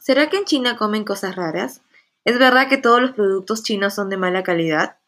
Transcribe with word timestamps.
¿Será 0.00 0.28
que 0.28 0.38
en 0.38 0.44
China 0.44 0.76
comen 0.76 1.04
cosas 1.04 1.36
raras? 1.36 1.82
¿Es 2.24 2.38
verdad 2.38 2.68
que 2.68 2.78
todos 2.78 3.00
los 3.00 3.12
productos 3.12 3.62
chinos 3.62 3.94
son 3.94 4.08
de 4.08 4.16
mala 4.16 4.42
calidad? 4.42 4.98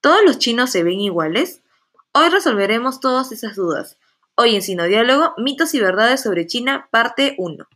¿Todos 0.00 0.24
los 0.24 0.38
chinos 0.38 0.70
se 0.70 0.82
ven 0.82 1.00
iguales? 1.00 1.62
Hoy 2.12 2.28
resolveremos 2.28 3.00
todas 3.00 3.32
esas 3.32 3.56
dudas. 3.56 3.98
Hoy 4.36 4.54
en 4.56 4.62
Sino 4.62 4.84
Diálogo, 4.84 5.34
mitos 5.36 5.74
y 5.74 5.80
verdades 5.80 6.22
sobre 6.22 6.46
China, 6.46 6.88
parte 6.90 7.34
1. 7.38 7.66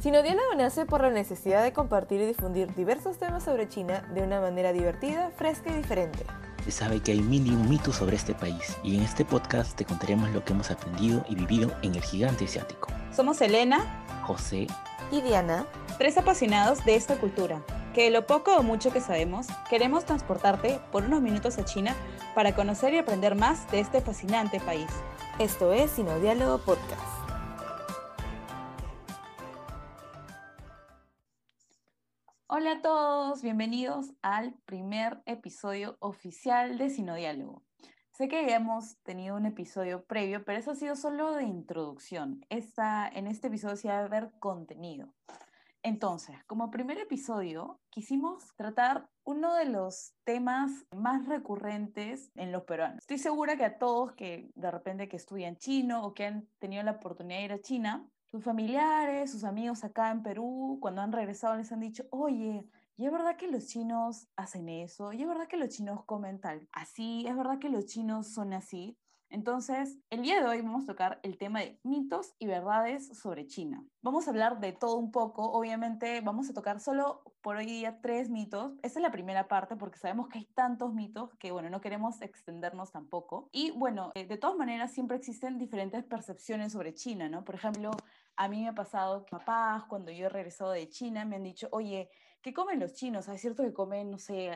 Sinodiálogo 0.00 0.54
nace 0.54 0.86
por 0.86 1.00
la 1.00 1.10
necesidad 1.10 1.64
de 1.64 1.72
compartir 1.72 2.20
y 2.20 2.26
difundir 2.26 2.72
diversos 2.74 3.18
temas 3.18 3.44
sobre 3.44 3.68
China 3.68 4.08
de 4.14 4.22
una 4.22 4.40
manera 4.40 4.72
divertida, 4.72 5.32
fresca 5.36 5.70
y 5.70 5.74
diferente. 5.74 6.24
Se 6.68 6.72
sabe 6.72 7.00
que 7.00 7.12
hay 7.12 7.20
mil 7.22 7.46
y 7.46 7.50
un 7.50 7.66
mitos 7.66 7.96
sobre 7.96 8.16
este 8.16 8.34
país 8.34 8.76
y 8.82 8.94
en 8.94 9.02
este 9.02 9.24
podcast 9.24 9.74
te 9.74 9.86
contaremos 9.86 10.28
lo 10.32 10.44
que 10.44 10.52
hemos 10.52 10.70
aprendido 10.70 11.24
y 11.26 11.34
vivido 11.34 11.72
en 11.80 11.94
el 11.94 12.02
gigante 12.02 12.44
asiático. 12.44 12.88
Somos 13.10 13.40
Elena, 13.40 14.04
José 14.26 14.66
y 15.10 15.22
Diana, 15.22 15.64
tres 15.96 16.18
apasionados 16.18 16.84
de 16.84 16.94
esta 16.96 17.16
cultura, 17.16 17.62
que 17.94 18.02
de 18.02 18.10
lo 18.10 18.26
poco 18.26 18.54
o 18.54 18.62
mucho 18.62 18.92
que 18.92 19.00
sabemos, 19.00 19.46
queremos 19.70 20.04
transportarte 20.04 20.78
por 20.92 21.04
unos 21.04 21.22
minutos 21.22 21.56
a 21.56 21.64
China 21.64 21.96
para 22.34 22.54
conocer 22.54 22.92
y 22.92 22.98
aprender 22.98 23.34
más 23.34 23.70
de 23.70 23.80
este 23.80 24.02
fascinante 24.02 24.60
país. 24.60 24.90
Esto 25.38 25.72
es 25.72 25.92
Sinodiálogo 25.92 26.58
Podcast. 26.58 27.07
Hola 32.50 32.72
a 32.72 32.80
todos, 32.80 33.42
bienvenidos 33.42 34.14
al 34.22 34.54
primer 34.64 35.20
episodio 35.26 35.98
oficial 36.00 36.78
de 36.78 36.88
Sinodiálogo. 36.88 37.62
Sé 38.12 38.26
que 38.28 38.46
ya 38.46 38.56
hemos 38.56 38.96
tenido 39.02 39.36
un 39.36 39.44
episodio 39.44 40.06
previo, 40.06 40.42
pero 40.46 40.58
eso 40.58 40.70
ha 40.70 40.74
sido 40.74 40.96
solo 40.96 41.32
de 41.32 41.44
introducción. 41.44 42.46
Esta, 42.48 43.06
en 43.06 43.26
este 43.26 43.48
episodio 43.48 43.76
sí 43.76 43.88
va 43.88 43.98
a 43.98 44.04
haber 44.06 44.30
contenido. 44.40 45.12
Entonces, 45.82 46.42
como 46.46 46.70
primer 46.70 46.96
episodio, 46.96 47.82
quisimos 47.90 48.54
tratar 48.56 49.10
uno 49.24 49.54
de 49.54 49.66
los 49.66 50.14
temas 50.24 50.70
más 50.96 51.28
recurrentes 51.28 52.32
en 52.34 52.50
los 52.50 52.62
peruanos. 52.62 53.00
Estoy 53.00 53.18
segura 53.18 53.58
que 53.58 53.66
a 53.66 53.78
todos 53.78 54.12
que 54.12 54.50
de 54.54 54.70
repente 54.70 55.06
que 55.06 55.16
estudian 55.16 55.58
chino 55.58 56.02
o 56.02 56.14
que 56.14 56.24
han 56.24 56.48
tenido 56.58 56.82
la 56.82 56.92
oportunidad 56.92 57.40
de 57.40 57.44
ir 57.44 57.52
a 57.52 57.60
China, 57.60 58.08
sus 58.30 58.44
familiares, 58.44 59.30
sus 59.32 59.44
amigos 59.44 59.84
acá 59.84 60.10
en 60.10 60.22
Perú, 60.22 60.78
cuando 60.80 61.00
han 61.02 61.12
regresado 61.12 61.56
les 61.56 61.72
han 61.72 61.80
dicho, 61.80 62.04
oye, 62.10 62.66
¿y 62.96 63.06
es 63.06 63.12
verdad 63.12 63.36
que 63.36 63.48
los 63.48 63.66
chinos 63.66 64.28
hacen 64.36 64.68
eso? 64.68 65.12
¿Y 65.12 65.22
es 65.22 65.28
verdad 65.28 65.48
que 65.48 65.56
los 65.56 65.70
chinos 65.70 66.04
comen 66.04 66.40
tal? 66.40 66.68
Así, 66.72 67.26
¿es 67.26 67.36
verdad 67.36 67.58
que 67.58 67.70
los 67.70 67.86
chinos 67.86 68.28
son 68.28 68.52
así? 68.52 68.98
Entonces, 69.30 69.98
el 70.08 70.22
día 70.22 70.40
de 70.40 70.48
hoy 70.48 70.62
vamos 70.62 70.84
a 70.84 70.86
tocar 70.86 71.20
el 71.22 71.36
tema 71.36 71.60
de 71.60 71.78
mitos 71.82 72.34
y 72.38 72.46
verdades 72.46 73.08
sobre 73.18 73.46
China. 73.46 73.84
Vamos 74.00 74.26
a 74.26 74.30
hablar 74.30 74.58
de 74.58 74.72
todo 74.72 74.96
un 74.96 75.10
poco, 75.10 75.52
obviamente 75.52 76.22
vamos 76.22 76.48
a 76.48 76.54
tocar 76.54 76.80
solo 76.80 77.22
por 77.42 77.56
hoy 77.56 77.66
día 77.66 78.00
tres 78.00 78.30
mitos. 78.30 78.72
Esa 78.82 78.98
es 78.98 79.02
la 79.02 79.10
primera 79.10 79.46
parte 79.46 79.76
porque 79.76 79.98
sabemos 79.98 80.28
que 80.28 80.38
hay 80.38 80.46
tantos 80.46 80.94
mitos 80.94 81.34
que, 81.34 81.52
bueno, 81.52 81.68
no 81.68 81.82
queremos 81.82 82.22
extendernos 82.22 82.90
tampoco. 82.90 83.50
Y 83.52 83.70
bueno, 83.72 84.12
eh, 84.14 84.26
de 84.26 84.38
todas 84.38 84.56
maneras 84.56 84.92
siempre 84.92 85.18
existen 85.18 85.58
diferentes 85.58 86.04
percepciones 86.04 86.72
sobre 86.72 86.94
China, 86.94 87.28
¿no? 87.28 87.44
Por 87.44 87.54
ejemplo, 87.54 87.90
a 88.36 88.48
mí 88.48 88.62
me 88.62 88.68
ha 88.68 88.74
pasado 88.74 89.26
que 89.26 89.30
papás, 89.30 89.84
cuando 89.84 90.10
yo 90.10 90.26
he 90.26 90.30
regresado 90.30 90.70
de 90.70 90.88
China, 90.88 91.26
me 91.26 91.36
han 91.36 91.42
dicho, 91.42 91.68
oye, 91.72 92.08
¿qué 92.40 92.54
comen 92.54 92.80
los 92.80 92.94
chinos? 92.94 93.28
Es 93.28 93.42
cierto 93.42 93.62
que 93.62 93.74
comen, 93.74 94.10
no 94.10 94.18
sé, 94.18 94.50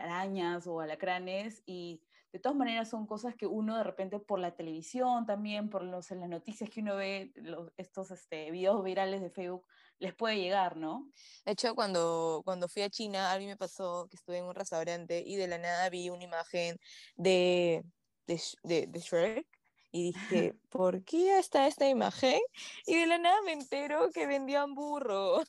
arañas 0.00 0.66
o 0.66 0.80
alacranes 0.80 1.62
y 1.64 2.02
de 2.32 2.38
todas 2.38 2.56
maneras 2.56 2.88
son 2.88 3.06
cosas 3.06 3.34
que 3.34 3.46
uno 3.46 3.76
de 3.76 3.84
repente 3.84 4.18
por 4.18 4.38
la 4.38 4.54
televisión 4.56 5.26
también, 5.26 5.68
por 5.68 5.82
los, 5.82 6.10
en 6.10 6.20
las 6.20 6.30
noticias 6.30 6.70
que 6.70 6.80
uno 6.80 6.96
ve, 6.96 7.32
estos 7.76 8.10
este, 8.10 8.50
videos 8.50 8.82
virales 8.82 9.20
de 9.20 9.30
Facebook, 9.30 9.66
les 9.98 10.14
puede 10.14 10.38
llegar, 10.38 10.76
¿no? 10.76 11.10
De 11.44 11.52
hecho, 11.52 11.74
cuando, 11.74 12.40
cuando 12.44 12.68
fui 12.68 12.82
a 12.82 12.90
China, 12.90 13.32
a 13.32 13.38
mí 13.38 13.46
me 13.46 13.58
pasó 13.58 14.08
que 14.08 14.16
estuve 14.16 14.38
en 14.38 14.46
un 14.46 14.54
restaurante 14.54 15.22
y 15.24 15.36
de 15.36 15.46
la 15.46 15.58
nada 15.58 15.90
vi 15.90 16.08
una 16.08 16.24
imagen 16.24 16.78
de, 17.16 17.84
de, 18.26 18.40
de, 18.86 18.98
Shrek 18.98 19.46
y 19.90 20.12
dije, 20.12 20.54
¿por 20.70 21.04
qué 21.04 21.38
está 21.38 21.66
esta 21.66 21.86
imagen? 21.86 22.40
Y 22.86 22.96
de 22.96 23.06
la 23.06 23.18
nada 23.18 23.42
me 23.42 23.52
entero 23.52 24.10
que 24.10 24.26
vendían 24.26 24.74
burro. 24.74 25.42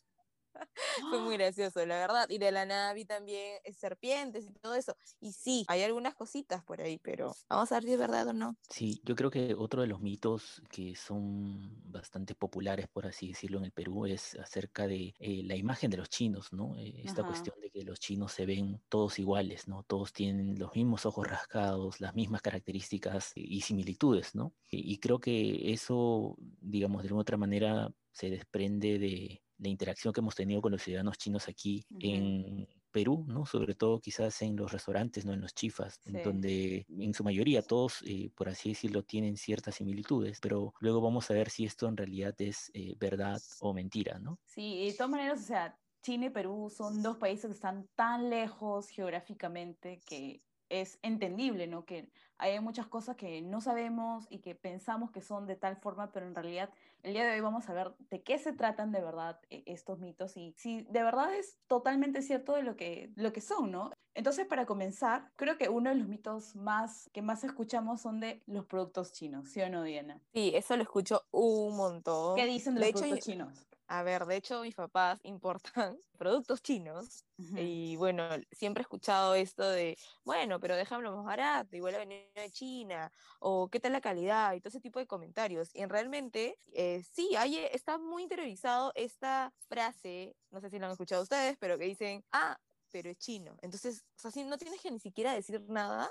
Fue 1.10 1.20
muy 1.20 1.38
gracioso, 1.38 1.86
la 1.86 1.98
verdad. 2.00 2.28
Y 2.30 2.38
de 2.40 2.52
la 2.52 2.66
nada 2.66 2.94
vi 2.94 3.06
también 3.06 3.60
eh, 3.64 3.74
serpientes 3.74 4.46
y 4.46 4.54
todo 4.54 4.76
eso. 4.76 4.96
Y 5.20 5.34
sí, 5.34 5.66
hay 5.68 5.84
algunas 5.84 6.16
cositas 6.16 6.64
por 6.64 6.82
ahí, 6.82 7.00
pero 7.00 7.38
vamos 7.50 7.72
a 7.72 7.76
ver 7.76 7.84
si 7.84 7.94
es 7.94 8.00
verdad 8.00 8.28
o 8.28 8.34
no. 8.34 8.58
Sí, 8.70 9.02
yo 9.06 9.16
creo 9.16 9.30
que 9.30 9.54
otro 9.56 9.82
de 9.82 9.88
los 9.88 10.00
mitos 10.02 10.62
que 10.70 10.96
son 10.96 11.92
bastante 11.92 12.34
populares, 12.34 12.88
por 12.88 13.06
así 13.06 13.28
decirlo, 13.28 13.60
en 13.60 13.66
el 13.66 13.72
Perú 13.72 14.06
es 14.08 14.36
acerca 14.36 14.88
de 14.88 15.14
eh, 15.20 15.44
la 15.44 15.56
imagen 15.56 15.92
de 15.92 15.98
los 15.98 16.10
chinos, 16.10 16.52
¿no? 16.54 16.76
Eh, 16.78 17.02
esta 17.04 17.24
cuestión 17.24 17.60
de 17.62 17.70
que 17.70 17.84
los 17.84 18.00
chinos 18.00 18.32
se 18.32 18.46
ven 18.48 18.82
todos 18.90 19.20
iguales, 19.20 19.68
¿no? 19.68 19.84
Todos 19.84 20.12
tienen 20.14 20.58
los 20.58 20.74
mismos 20.76 21.06
ojos 21.06 21.28
rascados, 21.28 22.00
las 22.02 22.16
mismas 22.16 22.42
características 22.42 23.34
y 23.36 23.62
similitudes, 23.62 24.34
¿no? 24.34 24.56
Y, 24.70 24.92
y 24.94 24.98
creo 25.00 25.20
que 25.20 25.72
eso, 25.74 26.36
digamos, 26.40 27.04
de 27.04 27.08
alguna 27.10 27.22
otra 27.22 27.38
manera 27.38 27.94
se 28.12 28.30
desprende 28.32 28.98
de, 28.98 29.43
la 29.58 29.70
interacción 29.70 30.14
que 30.14 30.20
hemos 30.20 30.36
tenido 30.36 30.62
con 30.62 30.72
los 30.72 30.82
ciudadanos 30.82 31.18
chinos 31.18 31.48
aquí 31.48 31.86
en 32.00 32.68
Perú, 32.92 33.26
¿no? 33.28 33.46
Sobre 33.46 33.76
todo 33.76 34.00
quizás 34.00 34.42
en 34.42 34.56
los 34.56 34.72
restaurantes, 34.72 35.26
¿no? 35.26 35.34
En 35.34 35.42
los 35.42 35.54
chifas, 35.54 36.02
donde 36.06 36.86
en 36.90 37.14
su 37.14 37.24
mayoría 37.24 37.62
todos, 37.62 38.04
eh, 38.06 38.32
por 38.36 38.50
así 38.50 38.70
decirlo, 38.70 39.04
tienen 39.04 39.36
ciertas 39.38 39.76
similitudes, 39.76 40.40
pero 40.42 40.74
luego 40.80 41.02
vamos 41.02 41.30
a 41.30 41.34
ver 41.34 41.50
si 41.50 41.66
esto 41.66 41.88
en 41.88 41.98
realidad 41.98 42.36
es 42.40 42.72
eh, 42.74 42.96
verdad 43.00 43.42
o 43.60 43.74
mentira, 43.74 44.20
¿no? 44.20 44.40
Sí, 44.46 44.86
de 44.86 44.94
todas 44.94 45.10
maneras, 45.10 45.42
o 45.42 45.46
sea, 45.46 45.78
China 46.02 46.28
y 46.28 46.30
Perú 46.30 46.70
son 46.70 47.02
dos 47.02 47.18
países 47.18 47.48
que 47.48 47.54
están 47.54 47.88
tan 47.96 48.30
lejos 48.30 48.90
geográficamente 48.90 50.02
que 50.06 50.44
es 50.70 51.00
entendible, 51.02 51.68
¿no? 51.68 51.86
Que 51.86 52.12
hay 52.38 52.60
muchas 52.60 52.88
cosas 52.88 53.16
que 53.16 53.42
no 53.42 53.62
sabemos 53.62 54.26
y 54.30 54.40
que 54.40 54.56
pensamos 54.56 55.12
que 55.12 55.22
son 55.22 55.46
de 55.46 55.56
tal 55.56 55.78
forma, 55.78 56.12
pero 56.12 56.28
en 56.28 56.36
realidad 56.36 56.70
el 57.04 57.14
día 57.14 57.26
de 57.26 57.34
hoy 57.34 57.42
vamos 57.42 57.70
a 57.70 57.74
ver 57.74 57.94
de 58.10 58.24
qué 58.24 58.40
se 58.40 58.54
tratan 58.54 58.92
de 58.92 59.02
verdad 59.02 59.40
eh, 59.50 59.64
estos 59.66 60.00
mitos 60.00 60.36
y 60.38 60.54
si 60.58 60.84
de 60.84 61.04
verdad 61.04 61.36
es 61.36 61.60
totalmente 61.68 62.22
cierto 62.22 62.56
de 62.56 62.64
lo 62.64 62.76
que, 62.76 63.12
lo 63.16 63.34
que 63.34 63.42
son, 63.42 63.72
¿no? 63.72 63.92
Entonces, 64.16 64.46
para 64.46 64.66
comenzar, 64.66 65.32
creo 65.36 65.58
que 65.58 65.70
uno 65.70 65.90
de 65.90 65.96
los 65.96 66.08
mitos 66.08 66.56
más 66.56 67.10
que 67.14 67.22
más 67.22 67.44
escuchamos 67.44 68.02
son 68.02 68.20
de 68.20 68.42
los 68.46 68.66
productos 68.66 69.12
chinos, 69.12 69.50
¿sí 69.50 69.62
o 69.62 69.70
no, 69.70 69.84
Diana? 69.84 70.22
Sí, 70.34 70.52
eso 70.56 70.78
lo 70.78 70.84
escucho 70.84 71.24
un 71.32 71.76
montón. 71.76 72.36
¿Qué 72.36 72.46
dicen 72.46 72.76
de, 72.76 72.82
los 72.82 72.92
productos 72.92 73.20
chinos? 73.20 73.68
A 73.94 74.02
ver, 74.02 74.26
de 74.26 74.38
hecho 74.38 74.62
mis 74.64 74.74
papás 74.74 75.20
importan 75.24 76.00
productos 76.18 76.64
chinos 76.64 77.26
y 77.38 77.96
bueno, 77.96 78.28
siempre 78.52 78.82
he 78.82 78.86
escuchado 78.86 79.36
esto 79.36 79.70
de, 79.70 80.00
bueno, 80.24 80.60
pero 80.60 80.76
déjamelo 80.76 81.16
más 81.16 81.26
barato, 81.26 81.76
igual 81.76 81.94
a 81.94 82.00
venir 82.00 82.28
de 82.34 82.50
China, 82.50 83.12
o 83.40 83.70
qué 83.70 83.80
tal 83.80 83.92
la 83.92 84.02
calidad 84.02 84.54
y 84.54 84.62
todo 84.62 84.70
ese 84.70 84.80
tipo 84.80 84.98
de 84.98 85.06
comentarios. 85.06 85.70
Y 85.76 85.86
realmente, 85.86 86.58
eh, 86.74 87.04
sí, 87.04 87.36
hay, 87.36 87.58
está 87.72 88.00
muy 88.00 88.24
interiorizado 88.24 88.92
esta 88.96 89.54
frase, 89.68 90.36
no 90.50 90.60
sé 90.60 90.72
si 90.72 90.80
lo 90.80 90.88
han 90.88 90.94
escuchado 90.94 91.22
ustedes, 91.22 91.56
pero 91.60 91.78
que 91.78 91.86
dicen, 91.86 92.26
ah, 92.32 92.58
pero 92.92 93.12
es 93.12 93.18
chino. 93.20 93.58
Entonces, 93.62 94.06
o 94.24 94.32
sea, 94.32 94.44
no 94.46 94.58
tienes 94.58 94.82
que 94.82 94.90
ni 94.90 95.00
siquiera 95.00 95.34
decir 95.34 95.62
nada, 95.68 96.10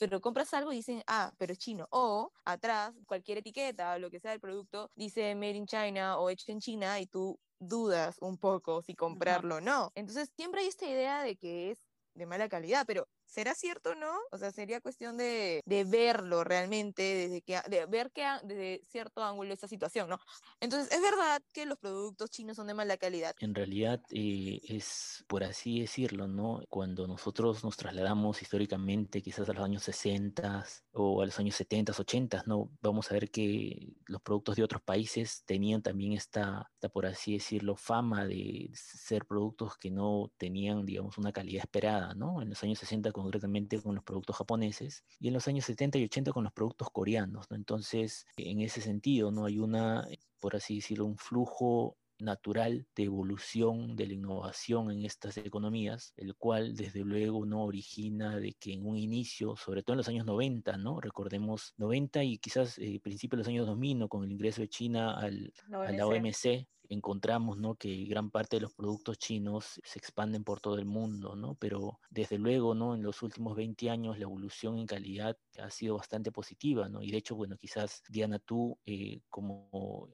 pero 0.00 0.22
compras 0.22 0.54
algo 0.54 0.72
y 0.72 0.76
dicen, 0.76 1.02
ah, 1.06 1.30
pero 1.36 1.52
es 1.52 1.58
chino. 1.58 1.86
O 1.90 2.32
atrás, 2.46 2.94
cualquier 3.06 3.36
etiqueta 3.38 3.94
o 3.94 3.98
lo 3.98 4.10
que 4.10 4.18
sea 4.18 4.30
del 4.30 4.40
producto 4.40 4.90
dice 4.96 5.34
Made 5.34 5.56
in 5.56 5.66
China 5.66 6.18
o 6.18 6.30
hecho 6.30 6.50
en 6.52 6.58
China 6.58 6.98
y 6.98 7.06
tú 7.06 7.38
dudas 7.58 8.16
un 8.22 8.38
poco 8.38 8.80
si 8.80 8.94
comprarlo 8.94 9.56
o 9.56 9.60
no. 9.60 9.92
Entonces 9.94 10.30
siempre 10.34 10.62
hay 10.62 10.68
esta 10.68 10.86
idea 10.86 11.22
de 11.22 11.36
que 11.36 11.72
es 11.72 11.84
de 12.14 12.24
mala 12.24 12.48
calidad, 12.48 12.84
pero 12.86 13.08
¿será 13.30 13.54
cierto 13.54 13.90
o 13.90 13.94
no? 13.94 14.12
O 14.32 14.38
sea, 14.38 14.50
sería 14.50 14.80
cuestión 14.80 15.16
de, 15.16 15.62
de 15.64 15.84
verlo 15.84 16.44
realmente, 16.44 17.02
desde 17.02 17.42
que, 17.42 17.60
de 17.68 17.86
ver 17.86 18.10
que 18.10 18.26
desde 18.42 18.82
cierto 18.88 19.22
ángulo 19.22 19.54
esta 19.54 19.68
situación, 19.68 20.08
¿no? 20.08 20.18
Entonces, 20.60 20.92
¿es 20.92 21.00
verdad 21.00 21.40
que 21.52 21.64
los 21.64 21.78
productos 21.78 22.30
chinos 22.30 22.56
son 22.56 22.66
de 22.66 22.74
mala 22.74 22.96
calidad? 22.96 23.34
En 23.38 23.54
realidad 23.54 24.02
eh, 24.10 24.60
es, 24.64 25.24
por 25.28 25.44
así 25.44 25.80
decirlo, 25.80 26.26
¿no? 26.26 26.60
Cuando 26.68 27.06
nosotros 27.06 27.62
nos 27.62 27.76
trasladamos 27.76 28.42
históricamente 28.42 29.22
quizás 29.22 29.48
a 29.48 29.52
los 29.52 29.64
años 29.64 29.84
60 29.84 30.66
o 30.92 31.22
a 31.22 31.26
los 31.26 31.38
años 31.38 31.54
70, 31.54 31.92
80, 31.96 32.44
¿no? 32.46 32.70
Vamos 32.82 33.10
a 33.10 33.14
ver 33.14 33.30
que 33.30 33.94
los 34.06 34.20
productos 34.22 34.56
de 34.56 34.64
otros 34.64 34.82
países 34.82 35.44
tenían 35.46 35.82
también 35.82 36.12
esta, 36.12 36.68
esta, 36.74 36.88
por 36.88 37.06
así 37.06 37.34
decirlo, 37.34 37.76
fama 37.76 38.26
de 38.26 38.70
ser 38.74 39.24
productos 39.24 39.76
que 39.76 39.90
no 39.90 40.32
tenían, 40.36 40.84
digamos, 40.84 41.16
una 41.16 41.32
calidad 41.32 41.62
esperada, 41.64 42.14
¿no? 42.14 42.42
En 42.42 42.50
los 42.50 42.62
años 42.64 42.78
60 42.80 43.12
concretamente 43.22 43.80
con 43.80 43.94
los 43.94 44.04
productos 44.04 44.36
japoneses, 44.36 45.04
y 45.18 45.28
en 45.28 45.34
los 45.34 45.46
años 45.48 45.64
70 45.64 45.98
y 45.98 46.04
80 46.04 46.32
con 46.32 46.44
los 46.44 46.52
productos 46.52 46.90
coreanos. 46.90 47.50
¿no? 47.50 47.56
Entonces, 47.56 48.26
en 48.36 48.60
ese 48.60 48.80
sentido, 48.80 49.30
no 49.30 49.44
hay 49.44 49.58
una, 49.58 50.06
por 50.38 50.56
así 50.56 50.76
decirlo, 50.76 51.06
un 51.06 51.16
flujo 51.16 51.96
natural 52.22 52.86
de 52.94 53.04
evolución 53.04 53.96
de 53.96 54.06
la 54.06 54.14
innovación 54.14 54.90
en 54.90 55.04
estas 55.04 55.36
economías, 55.36 56.12
el 56.16 56.34
cual 56.34 56.74
desde 56.74 57.00
luego 57.00 57.46
no 57.46 57.64
origina 57.64 58.36
de 58.38 58.54
que 58.54 58.72
en 58.72 58.86
un 58.86 58.96
inicio, 58.96 59.56
sobre 59.56 59.82
todo 59.82 59.94
en 59.94 59.98
los 59.98 60.08
años 60.08 60.26
90, 60.26 60.76
¿no? 60.76 61.00
Recordemos 61.00 61.74
90 61.78 62.24
y 62.24 62.38
quizás 62.38 62.78
eh, 62.78 63.00
principios 63.02 63.38
de 63.38 63.42
los 63.42 63.48
años 63.48 63.66
2000, 63.66 63.98
¿no? 63.98 64.08
con 64.08 64.24
el 64.24 64.32
ingreso 64.32 64.60
de 64.60 64.68
China 64.68 65.18
al, 65.18 65.52
a 65.72 65.92
la 65.92 66.06
OMC, 66.06 66.66
encontramos 66.90 67.56
¿no? 67.56 67.76
que 67.76 68.04
gran 68.04 68.30
parte 68.30 68.56
de 68.56 68.62
los 68.62 68.74
productos 68.74 69.18
chinos 69.18 69.80
se 69.84 69.98
expanden 69.98 70.44
por 70.44 70.60
todo 70.60 70.76
el 70.76 70.86
mundo, 70.86 71.36
¿no? 71.36 71.54
pero 71.54 72.00
desde 72.10 72.36
luego 72.36 72.74
¿no? 72.74 72.94
en 72.94 73.02
los 73.02 73.22
últimos 73.22 73.56
20 73.56 73.90
años 73.90 74.18
la 74.18 74.24
evolución 74.24 74.78
en 74.78 74.86
calidad 74.86 75.38
ha 75.58 75.70
sido 75.70 75.96
bastante 75.96 76.32
positiva, 76.32 76.88
¿no? 76.88 77.02
y 77.02 77.10
de 77.10 77.18
hecho, 77.18 77.36
bueno, 77.36 77.56
quizás 77.56 78.02
Diana, 78.08 78.38
tú 78.40 78.78
eh, 78.84 79.20
como 79.28 80.08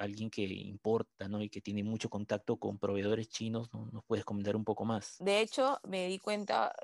alguien 0.00 0.30
que 0.30 0.42
importa, 0.42 1.28
¿no? 1.28 1.42
Y 1.42 1.48
que 1.48 1.60
tiene 1.60 1.84
mucho 1.84 2.08
contacto 2.08 2.56
con 2.56 2.78
proveedores 2.78 3.28
chinos, 3.28 3.72
¿no? 3.72 3.88
¿Nos 3.92 4.04
puedes 4.04 4.24
comentar 4.24 4.56
un 4.56 4.64
poco 4.64 4.84
más? 4.84 5.16
De 5.18 5.40
hecho, 5.40 5.78
me 5.84 6.08
di 6.08 6.18
cuenta 6.18 6.74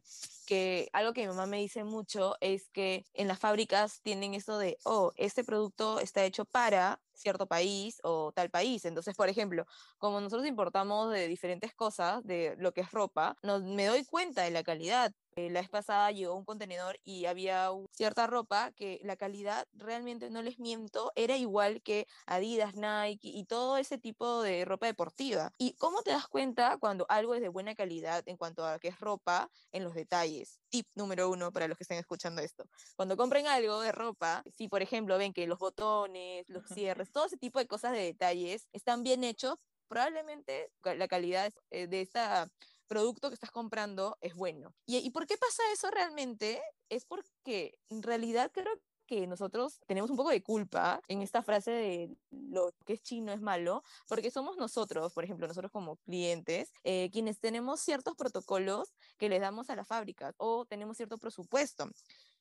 que 0.46 0.88
algo 0.92 1.12
que 1.12 1.22
mi 1.22 1.28
mamá 1.28 1.46
me 1.46 1.58
dice 1.58 1.84
mucho 1.84 2.36
es 2.40 2.68
que 2.68 3.04
en 3.14 3.28
las 3.28 3.38
fábricas 3.38 4.00
tienen 4.02 4.34
esto 4.34 4.58
de, 4.58 4.78
oh, 4.84 5.12
este 5.16 5.44
producto 5.44 5.98
está 5.98 6.24
hecho 6.24 6.44
para 6.44 7.00
cierto 7.14 7.46
país 7.46 7.98
o 8.02 8.32
tal 8.32 8.50
país. 8.50 8.84
Entonces, 8.84 9.14
por 9.14 9.28
ejemplo, 9.28 9.66
como 9.98 10.20
nosotros 10.20 10.46
importamos 10.46 11.10
de 11.12 11.26
diferentes 11.26 11.74
cosas, 11.74 12.24
de 12.24 12.54
lo 12.58 12.72
que 12.72 12.82
es 12.82 12.90
ropa, 12.90 13.36
no, 13.42 13.60
me 13.60 13.86
doy 13.86 14.04
cuenta 14.04 14.42
de 14.42 14.50
la 14.50 14.62
calidad. 14.62 15.12
Eh, 15.38 15.50
la 15.50 15.60
vez 15.60 15.68
pasada 15.68 16.10
llegó 16.12 16.34
un 16.34 16.46
contenedor 16.46 16.98
y 17.04 17.26
había 17.26 17.68
cierta 17.92 18.26
ropa 18.26 18.72
que 18.72 19.00
la 19.02 19.16
calidad 19.16 19.68
realmente 19.74 20.30
no 20.30 20.40
les 20.40 20.58
miento, 20.58 21.12
era 21.14 21.36
igual 21.36 21.82
que 21.82 22.06
Adidas, 22.24 22.74
Nike 22.74 23.28
y 23.28 23.44
todo 23.44 23.76
ese 23.76 23.98
tipo 23.98 24.40
de 24.40 24.64
ropa 24.64 24.86
deportiva. 24.86 25.52
¿Y 25.58 25.74
cómo 25.74 26.00
te 26.00 26.12
das 26.12 26.26
cuenta 26.26 26.78
cuando 26.78 27.04
algo 27.10 27.34
es 27.34 27.42
de 27.42 27.50
buena 27.50 27.74
calidad 27.74 28.22
en 28.26 28.38
cuanto 28.38 28.64
a 28.64 28.78
que 28.78 28.88
es 28.88 28.98
ropa 28.98 29.50
en 29.72 29.84
los 29.84 29.94
detalles? 29.94 30.58
Tip 30.70 30.86
número 30.94 31.28
uno 31.28 31.52
para 31.52 31.68
los 31.68 31.76
que 31.76 31.84
estén 31.84 31.98
escuchando 31.98 32.40
esto. 32.40 32.64
Cuando 32.96 33.18
compren 33.18 33.46
algo 33.46 33.82
de 33.82 33.92
ropa, 33.92 34.42
si 34.56 34.68
por 34.68 34.80
ejemplo 34.80 35.18
ven 35.18 35.34
que 35.34 35.46
los 35.46 35.58
botones, 35.58 36.48
los 36.48 36.66
cierres, 36.66 37.12
todo 37.12 37.26
ese 37.26 37.36
tipo 37.36 37.58
de 37.58 37.66
cosas 37.66 37.92
de 37.92 37.98
detalles 37.98 38.68
están 38.72 39.02
bien 39.02 39.22
hechos, 39.22 39.56
probablemente 39.86 40.72
la 40.82 41.08
calidad 41.08 41.52
eh, 41.70 41.86
de 41.88 42.00
esta 42.00 42.48
producto 42.86 43.28
que 43.28 43.34
estás 43.34 43.50
comprando 43.50 44.16
es 44.20 44.34
bueno. 44.34 44.74
¿Y, 44.86 45.10
por 45.10 45.26
qué 45.26 45.36
pasa 45.36 45.62
eso 45.72 45.90
realmente? 45.90 46.62
Es 46.88 47.04
porque 47.04 47.78
en 47.88 48.02
realidad 48.02 48.50
creo 48.52 48.72
que 49.06 49.26
nosotros 49.26 49.80
tenemos 49.86 50.10
un 50.10 50.16
poco 50.16 50.30
de 50.30 50.42
culpa 50.42 51.00
en 51.06 51.22
esta 51.22 51.42
frase 51.42 51.70
de 51.70 52.16
lo 52.30 52.72
que 52.84 52.94
es 52.94 53.02
chino 53.02 53.32
es 53.32 53.40
malo, 53.40 53.84
porque 54.08 54.32
somos 54.32 54.56
nosotros, 54.56 55.12
por 55.12 55.22
ejemplo, 55.22 55.46
nosotros 55.46 55.70
como 55.70 55.96
clientes, 55.98 56.72
eh, 56.82 57.10
quienes 57.12 57.38
tenemos 57.38 57.80
ciertos 57.80 58.16
protocolos 58.16 58.94
que 59.16 59.28
les 59.28 59.40
damos 59.40 59.70
a 59.70 59.76
las 59.76 59.86
fábricas 59.86 60.34
o 60.38 60.64
tenemos 60.64 60.96
cierto 60.96 61.18
presupuesto 61.18 61.88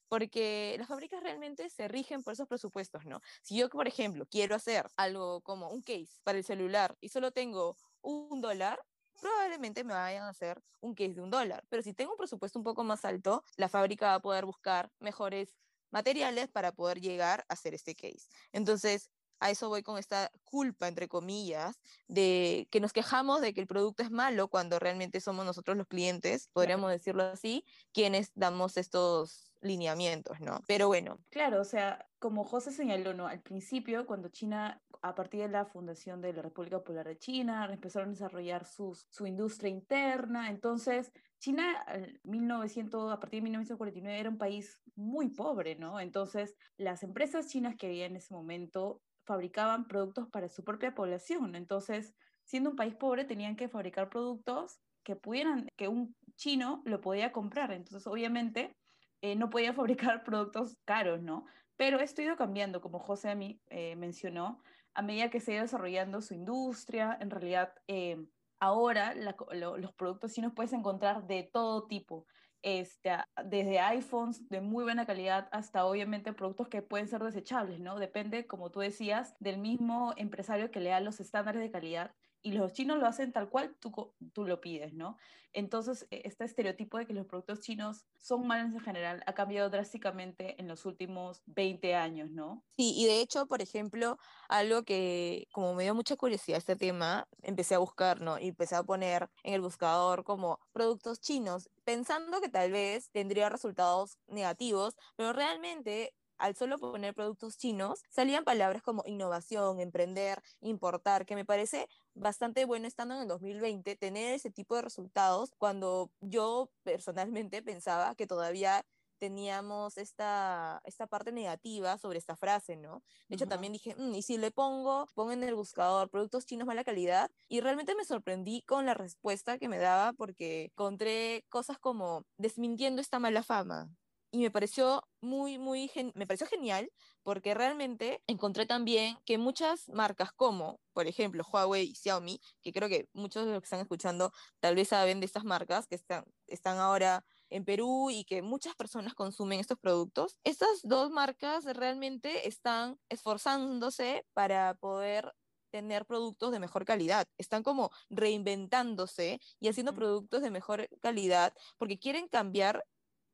porque 0.08 0.76
las 0.78 0.88
fábricas 0.88 1.22
realmente 1.22 1.70
se 1.70 1.88
rigen 1.88 2.24
por 2.24 2.34
esos 2.34 2.48
presupuestos, 2.48 3.06
¿no? 3.06 3.22
Si 3.42 3.58
yo, 3.58 3.70
por 3.70 3.88
ejemplo, 3.88 4.26
quiero 4.30 4.56
hacer 4.56 4.88
algo 4.98 5.42
como 5.42 5.70
un 5.70 5.82
case 5.82 6.20
para 6.24 6.38
el 6.38 6.44
celular 6.44 6.96
y 7.02 7.10
solo 7.10 7.32
tengo 7.32 7.76
un 8.02 8.42
dólar, 8.42 8.80
probablemente 9.22 9.84
me 9.84 9.94
vayan 9.94 10.24
a 10.24 10.30
hacer 10.30 10.62
un 10.82 10.94
case 10.96 11.14
de 11.16 11.22
un 11.22 11.30
dólar. 11.32 11.66
Pero 11.70 11.82
si 11.82 11.94
tengo 11.94 12.12
un 12.12 12.18
presupuesto 12.18 12.60
un 12.60 12.64
poco 12.64 12.84
más 12.84 13.06
alto, 13.06 13.44
la 13.58 13.70
fábrica 13.70 14.08
va 14.08 14.14
a 14.16 14.22
poder 14.22 14.46
buscar 14.46 14.92
mejores 15.00 15.56
materiales 15.92 16.50
para 16.50 16.72
poder 16.74 17.00
llegar 17.00 17.46
a 17.48 17.54
hacer 17.54 17.74
este 17.74 17.96
case. 17.96 18.28
Entonces, 18.52 19.10
a 19.40 19.50
eso 19.50 19.70
voy 19.70 19.84
con 19.84 19.98
esta 19.98 20.32
culpa, 20.44 20.88
entre 20.88 21.08
comillas, 21.08 21.80
de 22.08 22.68
que 22.72 22.80
nos 22.80 22.94
quejamos 22.94 23.42
de 23.42 23.54
que 23.54 23.62
el 23.62 23.68
producto 23.68 24.04
es 24.04 24.12
malo 24.12 24.48
cuando 24.48 24.80
realmente 24.80 25.22
somos 25.22 25.46
nosotros 25.46 25.78
los 25.78 25.88
clientes, 25.88 26.50
podríamos 26.54 26.92
decirlo 26.92 27.24
así, 27.24 27.66
quienes 27.94 28.32
damos 28.36 28.78
estos 28.78 29.52
lineamientos, 29.62 30.40
¿no? 30.40 30.62
Pero 30.68 30.88
bueno. 30.88 31.20
Claro, 31.30 31.62
o 31.62 31.66
sea, 31.66 32.08
como 32.20 32.44
José 32.44 32.72
señaló, 32.72 33.14
¿no? 33.14 33.28
Al 33.28 33.42
principio, 33.42 34.06
cuando 34.06 34.30
China, 34.30 34.82
a 35.02 35.16
partir 35.16 35.42
de 35.42 35.50
la 35.50 35.66
fundación 35.66 36.22
de 36.22 36.34
la 36.34 36.42
República 36.42 36.78
Popular 36.78 37.08
de 37.08 37.18
China, 37.18 37.68
empezaron 37.72 38.10
a 38.10 38.12
desarrollar 38.12 38.66
sus, 38.66 39.08
su 39.10 39.26
industria 39.26 39.70
interna, 39.70 40.50
entonces 40.50 41.12
China, 41.40 41.86
1900, 42.24 43.12
a 43.12 43.20
partir 43.20 43.40
de 43.40 43.44
1949, 43.44 44.20
era 44.20 44.30
un 44.30 44.38
país 44.38 44.82
muy 44.96 45.30
pobre, 45.30 45.76
¿no? 45.76 46.00
Entonces, 46.00 46.56
las 46.78 47.04
empresas 47.04 47.48
chinas 47.48 47.76
que 47.76 47.88
había 47.88 48.06
en 48.06 48.16
ese 48.16 48.34
momento 48.34 49.02
fabricaban 49.26 49.88
productos 49.88 50.28
para 50.30 50.50
su 50.50 50.64
propia 50.64 50.96
población. 50.96 51.56
Entonces, 51.56 52.14
siendo 52.44 52.70
un 52.72 52.76
país 52.76 52.96
pobre, 52.96 53.26
tenían 53.26 53.56
que 53.56 53.68
fabricar 53.68 54.10
productos 54.10 54.80
que 55.04 55.16
pudieran, 55.16 55.68
que 55.76 55.88
un 55.88 56.16
chino 56.36 56.82
lo 56.86 57.02
podía 57.02 57.32
comprar. 57.32 57.72
Entonces, 57.72 58.06
obviamente, 58.08 58.76
eh, 59.22 59.36
no 59.36 59.50
podía 59.50 59.74
fabricar 59.74 60.24
productos 60.24 60.78
caros, 60.86 61.22
¿no? 61.22 61.46
Pero 61.78 62.00
esto 62.00 62.22
ha 62.22 62.26
ido 62.26 62.38
cambiando, 62.38 62.82
como 62.82 63.00
José 63.00 63.30
a 63.30 63.36
mí 63.36 63.60
eh, 63.68 63.96
mencionó, 63.96 64.62
a 64.94 65.02
medida 65.02 65.30
que 65.30 65.42
se 65.42 65.52
ha 65.52 65.56
ido 65.56 65.64
desarrollando 65.64 66.22
su 66.22 66.34
industria. 66.34 67.18
En 67.20 67.30
realidad, 67.30 67.74
eh, 67.88 68.26
ahora 68.60 69.14
los 69.14 69.94
productos 69.94 70.34
chinos 70.34 70.54
puedes 70.56 70.74
encontrar 70.74 71.28
de 71.28 71.44
todo 71.44 71.88
tipo. 71.88 72.26
Este, 72.62 73.12
desde 73.46 73.80
iPhones 73.80 74.50
de 74.50 74.60
muy 74.60 74.84
buena 74.84 75.06
calidad 75.06 75.50
hasta 75.52 75.86
obviamente 75.86 76.34
productos 76.34 76.68
que 76.68 76.82
pueden 76.82 77.08
ser 77.08 77.24
desechables, 77.24 77.80
¿no? 77.80 78.00
Depende, 78.00 78.48
como 78.48 78.72
tú 78.72 78.80
decías, 78.80 79.36
del 79.40 79.60
mismo 79.60 80.14
empresario 80.18 80.72
que 80.72 80.80
le 80.80 81.00
los 81.02 81.20
estándares 81.20 81.62
de 81.62 81.72
calidad 81.72 82.16
y 82.46 82.52
los 82.52 82.74
chinos 82.74 83.00
lo 83.00 83.08
hacen 83.08 83.32
tal 83.34 83.50
cual 83.50 83.76
tú, 83.80 84.14
tú 84.32 84.46
lo 84.46 84.62
pides, 84.62 84.94
¿no? 84.94 85.18
Entonces, 85.52 86.06
e, 86.12 86.22
este 86.26 86.46
estereotipo 86.46 87.00
de 87.00 87.08
que 87.08 87.14
los 87.14 87.26
productos 87.26 87.62
chinos 87.62 88.06
son 88.20 88.46
malos 88.46 88.72
en 88.72 88.82
general 88.82 89.24
ha 89.26 89.34
cambiado 89.34 89.72
drásticamente 89.72 90.54
en 90.62 90.68
los 90.68 90.86
últimos 90.86 91.42
20 91.48 91.96
años, 91.96 92.30
¿no? 92.30 92.64
Sí, 92.78 92.94
y 92.96 93.08
de 93.08 93.20
hecho, 93.20 93.48
por 93.48 93.64
ejemplo, 93.64 94.20
algo 94.48 94.84
que 94.84 95.48
como 95.54 95.74
me 95.74 95.84
dio 95.86 95.96
mucha 95.96 96.16
curiosidad 96.18 96.60
este 96.60 96.76
tema, 96.76 97.28
empecé 97.42 97.74
a 97.74 97.80
buscar, 97.80 98.22
¿no? 98.22 98.38
Y 98.38 98.50
empecé 98.50 98.76
a 98.76 98.84
poner 98.84 99.28
en 99.42 99.56
el 99.56 99.62
buscador 99.62 100.24
como 100.24 100.60
productos 100.72 101.20
chinos, 101.20 101.72
pensando 101.84 102.42
que 102.42 102.50
tal 102.50 102.72
vez 102.72 103.10
tendría 103.10 103.50
resultados 103.50 104.20
negativos, 104.28 104.96
pero 105.16 105.34
realmente 105.34 106.14
al 106.38 106.56
solo 106.56 106.78
poner 106.78 107.14
productos 107.14 107.58
chinos, 107.58 108.02
salían 108.10 108.44
palabras 108.44 108.82
como 108.82 109.04
innovación, 109.06 109.80
emprender, 109.80 110.42
importar, 110.62 111.26
que 111.26 111.36
me 111.36 111.46
parece 111.46 111.88
bastante 112.14 112.66
bueno 112.66 112.88
estando 112.88 113.16
en 113.16 113.22
el 113.22 113.28
2020 113.28 113.96
tener 113.96 114.34
ese 114.34 114.52
tipo 114.52 114.76
de 114.76 114.84
resultados 114.84 115.52
cuando 115.58 116.12
yo 116.22 116.70
personalmente 116.84 117.62
pensaba 117.64 118.16
que 118.16 118.28
todavía 118.28 118.86
teníamos 119.18 119.98
esta, 119.98 120.82
esta 120.86 121.08
parte 121.08 121.32
negativa 121.32 121.98
sobre 121.98 122.20
esta 122.20 122.36
frase, 122.36 122.76
¿no? 122.76 123.02
De 123.28 123.36
hecho, 123.36 123.48
también 123.48 123.74
dije, 123.74 123.96
mm, 123.96 124.16
y 124.16 124.22
si 124.22 124.38
le 124.38 124.52
pongo, 124.52 125.08
pongo 125.14 125.32
en 125.32 125.44
el 125.44 125.56
buscador 125.56 126.10
productos 126.10 126.46
chinos 126.46 126.68
mala 126.68 126.84
calidad, 126.84 127.32
y 127.48 127.62
realmente 127.62 127.96
me 127.96 128.06
sorprendí 128.06 128.62
con 128.64 128.86
la 128.86 128.94
respuesta 128.94 129.58
que 129.58 129.70
me 129.70 129.78
daba 129.78 130.14
porque 130.14 130.66
encontré 130.66 131.46
cosas 131.50 131.80
como 131.80 132.26
desmintiendo 132.38 133.02
esta 133.02 133.20
mala 133.20 133.44
fama, 133.44 133.90
y 134.36 134.40
me 134.40 134.52
pareció 134.52 135.02
muy, 135.22 135.58
muy, 135.58 135.90
me 136.14 136.28
pareció 136.28 136.46
genial 136.46 136.92
porque 137.24 137.54
realmente 137.54 138.22
encontré 138.28 138.66
también 138.66 139.18
que 139.26 139.38
muchas 139.38 139.88
marcas 139.88 140.34
como, 140.34 140.82
por 140.92 141.08
ejemplo, 141.08 141.46
Huawei 141.50 141.92
y 141.92 141.96
Xiaomi, 141.96 142.42
que 142.62 142.74
creo 142.74 142.90
que 142.90 143.08
muchos 143.14 143.46
de 143.46 143.54
los 143.54 143.62
que 143.62 143.66
están 143.66 143.80
escuchando 143.80 144.34
tal 144.60 144.76
vez 144.76 144.90
saben 144.90 145.22
de 145.22 145.26
estas 145.26 145.46
marcas 145.46 145.88
que 145.88 145.96
están, 145.96 146.26
están 146.48 146.80
ahora 146.80 147.24
en 147.50 147.64
Perú 147.64 148.10
y 148.12 148.26
que 148.26 148.42
muchas 148.42 148.76
personas 148.76 149.14
consumen 149.14 149.62
estos 149.62 149.80
productos, 149.80 150.38
estas 150.44 150.82
dos 150.84 151.12
marcas 151.12 151.64
realmente 151.64 152.46
están 152.46 153.00
esforzándose 153.08 154.26
para 154.34 154.74
poder 154.74 155.34
tener 155.72 156.06
productos 156.06 156.52
de 156.52 156.60
mejor 156.60 156.84
calidad. 156.84 157.26
Están 157.38 157.64
como 157.64 157.92
reinventándose 158.10 159.40
y 159.62 159.70
haciendo 159.70 159.94
productos 159.94 160.42
de 160.42 160.52
mejor 160.52 160.90
calidad 161.02 161.54
porque 161.78 162.00
quieren 162.00 162.28
cambiar 162.28 162.86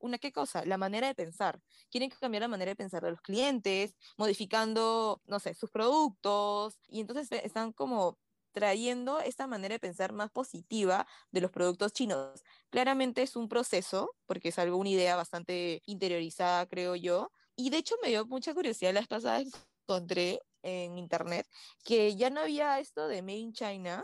una 0.02 0.18
qué 0.18 0.32
cosa, 0.32 0.66
la 0.66 0.78
manera 0.78 1.08
de 1.08 1.16
pensar. 1.16 1.62
Quieren 1.90 2.10
cambiar 2.10 2.42
la 2.42 2.48
manera 2.48 2.72
de 2.72 2.76
pensar 2.76 3.04
de 3.04 3.12
los 3.12 3.22
clientes, 3.22 3.96
modificando, 4.18 5.22
no 5.26 5.40
sé, 5.40 5.54
sus 5.54 5.70
productos, 5.72 6.80
y 6.88 7.02
entonces 7.02 7.30
están 7.44 7.72
como 7.74 8.18
trayendo 8.52 9.20
esta 9.20 9.48
manera 9.48 9.76
de 9.76 9.80
pensar 9.80 10.14
más 10.14 10.30
positiva 10.32 11.08
de 11.32 11.42
los 11.42 11.52
productos 11.52 11.94
chinos. 11.94 12.44
Claramente 12.70 13.22
es 13.22 13.36
un 13.36 13.48
proceso, 13.48 14.16
porque 14.26 14.50
es 14.50 14.60
algo, 14.60 14.78
una 14.78 14.90
idea 14.90 15.16
bastante 15.16 15.82
interiorizada, 15.86 16.66
creo 16.68 16.96
yo, 16.96 17.32
y 17.56 17.70
de 17.70 17.78
hecho 17.78 17.96
me 18.02 18.10
dio 18.10 18.26
mucha 18.26 18.54
curiosidad 18.54 18.94
las 18.94 19.08
pasadas 19.08 19.46
encontré 19.88 20.40
en 20.64 20.98
internet 20.98 21.48
que 21.84 22.16
ya 22.16 22.30
no 22.30 22.42
había 22.42 22.80
esto 22.80 23.08
de 23.08 23.22
Made 23.22 23.38
in 23.38 23.54
China, 23.54 24.04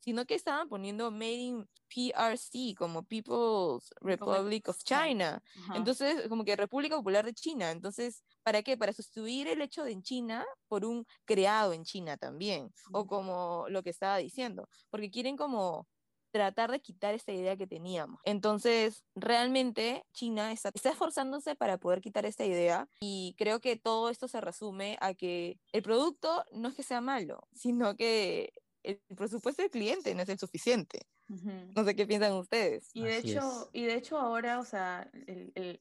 sino 0.00 0.24
que 0.24 0.34
estaban 0.34 0.68
poniendo 0.68 1.10
Made 1.10 1.32
in 1.32 1.68
PRC, 1.88 2.74
como 2.76 3.02
People's 3.02 3.92
Republic 4.00 4.68
of 4.68 4.82
China. 4.84 5.42
Entonces, 5.74 6.28
como 6.28 6.44
que 6.44 6.56
República 6.56 6.96
Popular 6.96 7.24
de 7.24 7.34
China. 7.34 7.70
Entonces, 7.70 8.22
¿para 8.42 8.62
qué? 8.62 8.76
Para 8.76 8.92
sustituir 8.92 9.48
el 9.48 9.60
hecho 9.60 9.84
de 9.84 9.98
en 9.98 10.02
China 10.02 10.46
por 10.68 10.84
un 10.84 11.06
creado 11.24 11.72
en 11.72 11.84
China 11.84 12.16
también, 12.16 12.72
o 12.92 13.06
como 13.06 13.66
lo 13.68 13.82
que 13.82 13.90
estaba 13.90 14.18
diciendo, 14.18 14.68
porque 14.90 15.10
quieren 15.10 15.36
como 15.36 15.86
tratar 16.30 16.70
de 16.70 16.80
quitar 16.80 17.14
esa 17.14 17.32
idea 17.32 17.56
que 17.56 17.66
teníamos. 17.66 18.20
Entonces, 18.24 19.02
realmente 19.14 20.04
China 20.12 20.52
está, 20.52 20.70
está, 20.74 20.90
esforzándose 20.90 21.56
para 21.56 21.78
poder 21.78 22.00
quitar 22.00 22.26
esta 22.26 22.44
idea 22.44 22.86
y 23.00 23.34
creo 23.38 23.60
que 23.60 23.76
todo 23.76 24.10
esto 24.10 24.28
se 24.28 24.40
resume 24.40 24.98
a 25.00 25.14
que 25.14 25.58
el 25.72 25.82
producto 25.82 26.44
no 26.52 26.68
es 26.68 26.74
que 26.74 26.82
sea 26.82 27.00
malo, 27.00 27.48
sino 27.52 27.96
que 27.96 28.52
el 28.82 29.00
presupuesto 29.16 29.62
del 29.62 29.70
cliente 29.70 30.14
no 30.14 30.22
es 30.22 30.28
el 30.28 30.38
suficiente. 30.38 31.00
No 31.28 31.84
sé 31.84 31.94
qué 31.94 32.06
piensan 32.06 32.32
ustedes. 32.32 32.90
Y 32.94 33.02
de, 33.02 33.18
hecho, 33.18 33.68
y 33.72 33.84
de 33.84 33.94
hecho 33.94 34.18
ahora, 34.18 34.58
o 34.58 34.64
sea, 34.64 35.10
el, 35.26 35.52
el, 35.54 35.78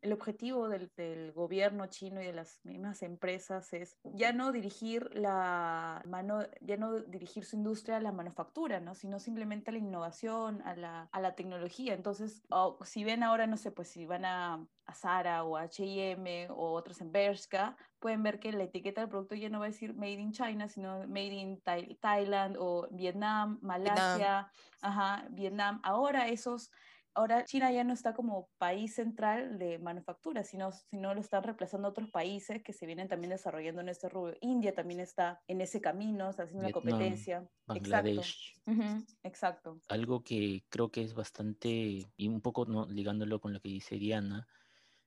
el, 0.00 0.12
objetivo 0.12 0.68
del, 0.68 0.90
del, 0.96 1.32
gobierno 1.32 1.86
chino 1.86 2.22
y 2.22 2.26
de 2.26 2.32
las 2.32 2.60
mismas 2.64 3.02
empresas 3.02 3.72
es 3.72 3.96
ya 4.04 4.32
no 4.32 4.52
dirigir 4.52 5.10
la 5.14 6.02
mano, 6.06 6.46
ya 6.60 6.76
no 6.76 7.00
dirigir 7.00 7.44
su 7.44 7.56
industria 7.56 7.96
a 7.96 8.00
la 8.00 8.12
manufactura, 8.12 8.78
¿no? 8.78 8.94
Sino 8.94 9.18
simplemente 9.18 9.70
a 9.70 9.72
la 9.72 9.80
innovación, 9.80 10.62
a 10.62 10.76
la, 10.76 11.08
a 11.10 11.20
la 11.20 11.34
tecnología. 11.34 11.94
Entonces, 11.94 12.42
si 12.84 13.04
ven 13.04 13.22
ahora, 13.24 13.46
no 13.46 13.56
sé, 13.56 13.72
pues 13.72 13.88
si 13.88 14.06
van 14.06 14.24
a 14.24 14.66
a 14.86 14.94
Zara 14.94 15.44
o 15.44 15.56
a 15.56 15.62
H&M 15.62 16.48
o 16.50 16.72
otros 16.72 17.00
en 17.00 17.10
Bershka, 17.12 17.76
pueden 17.98 18.22
ver 18.22 18.38
que 18.38 18.52
la 18.52 18.64
etiqueta 18.64 19.00
del 19.00 19.10
producto 19.10 19.34
ya 19.34 19.48
no 19.48 19.60
va 19.60 19.66
a 19.66 19.68
decir 19.68 19.94
Made 19.94 20.20
in 20.20 20.32
China, 20.32 20.68
sino 20.68 21.06
Made 21.06 21.34
in 21.34 21.62
Thailand 22.00 22.56
o 22.58 22.86
Vietnam, 22.90 23.58
Malasia, 23.62 24.50
Ajá, 24.84 25.26
Vietnam. 25.30 25.80
Ahora 25.82 26.28
esos, 26.28 26.70
ahora 27.14 27.42
China 27.46 27.72
ya 27.72 27.84
no 27.84 27.94
está 27.94 28.12
como 28.12 28.50
país 28.58 28.94
central 28.94 29.58
de 29.58 29.78
manufactura, 29.78 30.44
sino, 30.44 30.72
sino 30.72 31.14
lo 31.14 31.22
están 31.22 31.42
reemplazando 31.42 31.88
otros 31.88 32.10
países 32.10 32.62
que 32.62 32.74
se 32.74 32.84
vienen 32.84 33.08
también 33.08 33.30
desarrollando 33.30 33.80
en 33.80 33.88
este 33.88 34.10
rubro. 34.10 34.36
India 34.42 34.74
también 34.74 35.00
está 35.00 35.40
en 35.48 35.62
ese 35.62 35.80
camino, 35.80 36.28
está 36.28 36.42
haciendo 36.42 36.66
una 36.66 36.72
competencia. 36.72 37.48
Bangladesh. 37.66 38.52
Exacto. 38.66 39.20
exacto. 39.22 39.80
Algo 39.88 40.22
que 40.22 40.66
creo 40.68 40.90
que 40.90 41.00
es 41.00 41.14
bastante, 41.14 42.04
y 42.14 42.28
un 42.28 42.42
poco 42.42 42.66
¿no? 42.66 42.86
ligándolo 42.86 43.40
con 43.40 43.54
lo 43.54 43.60
que 43.60 43.70
dice 43.70 43.96
Diana, 43.96 44.46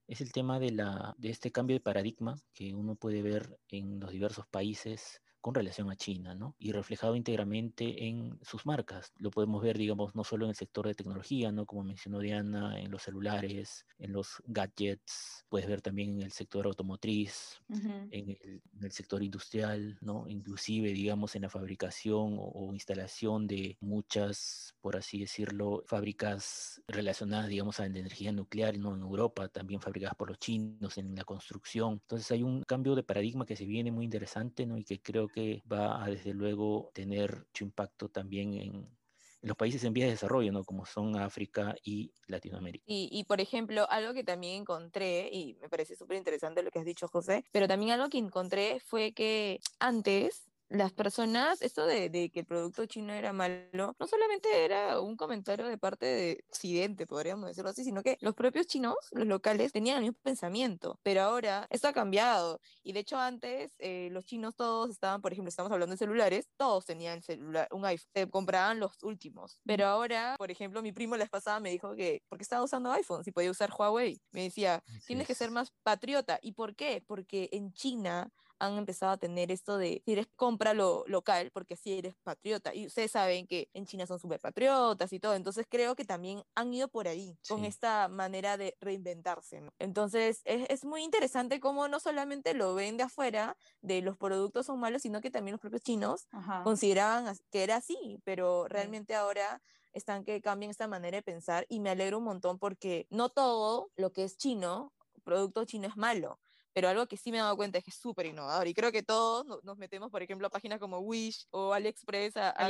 es 0.08 0.22
el 0.22 0.32
tema 0.32 0.60
de, 0.60 0.72
la, 0.72 1.14
de 1.20 1.30
este 1.30 1.52
cambio 1.52 1.76
de 1.76 1.82
paradigma 1.82 2.36
que 2.52 2.74
uno 2.74 2.96
puede 2.96 3.22
ver 3.22 3.60
en 3.68 4.00
los 4.00 4.10
diversos 4.10 4.48
países 4.48 5.22
con 5.48 5.56
relación 5.56 5.90
a 5.90 5.96
China, 5.96 6.36
¿no? 6.36 6.58
Y 6.60 6.74
reflejado 6.74 7.16
íntegramente 7.16 8.06
en 8.06 8.38
sus 8.42 8.66
marcas. 8.66 9.14
Lo 9.18 9.32
podemos 9.32 9.64
ver, 9.64 9.78
digamos, 9.78 10.14
no 10.14 10.26
solo 10.26 10.44
en 10.44 10.50
el 10.50 10.58
sector 10.58 10.86
de 10.86 10.94
tecnología, 10.94 11.54
¿no? 11.54 11.66
Como 11.66 11.86
mencionó 11.86 12.20
Diana, 12.20 12.78
en 12.78 12.92
los 12.92 13.04
celulares, 13.04 13.86
en 13.98 14.12
los 14.12 14.44
gadgets, 14.46 15.46
puedes 15.48 15.70
ver 15.70 15.82
también 15.82 16.16
en 16.16 16.24
el 16.24 16.34
sector 16.34 16.66
automotriz, 16.66 17.62
en, 17.70 18.38
el, 18.82 18.92
sector 18.92 19.24
industrial, 19.24 19.98
¿no? 20.02 20.26
Inclusive, 20.28 20.92
digamos, 20.92 21.34
en 21.38 21.44
la 21.44 21.50
fabricación 21.50 22.36
o, 22.38 22.74
instalación 22.74 23.48
de 23.48 23.78
muchas, 23.80 24.76
por 24.82 24.98
así 24.98 25.22
decirlo, 25.22 25.82
fábricas 25.86 26.82
relacionadas, 26.90 27.48
digamos, 27.48 27.80
a 27.80 27.84
la 27.84 28.00
energía 28.00 28.34
nuclear, 28.34 28.78
¿no? 28.78 28.94
En 28.94 29.02
Europa, 29.02 29.48
también 29.48 29.80
fabricadas 29.80 30.16
por 30.16 30.28
los 30.28 30.40
chinos, 30.40 30.98
en 30.98 31.16
la 31.16 31.24
construcción. 31.24 31.94
Entonces 31.94 32.30
hay 32.32 32.44
un 32.44 32.64
cambio 32.64 32.96
de 32.96 33.04
paradigma 33.04 33.46
que 33.46 33.56
se 33.56 33.64
viene 33.64 33.94
muy 33.94 34.04
interesante, 34.04 34.66
¿no? 34.66 34.78
Y 34.78 34.84
que 34.84 35.02
creo 35.02 35.30
que 35.30 35.37
va 35.72 36.04
a 36.04 36.08
desde 36.08 36.34
luego 36.34 36.92
tener 36.94 37.46
mucho 37.48 37.64
impacto 37.64 38.10
también 38.10 38.54
en, 38.54 38.98
los 39.42 39.56
países 39.56 39.84
en 39.84 39.94
vías 39.94 40.08
de 40.08 40.14
desarrollo, 40.14 40.52
¿no? 40.52 40.64
Como 40.64 40.86
son 40.86 41.16
África 41.16 41.76
y 41.84 42.12
Latinoamérica. 42.26 42.84
Y, 42.88 43.08
y 43.12 43.24
por 43.24 43.40
ejemplo, 43.40 43.90
algo 43.90 44.14
que 44.14 44.24
también 44.24 44.62
encontré, 44.62 45.30
y 45.32 45.56
me 45.62 45.70
parece 45.70 45.96
súper 45.96 46.18
interesante 46.18 46.64
lo 46.64 46.72
que 46.72 46.80
has 46.80 46.86
dicho, 46.86 47.08
José, 47.08 47.46
pero 47.52 47.68
también 47.68 47.92
algo 47.92 48.10
que 48.10 48.18
encontré 48.18 48.80
fue 48.80 49.14
que 49.14 49.60
antes 49.80 50.47
las 50.70 50.92
personas, 50.92 51.62
esto 51.62 51.86
de, 51.86 52.10
que 52.32 52.40
el 52.42 52.46
producto 52.46 52.86
chino 52.86 53.14
era 53.14 53.34
malo, 53.34 53.96
no 54.00 54.08
solamente 54.08 54.66
era 54.66 55.00
un 55.00 55.16
comentario 55.16 55.68
de 55.68 55.78
parte 55.78 56.06
de 56.06 56.44
Occidente, 56.50 57.08
podríamos 57.08 57.48
decirlo 57.48 57.70
así, 57.70 57.84
sino 57.84 58.04
que 58.04 58.18
los 58.22 58.36
propios 58.36 58.68
chinos, 58.68 58.96
los 59.12 59.28
locales, 59.28 59.72
tenían 59.72 59.98
el 59.98 60.04
mismo 60.04 60.20
pensamiento, 60.22 61.00
pero 61.04 61.22
ahora 61.22 61.68
esto 61.70 61.88
ha 61.88 61.94
cambiado. 61.94 62.60
Y 62.84 62.94
de 62.94 63.00
hecho 63.00 63.18
antes 63.18 63.74
eh, 63.80 64.10
los 64.12 64.26
chinos 64.26 64.56
todos 64.56 64.90
estaban, 64.90 65.22
por 65.22 65.32
ejemplo, 65.32 65.50
estamos 65.50 65.72
hablando 65.72 65.94
de 65.94 65.98
celulares, 65.98 66.50
todos 66.58 66.86
tenían 66.86 67.22
celular, 67.22 67.68
un 67.72 67.86
iPhone, 67.86 68.10
se 68.14 68.30
compraban 68.30 68.80
los 68.80 69.02
últimos. 69.04 69.60
Pero 69.66 69.88
ahora, 69.88 70.36
por 70.38 70.52
ejemplo, 70.52 70.82
mi 70.82 70.92
primo 70.92 71.16
la 71.16 71.24
vez 71.24 71.30
pasada 71.30 71.60
me 71.60 71.72
dijo 71.72 71.96
que, 71.96 72.24
¿por 72.28 72.38
qué 72.38 72.44
estaba 72.44 72.64
usando 72.64 72.92
iPhone 72.92 73.24
si 73.24 73.32
podía 73.32 73.52
usar 73.52 73.72
Huawei? 73.72 74.22
Me 74.32 74.44
decía, 74.44 74.84
tienes 75.06 75.28
que 75.28 75.36
ser 75.36 75.52
más 75.52 75.72
patriota. 75.84 76.40
¿Y 76.42 76.54
por 76.54 76.76
qué? 76.76 77.04
Porque 77.06 77.50
en 77.52 77.72
China 77.74 78.32
han 78.60 78.78
empezado 78.78 79.12
a 79.12 79.18
tener 79.18 79.52
esto 79.52 79.78
de, 79.78 80.02
si 80.06 80.14
eres 80.14 80.28
compra 80.36 80.74
lo 80.74 81.04
local, 81.08 81.52
porque 81.54 81.76
así 81.76 81.98
eres 81.98 82.16
patriota. 82.24 82.74
Y 82.74 82.88
ustedes 82.88 83.12
saben 83.12 83.48
que 83.48 83.70
en 83.74 83.86
China 83.86 84.06
son 84.08 84.20
súper 84.20 84.40
patriotas 84.40 85.12
y 85.14 85.20
todo, 85.20 85.36
entonces 85.36 85.66
creo 85.70 85.96
que 85.96 86.06
también 86.06 86.44
han 86.56 86.74
ido 86.74 86.88
por 86.88 87.08
ahí, 87.08 87.38
con 87.48 87.66
esta 87.66 88.08
manera 88.08 88.58
de 88.58 88.76
reinventarse. 88.80 89.62
Entonces 89.80 90.42
es, 90.46 90.70
es, 90.70 90.86
muy 90.86 91.04
interesante 91.04 91.60
cómo 91.60 91.88
no 91.88 92.00
solamente 92.00 92.54
lo 92.54 92.74
ven 92.74 92.98
de 92.98 93.04
afuera, 93.04 93.58
de 93.82 94.02
los 94.02 94.18
productos 94.18 94.66
son 94.66 94.80
malos, 94.80 95.02
sino 95.02 95.22
que 95.22 95.32
también 95.32 95.54
los 95.54 95.62
propios 95.62 95.82
chinos 95.82 96.28
consideraban 96.64 97.36
que 97.52 97.64
era 97.64 97.78
así, 97.78 98.20
pero 98.24 98.68
realmente 98.68 99.16
ahora 99.16 99.62
están 99.94 100.24
que 100.24 100.42
cambian 100.42 100.70
esta 100.70 100.88
manera 100.88 101.18
de 101.18 101.24
pensar 101.24 101.66
y 101.70 101.80
me 101.80 101.90
alegro 101.90 102.20
un 102.20 102.24
montón 102.24 102.60
porque 102.60 103.08
no 103.10 103.30
todo 103.30 103.92
lo 103.96 104.14
que 104.14 104.24
es 104.24 104.38
chino, 104.38 104.94
producto 105.24 105.66
chino 105.66 105.88
es 105.88 105.98
malo 105.98 106.40
pero 106.78 106.90
algo 106.90 107.08
que 107.08 107.18
sí 107.18 107.32
me 107.32 107.40
he 107.40 107.42
dado 107.42 107.58
cuenta 107.58 107.80
es 107.80 107.84
que 107.84 107.90
es 107.90 107.98
súper 107.98 108.28
innovador 108.28 108.68
y 108.68 108.76
creo 108.76 108.92
que 108.92 109.02
todos 109.02 109.64
nos 109.64 109.80
metemos, 109.80 110.12
por 110.12 110.22
ejemplo, 110.22 110.46
a 110.46 110.52
páginas 110.52 110.80
como 110.80 111.00
Wish 111.00 111.48
o 111.50 111.74
AliExpress 111.74 112.38
a, 112.38 112.54
a 112.56 112.70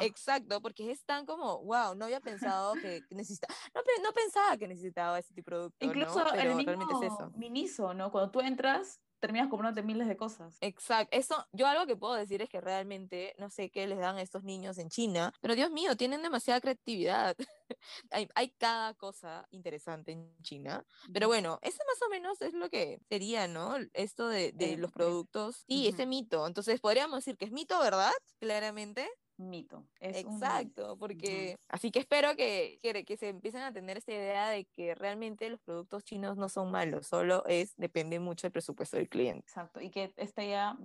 Exacto, 0.00 0.60
porque 0.60 0.90
es 0.90 1.04
tan 1.04 1.24
como, 1.24 1.62
wow, 1.62 1.94
no 1.94 2.06
había 2.06 2.18
pensado 2.18 2.74
que 2.74 3.04
necesitaba, 3.10 3.54
no, 3.76 3.82
no, 4.02 4.12
pensaba 4.12 4.56
que 4.56 4.66
necesitaba 4.66 5.20
ese 5.20 5.32
tipo 5.32 5.50
de 5.50 5.56
producto. 5.56 5.86
Incluso 5.86 6.24
¿no? 6.24 6.32
el 6.32 6.56
mismo 6.56 6.72
realmente 6.72 6.94
es 6.94 7.12
eso. 7.12 7.30
Miniso, 7.36 7.94
¿no? 7.94 8.10
Cuando 8.10 8.32
tú 8.32 8.40
entras, 8.40 9.00
terminas 9.20 9.48
comprándote 9.48 9.86
miles 9.86 10.08
de 10.08 10.16
cosas. 10.16 10.56
Exacto. 10.60 11.16
Eso, 11.16 11.46
yo 11.52 11.66
algo 11.66 11.86
que 11.86 11.96
puedo 11.96 12.14
decir 12.14 12.42
es 12.42 12.48
que 12.48 12.60
realmente, 12.60 13.34
no 13.38 13.50
sé 13.50 13.70
qué 13.70 13.86
les 13.86 13.98
dan 13.98 14.16
a 14.16 14.22
estos 14.22 14.44
niños 14.44 14.78
en 14.78 14.88
China, 14.88 15.32
pero 15.40 15.54
Dios 15.54 15.70
mío, 15.70 15.96
tienen 15.96 16.22
demasiada 16.22 16.60
creatividad. 16.60 17.36
hay, 18.10 18.28
hay, 18.34 18.50
cada 18.58 18.94
cosa 18.94 19.46
interesante 19.50 20.12
en 20.12 20.34
China. 20.42 20.84
Pero 21.12 21.28
bueno, 21.28 21.58
eso 21.62 21.78
más 21.86 22.02
o 22.02 22.10
menos 22.10 22.40
es 22.42 22.54
lo 22.54 22.68
que 22.70 23.00
sería, 23.08 23.46
¿no? 23.46 23.76
Esto 23.92 24.28
de, 24.28 24.52
de 24.52 24.76
los 24.76 24.92
productos. 24.92 25.64
Sí, 25.68 25.86
ese 25.86 26.06
mito. 26.06 26.46
Entonces, 26.46 26.80
podríamos 26.80 27.18
decir 27.18 27.36
que 27.36 27.44
es 27.44 27.52
mito, 27.52 27.78
¿verdad? 27.78 28.12
Claramente 28.38 29.08
mito. 29.40 29.86
Exacto, 30.00 30.96
porque 30.98 31.56
así 31.68 31.90
que 31.90 32.00
espero 32.00 32.36
que, 32.36 32.78
que, 32.82 33.04
que, 33.04 33.16
se 33.16 33.28
empiecen 33.28 33.62
a 33.62 33.72
tener 33.72 33.98
esta 33.98 34.12
idea 34.12 34.48
de 34.50 34.64
que 34.64 34.94
realmente 34.94 35.48
los 35.48 35.60
productos 35.60 36.04
chinos 36.04 36.36
no 36.36 36.48
son 36.48 36.70
malos, 36.70 37.06
solo 37.06 37.44
es, 37.46 37.74
depende 37.76 38.20
mucho 38.20 38.46
del 38.46 38.52
presupuesto 38.52 38.96
del 38.96 39.08
cliente. 39.08 39.40
Exacto, 39.40 39.80
y 39.80 39.90
que 39.90 40.12
esta 40.16 40.44
ya 40.44 40.76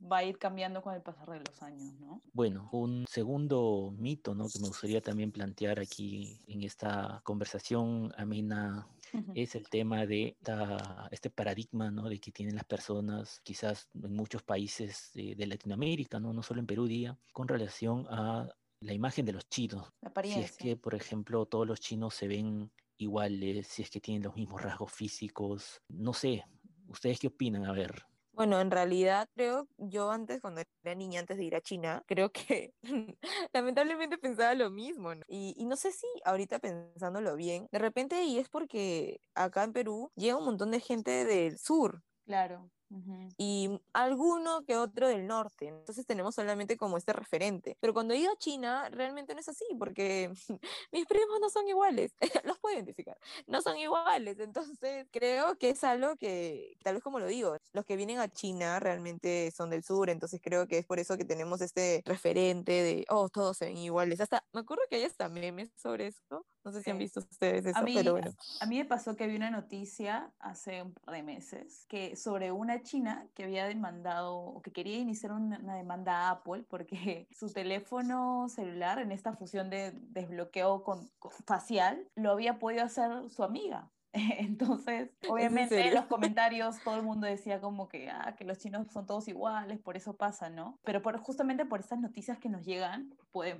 va 0.00 0.18
a 0.18 0.24
ir 0.24 0.38
cambiando 0.38 0.82
con 0.82 0.94
el 0.94 1.02
pasar 1.02 1.30
de 1.30 1.40
los 1.40 1.62
años, 1.62 1.94
¿no? 2.00 2.22
Bueno, 2.32 2.68
un 2.72 3.06
segundo 3.08 3.94
mito, 3.96 4.34
¿no? 4.34 4.48
Que 4.48 4.58
me 4.60 4.68
gustaría 4.68 5.00
también 5.00 5.32
plantear 5.32 5.80
aquí 5.80 6.40
en 6.46 6.62
esta 6.62 7.20
conversación 7.24 8.12
amena 8.16 8.86
es 9.34 9.54
el 9.54 9.68
tema 9.68 10.06
de 10.06 10.36
este 11.10 11.30
paradigma, 11.30 11.90
¿no? 11.90 12.08
De 12.08 12.18
que 12.18 12.32
tienen 12.32 12.54
las 12.54 12.64
personas, 12.64 13.40
quizás 13.42 13.88
en 13.94 14.14
muchos 14.14 14.42
países 14.42 15.10
de, 15.14 15.46
Latinoamérica, 15.46 16.18
¿no? 16.18 16.32
No 16.32 16.42
solo 16.42 16.60
en 16.60 16.66
Perú, 16.66 16.86
día, 16.86 17.18
con 17.32 17.48
relación 17.48 18.06
a 18.08 18.48
la 18.80 18.92
imagen 18.92 19.24
de 19.24 19.32
los 19.32 19.48
chinos. 19.48 19.92
si 20.22 20.40
es 20.40 20.56
que, 20.56 20.76
por 20.76 20.94
ejemplo, 20.94 21.46
todos 21.46 21.66
los 21.66 21.80
chinos 21.80 22.14
se 22.14 22.28
ven 22.28 22.70
iguales, 22.98 23.66
si 23.66 23.82
es 23.82 23.90
que 23.90 24.00
tienen 24.00 24.22
los 24.22 24.34
mismos 24.34 24.62
rasgos 24.62 24.92
físicos, 24.92 25.82
no 25.88 26.12
sé, 26.12 26.44
¿ustedes 26.88 27.18
qué 27.18 27.28
opinan? 27.28 27.64
A 27.64 27.72
ver. 27.72 28.06
Bueno, 28.36 28.60
en 28.60 28.70
realidad 28.70 29.30
creo, 29.34 29.66
yo 29.78 30.10
antes, 30.10 30.42
cuando 30.42 30.60
era 30.84 30.94
niña, 30.94 31.20
antes 31.20 31.38
de 31.38 31.44
ir 31.44 31.56
a 31.56 31.62
China, 31.62 32.02
creo 32.06 32.30
que 32.30 32.74
lamentablemente 33.54 34.18
pensaba 34.18 34.54
lo 34.54 34.70
mismo, 34.70 35.14
¿no? 35.14 35.22
Y, 35.26 35.54
y, 35.56 35.64
no 35.64 35.74
sé 35.74 35.90
si 35.90 36.06
ahorita 36.22 36.58
pensándolo 36.58 37.34
bien, 37.34 37.66
de 37.72 37.78
repente, 37.78 38.24
y 38.24 38.38
es 38.38 38.50
porque 38.50 39.20
acá 39.34 39.64
en 39.64 39.72
Perú 39.72 40.12
llega 40.16 40.36
un 40.36 40.44
montón 40.44 40.70
de 40.70 40.80
gente 40.80 41.24
del 41.24 41.58
sur. 41.58 42.02
Claro. 42.26 42.70
Y 43.36 43.80
alguno 43.92 44.64
que 44.64 44.76
otro 44.76 45.08
del 45.08 45.26
norte. 45.26 45.68
Entonces 45.68 46.06
tenemos 46.06 46.34
solamente 46.34 46.76
como 46.76 46.96
este 46.96 47.12
referente. 47.12 47.76
Pero 47.80 47.92
cuando 47.92 48.14
he 48.14 48.18
ido 48.18 48.32
a 48.32 48.38
China, 48.38 48.88
realmente 48.90 49.34
no 49.34 49.40
es 49.40 49.48
así, 49.48 49.64
porque 49.78 50.30
mis 50.92 51.06
primos 51.06 51.40
no 51.40 51.50
son 51.50 51.68
iguales. 51.68 52.14
Los 52.44 52.58
puedo 52.58 52.74
identificar. 52.74 53.18
No 53.46 53.60
son 53.62 53.76
iguales. 53.76 54.38
Entonces 54.38 55.06
creo 55.10 55.56
que 55.56 55.70
es 55.70 55.84
algo 55.84 56.16
que, 56.16 56.76
tal 56.82 56.94
vez 56.94 57.02
como 57.02 57.18
lo 57.18 57.26
digo, 57.26 57.56
los 57.72 57.84
que 57.84 57.96
vienen 57.96 58.18
a 58.18 58.28
China 58.28 58.80
realmente 58.80 59.50
son 59.50 59.70
del 59.70 59.82
sur. 59.82 60.10
Entonces 60.10 60.40
creo 60.42 60.66
que 60.66 60.78
es 60.78 60.86
por 60.86 60.98
eso 60.98 61.16
que 61.16 61.24
tenemos 61.24 61.60
este 61.60 62.02
referente 62.04 62.72
de, 62.72 63.04
oh, 63.08 63.28
todos 63.28 63.56
se 63.56 63.66
ven 63.66 63.78
iguales. 63.78 64.20
Hasta 64.20 64.44
me 64.52 64.60
acuerdo 64.60 64.82
que 64.88 64.96
hay 64.96 65.04
hasta 65.04 65.28
memes 65.28 65.70
sobre 65.76 66.08
eso. 66.08 66.46
No 66.64 66.72
sé 66.72 66.82
si 66.82 66.90
han 66.90 66.98
visto 66.98 67.20
ustedes 67.20 67.64
eso, 67.64 67.78
a 67.78 67.82
mí, 67.82 67.94
pero 67.94 68.12
bueno. 68.12 68.32
A 68.60 68.66
mí 68.66 68.78
me 68.78 68.84
pasó 68.84 69.14
que 69.14 69.28
vi 69.28 69.36
una 69.36 69.52
noticia 69.52 70.32
hace 70.40 70.82
un 70.82 70.92
par 70.94 71.14
de 71.14 71.22
meses 71.22 71.86
que 71.88 72.16
sobre 72.16 72.50
una 72.50 72.75
china 72.82 73.26
que 73.34 73.44
había 73.44 73.66
demandado 73.66 74.36
o 74.36 74.62
que 74.62 74.72
quería 74.72 74.98
iniciar 74.98 75.32
una, 75.32 75.58
demanda 75.76 76.28
a 76.28 76.30
Apple 76.30 76.64
porque 76.68 77.26
su 77.32 77.52
teléfono 77.52 78.48
celular 78.48 78.98
en 78.98 79.12
esta 79.12 79.32
fusión 79.32 79.70
de 79.70 79.92
desbloqueo 80.10 80.82
con, 80.82 81.10
facial 81.46 82.08
lo 82.14 82.30
había 82.32 82.58
podido 82.58 82.84
hacer 82.84 83.30
su 83.30 83.42
amiga. 83.42 83.90
Entonces, 84.38 85.10
obviamente 85.28 85.88
en 85.88 85.94
los 85.94 86.06
comentarios 86.06 86.76
todo 86.82 86.96
el 86.96 87.02
mundo 87.02 87.26
decía 87.26 87.60
como 87.60 87.88
que, 87.88 88.08
ah, 88.10 88.34
que 88.36 88.44
los 88.44 88.58
chinos 88.58 88.86
son 88.90 89.06
todos 89.06 89.28
iguales, 89.28 89.78
por 89.78 89.96
eso 89.96 90.16
pasa, 90.16 90.48
¿no? 90.48 90.78
Pero 90.84 91.02
por, 91.02 91.18
justamente 91.18 91.66
por 91.66 91.80
estas 91.80 92.00
noticias 92.00 92.38
que 92.38 92.48
nos 92.48 92.64
llegan, 92.64 93.14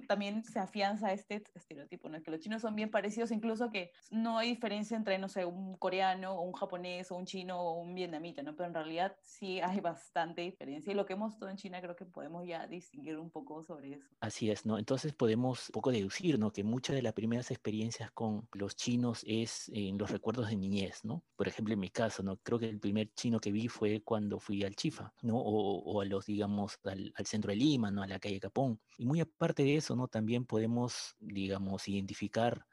también 0.07 0.45
se 0.45 0.59
afianza 0.59 1.13
este 1.13 1.43
estereotipo, 1.55 2.09
¿no? 2.09 2.23
Que 2.23 2.31
los 2.31 2.41
chinos 2.41 2.63
son 2.63 2.75
bien 2.75 2.91
parecidos, 2.91 3.31
incluso 3.31 3.71
que 3.71 3.91
no 4.11 4.39
hay 4.39 4.51
diferencia 4.51 4.97
entre, 4.97 5.19
no 5.19 5.29
sé, 5.29 5.45
un 5.45 5.77
coreano 5.77 6.35
o 6.35 6.43
un 6.43 6.53
japonés 6.53 7.11
o 7.11 7.17
un 7.17 7.27
chino 7.27 7.61
o 7.61 7.81
un 7.81 7.95
vietnamita, 7.95 8.43
¿no? 8.43 8.55
Pero 8.57 8.69
en 8.69 8.75
realidad 8.75 9.17
sí 9.23 9.61
hay 9.61 9.81
bastante 9.81 10.43
diferencia 10.43 10.93
y 10.93 10.97
lo 10.97 11.07
que 11.07 11.15
hemos 11.15 11.33
visto 11.33 11.49
en 11.49 11.57
China 11.57 11.81
creo 11.81 11.97
que 11.97 12.05
podemos 12.05 12.47
ya 12.47 12.67
distinguir 12.67 13.19
un 13.19 13.31
poco 13.31 13.63
sobre 13.63 13.95
eso. 13.95 14.09
Así 14.21 14.51
es, 14.51 14.67
¿no? 14.67 14.79
Entonces 14.79 15.13
podemos 15.13 15.69
un 15.69 15.73
poco 15.73 15.91
deducir, 15.91 16.39
¿no? 16.39 16.53
Que 16.53 16.65
muchas 16.65 16.97
de 16.97 17.03
las 17.03 17.13
primeras 17.13 17.51
experiencias 17.51 18.11
con 18.13 18.49
los 18.53 18.77
chinos 18.77 19.23
es 19.27 19.71
en 19.73 19.99
los 19.99 20.11
recuerdos 20.11 20.49
de 20.49 20.57
niñez, 20.57 21.05
¿no? 21.05 21.25
Por 21.37 21.49
ejemplo, 21.49 21.75
en 21.75 21.81
mi 21.81 21.91
caso, 21.91 22.23
¿no? 22.23 22.37
Creo 22.39 22.59
que 22.59 22.69
el 22.69 22.81
primer 22.81 23.13
chino 23.15 23.41
que 23.41 23.53
vi 23.53 23.69
fue 23.69 24.03
cuando 24.03 24.39
fui 24.39 24.63
al 24.65 24.75
Chifa, 24.75 25.13
¿no? 25.23 25.37
O, 25.39 26.01
a 26.01 26.05
los, 26.05 26.27
digamos, 26.27 26.79
al, 26.85 27.13
centro 27.25 27.51
de 27.51 27.57
Lima, 27.57 27.91
¿no? 27.91 28.03
A 28.03 28.07
la 28.07 28.19
calle 28.19 28.41
Capón. 28.41 28.81
Y 28.99 29.07
muy 29.07 29.21
aparte 29.21 29.63
eso, 29.75 29.97
¿no? 29.97 30.07
También 30.07 30.47
podemos, 30.47 31.17
digamos, 31.19 31.89
identificar 31.89 32.67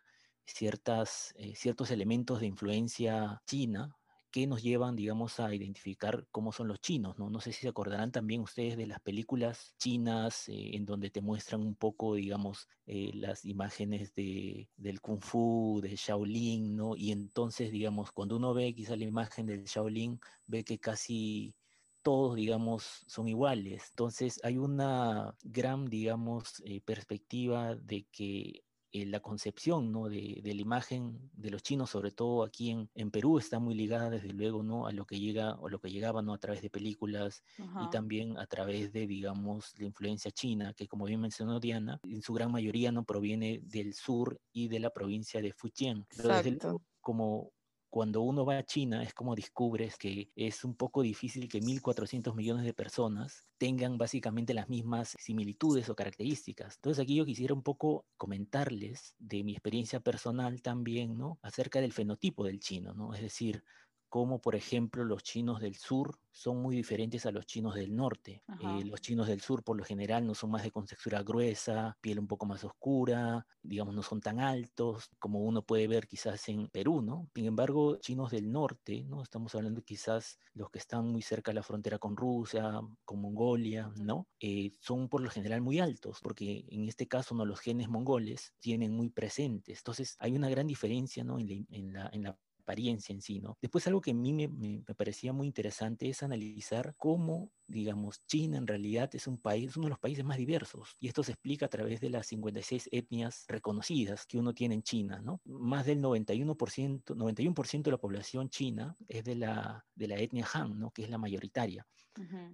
ciertas, 0.46 1.34
eh, 1.38 1.56
ciertos 1.56 1.90
elementos 1.92 2.40
de 2.40 2.48
influencia 2.48 3.42
china 3.48 3.96
que 4.34 4.48
nos 4.48 4.64
llevan, 4.64 4.96
digamos, 4.96 5.40
a 5.40 5.54
identificar 5.54 6.28
cómo 6.32 6.52
son 6.52 6.68
los 6.68 6.82
chinos, 6.82 7.20
¿no? 7.20 7.30
No 7.30 7.40
sé 7.40 7.52
si 7.52 7.62
se 7.62 7.68
acordarán 7.70 8.12
también 8.12 8.42
ustedes 8.42 8.76
de 8.78 8.88
las 8.88 9.00
películas 9.00 9.76
chinas 9.78 10.50
eh, 10.50 10.72
en 10.76 10.86
donde 10.86 11.12
te 11.12 11.22
muestran 11.22 11.62
un 11.62 11.76
poco, 11.76 12.16
digamos, 12.16 12.68
eh, 12.88 13.12
las 13.14 13.46
imágenes 13.46 14.14
de, 14.16 14.70
del 14.76 15.02
kung 15.02 15.22
fu, 15.22 15.80
de 15.84 15.96
Shaolin, 15.96 16.76
¿no? 16.76 16.96
Y 16.96 17.12
entonces, 17.12 17.72
digamos, 17.72 18.12
cuando 18.12 18.38
uno 18.38 18.56
ve 18.56 18.74
quizá 18.74 18.96
la 18.96 19.04
imagen 19.04 19.46
del 19.46 19.66
Shaolin, 19.66 20.20
ve 20.48 20.64
que 20.64 20.80
casi 20.80 21.56
todos, 22.04 22.36
digamos, 22.36 23.04
son 23.08 23.28
iguales. 23.28 23.88
Entonces 23.90 24.40
hay 24.44 24.58
una 24.58 25.36
gran, 25.44 25.86
digamos, 25.86 26.62
eh, 26.66 26.82
perspectiva 26.82 27.76
de 27.76 28.06
que 28.12 28.64
eh, 28.96 29.08
la 29.08 29.22
concepción 29.22 29.92
¿no? 29.92 30.08
de, 30.08 30.40
la 30.44 30.62
imagen 30.62 31.32
de 31.34 31.50
los 31.50 31.64
chinos, 31.64 31.90
sobre 31.90 32.12
todo 32.12 32.44
aquí 32.44 32.70
en, 32.70 32.88
en, 32.94 33.10
Perú, 33.10 33.40
está 33.40 33.58
muy 33.58 33.74
ligada 33.74 34.12
desde 34.12 34.32
luego 34.34 34.62
¿no? 34.62 34.86
a 34.86 34.92
lo 34.92 35.06
que 35.08 35.20
llega 35.20 35.56
o 35.56 35.68
lo 35.68 35.80
que 35.80 35.90
llegaba 35.90 36.22
¿no? 36.22 36.32
a 36.32 36.38
través 36.38 36.62
de 36.62 36.70
películas 36.70 37.44
y 37.58 37.90
también 37.90 38.38
a 38.38 38.46
través 38.46 38.94
de, 38.94 39.08
digamos, 39.08 39.74
la 39.80 39.86
influencia 39.86 40.30
china, 40.30 40.76
que 40.76 40.88
como 40.88 41.06
bien 41.06 41.22
mencionó 41.22 41.60
Diana, 41.60 42.00
en 42.04 42.22
su 42.22 42.34
gran 42.34 42.52
mayoría 42.52 42.92
no 42.92 43.04
proviene 43.04 43.62
del 43.64 43.96
sur 43.96 44.40
y 44.52 44.68
de 44.68 44.80
la 44.80 44.92
provincia 44.92 45.42
de 45.42 45.54
Fujian. 45.54 46.06
Pero 46.16 46.30
desde 46.30 46.52
luego, 46.52 46.84
como 47.02 47.52
cuando 47.94 48.22
uno 48.22 48.44
va 48.44 48.58
a 48.58 48.64
China 48.64 49.04
es 49.04 49.14
como 49.14 49.36
descubres 49.36 50.00
que 50.00 50.32
es 50.36 50.64
un 50.64 50.76
poco 50.76 51.04
difícil 51.04 51.48
que 51.48 51.62
1.400 51.62 52.34
millones 52.34 52.66
de 52.66 52.74
personas 52.74 53.48
tengan 53.60 54.00
básicamente 54.00 54.56
las 54.56 54.68
mismas 54.68 55.16
similitudes 55.20 55.90
o 55.90 55.96
características. 55.96 56.78
Entonces 56.78 57.04
aquí 57.04 57.14
yo 57.14 57.24
quisiera 57.24 57.54
un 57.54 57.62
poco 57.62 58.08
comentarles 58.18 59.14
de 59.20 59.44
mi 59.44 59.52
experiencia 59.52 60.00
personal 60.00 60.64
también, 60.64 61.20
¿no? 61.20 61.38
Acerca 61.44 61.82
del 61.82 61.94
fenotipo 61.94 62.44
del 62.44 62.60
chino, 62.60 62.96
¿no? 62.96 63.14
Es 63.14 63.22
decir, 63.22 63.64
como 64.13 64.39
por 64.39 64.53
ejemplo 64.53 65.03
los 65.03 65.24
chinos 65.24 65.60
del 65.60 65.74
sur 65.74 66.20
son 66.32 66.62
muy 66.62 66.75
diferentes 66.75 67.25
a 67.25 67.32
los 67.32 67.48
chinos 67.48 67.74
del 67.74 67.96
norte. 67.96 68.43
Eh, 68.62 68.86
los 68.86 69.01
chinos 69.01 69.25
del 69.25 69.41
sur 69.41 69.63
por 69.63 69.75
lo 69.75 69.84
general 69.84 70.27
no 70.27 70.36
son 70.36 70.51
más 70.51 70.62
de 70.62 70.70
contextura 70.70 71.24
gruesa, 71.24 71.98
piel 72.00 72.20
un 72.20 72.27
poco 72.27 72.46
más 72.46 72.63
oscura, 72.63 73.48
digamos 73.63 73.96
no 73.96 74.03
son 74.03 74.22
tan 74.22 74.39
altos 74.39 75.10
como 75.17 75.39
uno 75.39 75.63
puede 75.63 75.88
ver 75.88 76.08
quizás 76.08 76.48
en 76.50 76.67
Perú, 76.67 77.01
¿no? 77.01 77.27
Sin 77.34 77.48
embargo, 77.48 77.98
chinos 77.98 78.29
del 78.29 78.51
norte, 78.51 79.03
¿no? 79.03 79.24
Estamos 79.24 79.55
hablando 79.55 79.82
quizás 79.82 80.38
los 80.53 80.70
que 80.70 80.77
están 80.77 81.08
muy 81.08 81.24
cerca 81.24 81.50
de 81.50 81.55
la 81.55 81.63
frontera 81.63 81.98
con 81.98 82.15
Rusia, 82.15 82.82
con 83.05 83.20
Mongolia, 83.20 83.91
¿no? 84.00 84.27
Eh, 84.39 84.75
son 84.79 85.10
por 85.10 85.22
lo 85.22 85.32
general 85.32 85.62
muy 85.62 85.79
altos, 85.79 86.20
porque 86.22 86.65
en 86.70 86.88
este 86.88 87.08
caso 87.08 87.34
no 87.34 87.46
los 87.46 87.60
genes 87.62 87.89
mongoles 87.89 88.53
tienen 88.60 88.96
muy 88.96 89.10
presentes. 89.10 89.80
Entonces 89.80 90.17
hay 90.19 90.36
una 90.36 90.49
gran 90.49 90.67
diferencia, 90.67 91.23
¿no? 91.23 91.39
en 91.39 91.93
la, 91.93 92.12
en 92.13 92.21
la 92.21 92.38
apariencia 92.63 93.13
en 93.13 93.21
sí, 93.21 93.39
¿no? 93.39 93.58
Después 93.62 93.86
algo 93.88 94.02
que 94.02 94.12
a 94.12 94.13
mí 94.13 94.34
me, 94.34 94.47
me, 94.47 94.82
parecía 94.95 95.34
muy 95.34 95.47
interesante 95.47 96.10
es 96.10 96.23
analizar 96.23 96.95
cómo, 96.97 97.52
digamos, 97.67 98.26
China 98.26 98.58
en 98.58 98.67
realidad 98.67 99.10
es 99.13 99.28
un 99.28 99.38
país, 99.38 99.76
uno 99.78 99.86
de 99.86 99.91
los 99.91 99.99
países 99.99 100.26
más 100.26 100.38
diversos, 100.38 100.95
y 100.99 101.08
esto 101.08 101.23
se 101.23 101.34
explica 101.34 101.67
a 101.67 101.69
través 101.69 102.02
de 102.02 102.10
las 102.10 102.28
56 102.28 102.89
etnias 102.91 103.45
reconocidas 103.47 104.26
que 104.26 104.38
uno 104.38 104.54
tiene 104.54 104.76
en 104.76 104.84
China, 104.84 105.21
¿no? 105.21 105.41
Más 105.45 105.86
del 105.86 106.02
91%, 106.02 107.04
91% 107.04 107.84
de 107.84 107.91
la 107.91 107.97
población 107.97 108.49
china 108.49 108.95
es 109.08 109.23
de 109.23 109.36
la, 109.36 109.86
de 109.95 110.08
la 110.08 110.17
etnia 110.17 110.47
Han, 110.54 110.80
¿no? 110.80 110.91
Que 110.91 111.04
es 111.04 111.10
la 111.10 111.17
mayoritaria. 111.17 111.86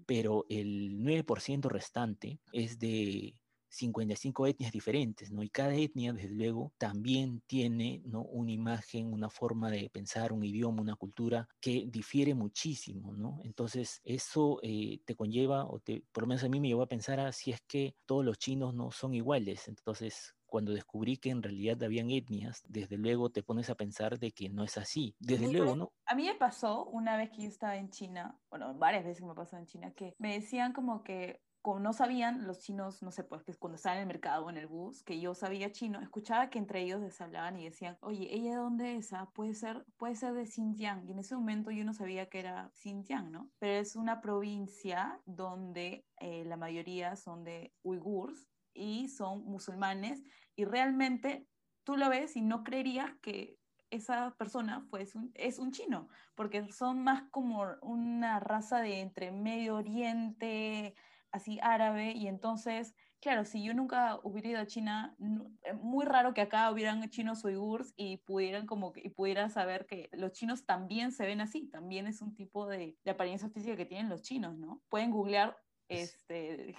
Pero 0.05 0.45
el 0.49 0.99
9% 0.99 1.69
restante 1.69 2.39
es 2.53 2.79
de 2.79 3.35
55 3.69 4.47
etnias 4.47 4.71
diferentes, 4.71 5.31
¿no? 5.31 5.43
Y 5.43 5.49
cada 5.49 5.73
etnia, 5.75 6.13
desde 6.13 6.33
luego, 6.33 6.73
también 6.77 7.41
tiene, 7.47 8.01
¿no? 8.05 8.23
Una 8.23 8.51
imagen, 8.51 9.13
una 9.13 9.29
forma 9.29 9.69
de 9.71 9.89
pensar, 9.89 10.33
un 10.33 10.43
idioma, 10.43 10.81
una 10.81 10.95
cultura 10.95 11.47
que 11.59 11.85
difiere 11.87 12.33
muchísimo, 12.33 13.13
¿no? 13.13 13.39
Entonces, 13.43 14.01
eso 14.03 14.59
eh, 14.63 14.99
te 15.05 15.15
conlleva, 15.15 15.65
o 15.65 15.79
te, 15.79 16.03
por 16.11 16.23
lo 16.23 16.27
menos 16.27 16.43
a 16.43 16.49
mí 16.49 16.59
me 16.59 16.67
llevó 16.67 16.83
a 16.83 16.87
pensar 16.87 17.19
a 17.19 17.31
si 17.31 17.51
es 17.51 17.61
que 17.61 17.95
todos 18.05 18.25
los 18.25 18.37
chinos 18.37 18.73
no 18.73 18.91
son 18.91 19.13
iguales. 19.13 19.67
Entonces, 19.67 20.35
cuando 20.49 20.73
descubrí 20.73 21.17
que 21.17 21.29
en 21.29 21.43
realidad 21.43 21.81
habían 21.83 22.09
etnias, 22.09 22.63
desde 22.67 22.97
luego 22.97 23.29
te 23.29 23.43
pones 23.43 23.69
a 23.69 23.75
pensar 23.75 24.19
de 24.19 24.31
que 24.31 24.49
no 24.49 24.63
es 24.63 24.77
así. 24.77 25.15
Desde 25.19 25.51
luego, 25.51 25.75
¿no? 25.75 25.93
A 26.05 26.15
mí 26.15 26.25
me 26.25 26.35
pasó 26.35 26.85
una 26.85 27.15
vez 27.17 27.29
que 27.29 27.43
yo 27.43 27.47
estaba 27.47 27.77
en 27.77 27.89
China, 27.91 28.39
bueno, 28.49 28.73
varias 28.73 29.05
veces 29.05 29.23
me 29.23 29.35
pasó 29.35 29.57
en 29.57 29.67
China, 29.67 29.93
que 29.95 30.15
me 30.17 30.33
decían 30.33 30.73
como 30.73 31.03
que 31.03 31.41
como 31.61 31.79
no 31.79 31.93
sabían 31.93 32.47
los 32.47 32.59
chinos, 32.59 33.01
no 33.03 33.11
sé, 33.11 33.23
pues 33.23 33.43
que 33.43 33.53
cuando 33.53 33.75
estaban 33.75 33.97
en 33.97 34.03
el 34.03 34.07
mercado 34.07 34.45
o 34.45 34.49
en 34.49 34.57
el 34.57 34.67
bus, 34.67 35.03
que 35.03 35.19
yo 35.19 35.33
sabía 35.33 35.71
chino, 35.71 35.99
escuchaba 36.01 36.49
que 36.49 36.57
entre 36.57 36.81
ellos 36.81 37.01
les 37.01 37.19
hablaban 37.19 37.57
y 37.57 37.65
decían, 37.65 37.97
oye, 38.01 38.33
¿ella 38.33 38.51
de 38.51 38.55
dónde 38.57 38.95
es? 38.95 39.11
Ah, 39.13 39.29
puede 39.33 39.53
ser, 39.53 39.85
puede 39.97 40.15
ser 40.15 40.33
de 40.33 40.45
Xinjiang. 40.45 41.07
Y 41.07 41.11
en 41.11 41.19
ese 41.19 41.35
momento 41.35 41.71
yo 41.71 41.83
no 41.83 41.93
sabía 41.93 42.29
que 42.29 42.39
era 42.39 42.71
Xinjiang, 42.75 43.31
¿no? 43.31 43.49
Pero 43.59 43.79
es 43.79 43.95
una 43.95 44.21
provincia 44.21 45.21
donde 45.25 46.05
eh, 46.19 46.45
la 46.45 46.57
mayoría 46.57 47.15
son 47.15 47.43
de 47.43 47.73
uigurs 47.83 48.47
y 48.73 49.09
son 49.09 49.43
musulmanes 49.43 50.23
y 50.55 50.65
realmente 50.65 51.47
tú 51.83 51.97
lo 51.97 52.09
ves 52.09 52.35
y 52.35 52.41
no 52.41 52.63
creerías 52.63 53.11
que 53.21 53.57
esa 53.89 54.35
persona 54.37 54.85
pues, 54.89 55.15
un, 55.15 55.31
es 55.33 55.59
un 55.59 55.71
chino, 55.71 56.09
porque 56.35 56.71
son 56.71 57.03
más 57.03 57.23
como 57.31 57.65
una 57.81 58.39
raza 58.39 58.79
de 58.81 58.99
entre 59.01 59.31
Medio 59.31 59.75
Oriente, 59.75 60.95
así 61.31 61.59
árabe 61.61 62.11
y 62.13 62.27
entonces, 62.27 62.95
claro, 63.21 63.45
si 63.45 63.63
yo 63.63 63.73
nunca 63.73 64.19
hubiera 64.23 64.49
ido 64.49 64.59
a 64.59 64.67
China, 64.67 65.15
es 65.63 65.75
muy 65.75 66.05
raro 66.05 66.33
que 66.33 66.41
acá 66.41 66.71
hubieran 66.71 67.09
chinos 67.09 67.43
uigurs 67.43 67.93
y 67.95 68.17
pudieran 68.17 68.65
como 68.65 68.91
que, 68.91 69.01
y 69.03 69.09
pudieran 69.09 69.49
saber 69.49 69.85
que 69.85 70.09
los 70.13 70.31
chinos 70.31 70.65
también 70.65 71.11
se 71.11 71.25
ven 71.25 71.41
así, 71.41 71.69
también 71.69 72.07
es 72.07 72.21
un 72.21 72.35
tipo 72.35 72.67
de, 72.67 72.97
de 73.03 73.11
apariencia 73.11 73.49
física 73.49 73.75
que 73.75 73.85
tienen 73.85 74.09
los 74.09 74.21
chinos, 74.21 74.57
¿no? 74.57 74.81
Pueden 74.89 75.11
googlear 75.11 75.57
este, 75.89 76.75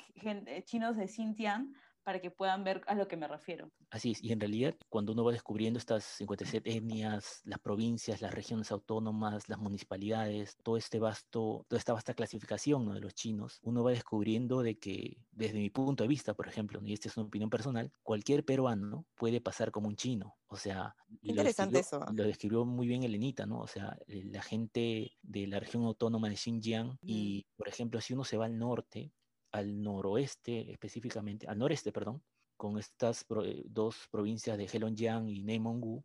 chinos 0.65 0.97
de 0.97 1.09
Xinjiang 1.09 1.75
para 2.03 2.21
que 2.21 2.31
puedan 2.31 2.65
ver 2.65 2.83
a 2.87 2.95
lo 2.95 3.09
que 3.09 3.17
me 3.17 3.29
refiero. 3.29 3.71
Así 3.91 4.13
es, 4.13 4.23
y 4.23 4.33
en 4.33 4.41
realidad 4.41 4.75
cuando 4.89 5.13
uno 5.13 5.25
va 5.25 5.33
descubriendo 5.33 5.79
estas 5.79 6.05
57 6.05 6.77
etnias, 6.77 7.41
las 7.45 7.59
provincias, 7.59 8.21
las 8.21 8.33
regiones 8.33 8.73
autónomas, 8.73 9.49
las 9.49 9.59
municipalidades, 9.59 10.57
todo 10.63 10.77
este 10.77 10.99
vasto, 10.99 11.65
toda 11.69 11.79
esta 11.79 11.93
vasta 11.93 12.15
clasificación 12.15 12.85
¿no? 12.85 12.95
de 12.95 13.01
los 13.01 13.15
chinos, 13.15 13.59
uno 13.63 13.83
va 13.83 13.91
descubriendo 13.91 14.63
de 14.63 14.79
que 14.79 15.19
desde 15.31 15.59
mi 15.59 15.71
punto 15.71 16.05
de 16.05 16.09
vista, 16.09 16.35
por 16.35 16.49
ejemplo, 16.49 16.81
y 16.85 16.93
esta 16.93 17.09
es 17.09 17.17
una 17.17 17.27
opinión 17.27 17.51
personal, 17.51 17.93
cualquier 18.03 18.45
peruano 18.45 19.07
puede 19.15 19.41
pasar 19.41 19.71
como 19.71 19.89
un 19.89 19.97
chino. 19.97 20.37
O 20.49 20.57
sea, 20.57 20.97
Interesante 21.23 21.79
eso. 21.79 22.05
Lo 22.13 22.25
describió 22.25 22.65
muy 22.65 22.87
bien 22.87 23.05
Elenita, 23.05 23.47
¿no? 23.47 23.61
O 23.61 23.67
sea, 23.67 23.97
la 24.07 24.43
gente 24.43 25.13
de 25.23 25.47
la 25.47 25.61
región 25.61 25.85
autónoma 25.85 26.29
de 26.29 26.37
Xinjiang 26.37 26.99
y, 27.03 27.47
por 27.57 27.69
ejemplo, 27.69 28.01
si 28.01 28.15
uno 28.15 28.25
se 28.25 28.37
va 28.37 28.47
al 28.47 28.59
norte, 28.59 29.13
al 29.53 29.83
noroeste 29.83 30.71
específicamente, 30.73 31.47
al 31.47 31.59
noreste, 31.59 31.93
perdón, 31.93 32.23
con 32.57 32.79
estas 32.79 33.25
eh, 33.45 33.63
dos 33.65 34.07
provincias 34.11 34.59
de 34.59 34.69
Heilongjiang 34.71 35.29
y 35.29 35.43
Neimongu, 35.43 36.05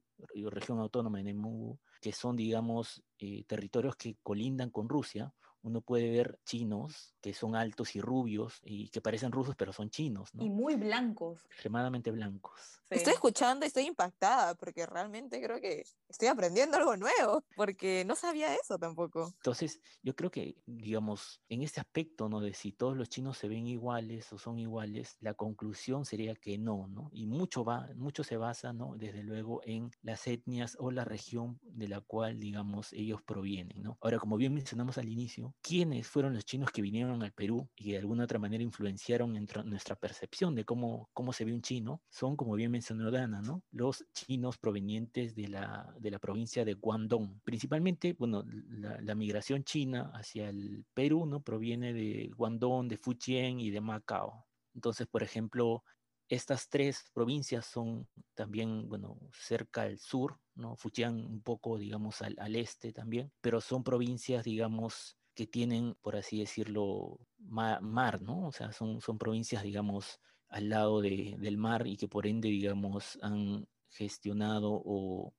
región 0.49 0.79
autónoma 0.79 1.17
de 1.17 1.25
Neimongu, 1.25 1.79
que 2.01 2.13
son, 2.13 2.35
digamos, 2.35 3.03
eh, 3.19 3.43
territorios 3.45 3.95
que 3.97 4.17
colindan 4.23 4.69
con 4.69 4.87
Rusia, 4.87 5.33
uno 5.65 5.81
puede 5.81 6.11
ver 6.11 6.39
chinos 6.45 7.15
que 7.21 7.33
son 7.33 7.55
altos 7.55 7.95
y 7.95 8.01
rubios 8.01 8.61
y 8.63 8.89
que 8.89 9.01
parecen 9.01 9.31
rusos, 9.31 9.55
pero 9.55 9.73
son 9.73 9.89
chinos, 9.89 10.33
¿no? 10.35 10.43
Y 10.43 10.49
muy 10.49 10.75
blancos. 10.75 11.43
Extremadamente 11.45 12.11
blancos. 12.11 12.79
Estoy 12.91 13.13
escuchando 13.13 13.65
y 13.65 13.67
estoy 13.67 13.87
impactada 13.87 14.53
porque 14.53 14.85
realmente 14.85 15.41
creo 15.41 15.59
que 15.59 15.83
estoy 16.07 16.27
aprendiendo 16.27 16.77
algo 16.77 16.95
nuevo, 16.95 17.43
porque 17.55 18.05
no 18.05 18.15
sabía 18.15 18.53
eso 18.53 18.77
tampoco. 18.77 19.33
Entonces, 19.37 19.81
yo 20.03 20.15
creo 20.15 20.29
que, 20.29 20.55
digamos, 20.67 21.41
en 21.49 21.63
este 21.63 21.79
aspecto, 21.79 22.29
¿no? 22.29 22.41
De 22.41 22.53
si 22.53 22.71
todos 22.71 22.95
los 22.95 23.09
chinos 23.09 23.39
se 23.39 23.47
ven 23.47 23.65
iguales 23.65 24.31
o 24.31 24.37
son 24.37 24.59
iguales, 24.59 25.17
la 25.19 25.33
conclusión 25.33 26.05
sería 26.05 26.35
que 26.35 26.59
no, 26.59 26.87
¿no? 26.87 27.09
Y 27.11 27.25
mucho, 27.25 27.65
va, 27.65 27.89
mucho 27.95 28.23
se 28.23 28.37
basa, 28.37 28.71
¿no? 28.71 28.93
Desde 28.97 29.23
luego 29.23 29.61
en 29.65 29.89
las 30.03 30.27
etnias 30.27 30.77
o 30.79 30.91
la 30.91 31.05
región 31.05 31.59
de 31.63 31.87
la 31.87 32.01
cual, 32.01 32.39
digamos, 32.39 32.93
ellos 32.93 33.23
provienen, 33.23 33.81
¿no? 33.81 33.97
Ahora, 33.99 34.19
como 34.19 34.37
bien 34.37 34.53
mencionamos 34.53 34.99
al 34.99 35.09
inicio, 35.09 35.54
quiénes 35.61 36.07
fueron 36.07 36.33
los 36.33 36.45
chinos 36.45 36.71
que 36.71 36.81
vinieron 36.81 37.23
al 37.23 37.31
Perú 37.31 37.69
y 37.75 37.91
de 37.91 37.97
alguna 37.97 38.25
otra 38.25 38.39
manera 38.39 38.63
influenciaron 38.63 39.35
en 39.35 39.47
nuestra 39.65 39.95
percepción 39.95 40.55
de 40.55 40.63
cómo, 40.63 41.09
cómo 41.13 41.33
se 41.33 41.45
ve 41.45 41.53
un 41.53 41.61
chino, 41.61 42.01
son, 42.09 42.35
como 42.35 42.53
bien 42.53 42.71
mencionó 42.71 43.09
Dana, 43.11 43.41
¿no? 43.41 43.63
los 43.71 44.05
chinos 44.13 44.57
provenientes 44.57 45.35
de 45.35 45.47
la, 45.47 45.93
de 45.99 46.11
la 46.11 46.19
provincia 46.19 46.65
de 46.65 46.73
Guangdong. 46.73 47.41
Principalmente, 47.43 48.13
bueno, 48.13 48.43
la, 48.69 48.99
la, 49.01 49.15
migración 49.15 49.63
china 49.63 50.11
hacia 50.13 50.49
el 50.49 50.85
Perú 50.93 51.25
¿no? 51.25 51.41
proviene 51.41 51.93
de 51.93 52.31
Guangdong, 52.35 52.87
de 52.87 52.97
Fujian 52.97 53.59
y 53.59 53.71
de 53.71 53.81
Macao. 53.81 54.45
Entonces, 54.73 55.07
por 55.07 55.23
ejemplo, 55.23 55.83
estas 56.29 56.69
tres 56.69 57.11
provincias 57.13 57.65
son 57.65 58.07
también, 58.33 58.89
bueno, 58.89 59.19
cerca 59.31 59.83
al 59.83 59.99
sur, 59.99 60.39
¿no? 60.55 60.75
Fujian 60.75 61.15
un 61.15 61.41
poco, 61.41 61.77
digamos, 61.77 62.21
al, 62.21 62.35
al 62.39 62.55
este 62.55 62.91
también, 62.91 63.31
pero 63.41 63.61
son 63.61 63.83
provincias, 63.83 64.43
digamos, 64.43 65.17
que 65.35 65.47
tienen, 65.47 65.95
por 66.01 66.15
así 66.15 66.39
decirlo, 66.39 67.19
mar, 67.37 68.21
¿no? 68.21 68.47
O 68.47 68.51
sea, 68.51 68.71
son, 68.71 69.01
son 69.01 69.17
provincias, 69.17 69.63
digamos, 69.63 70.19
al 70.49 70.69
lado 70.69 71.01
de, 71.01 71.35
del 71.39 71.57
mar 71.57 71.85
y 71.85 71.97
que 71.97 72.07
por 72.07 72.25
ende, 72.25 72.49
digamos, 72.49 73.19
han 73.21 73.67
gestionado 73.89 74.81
o 74.85 75.33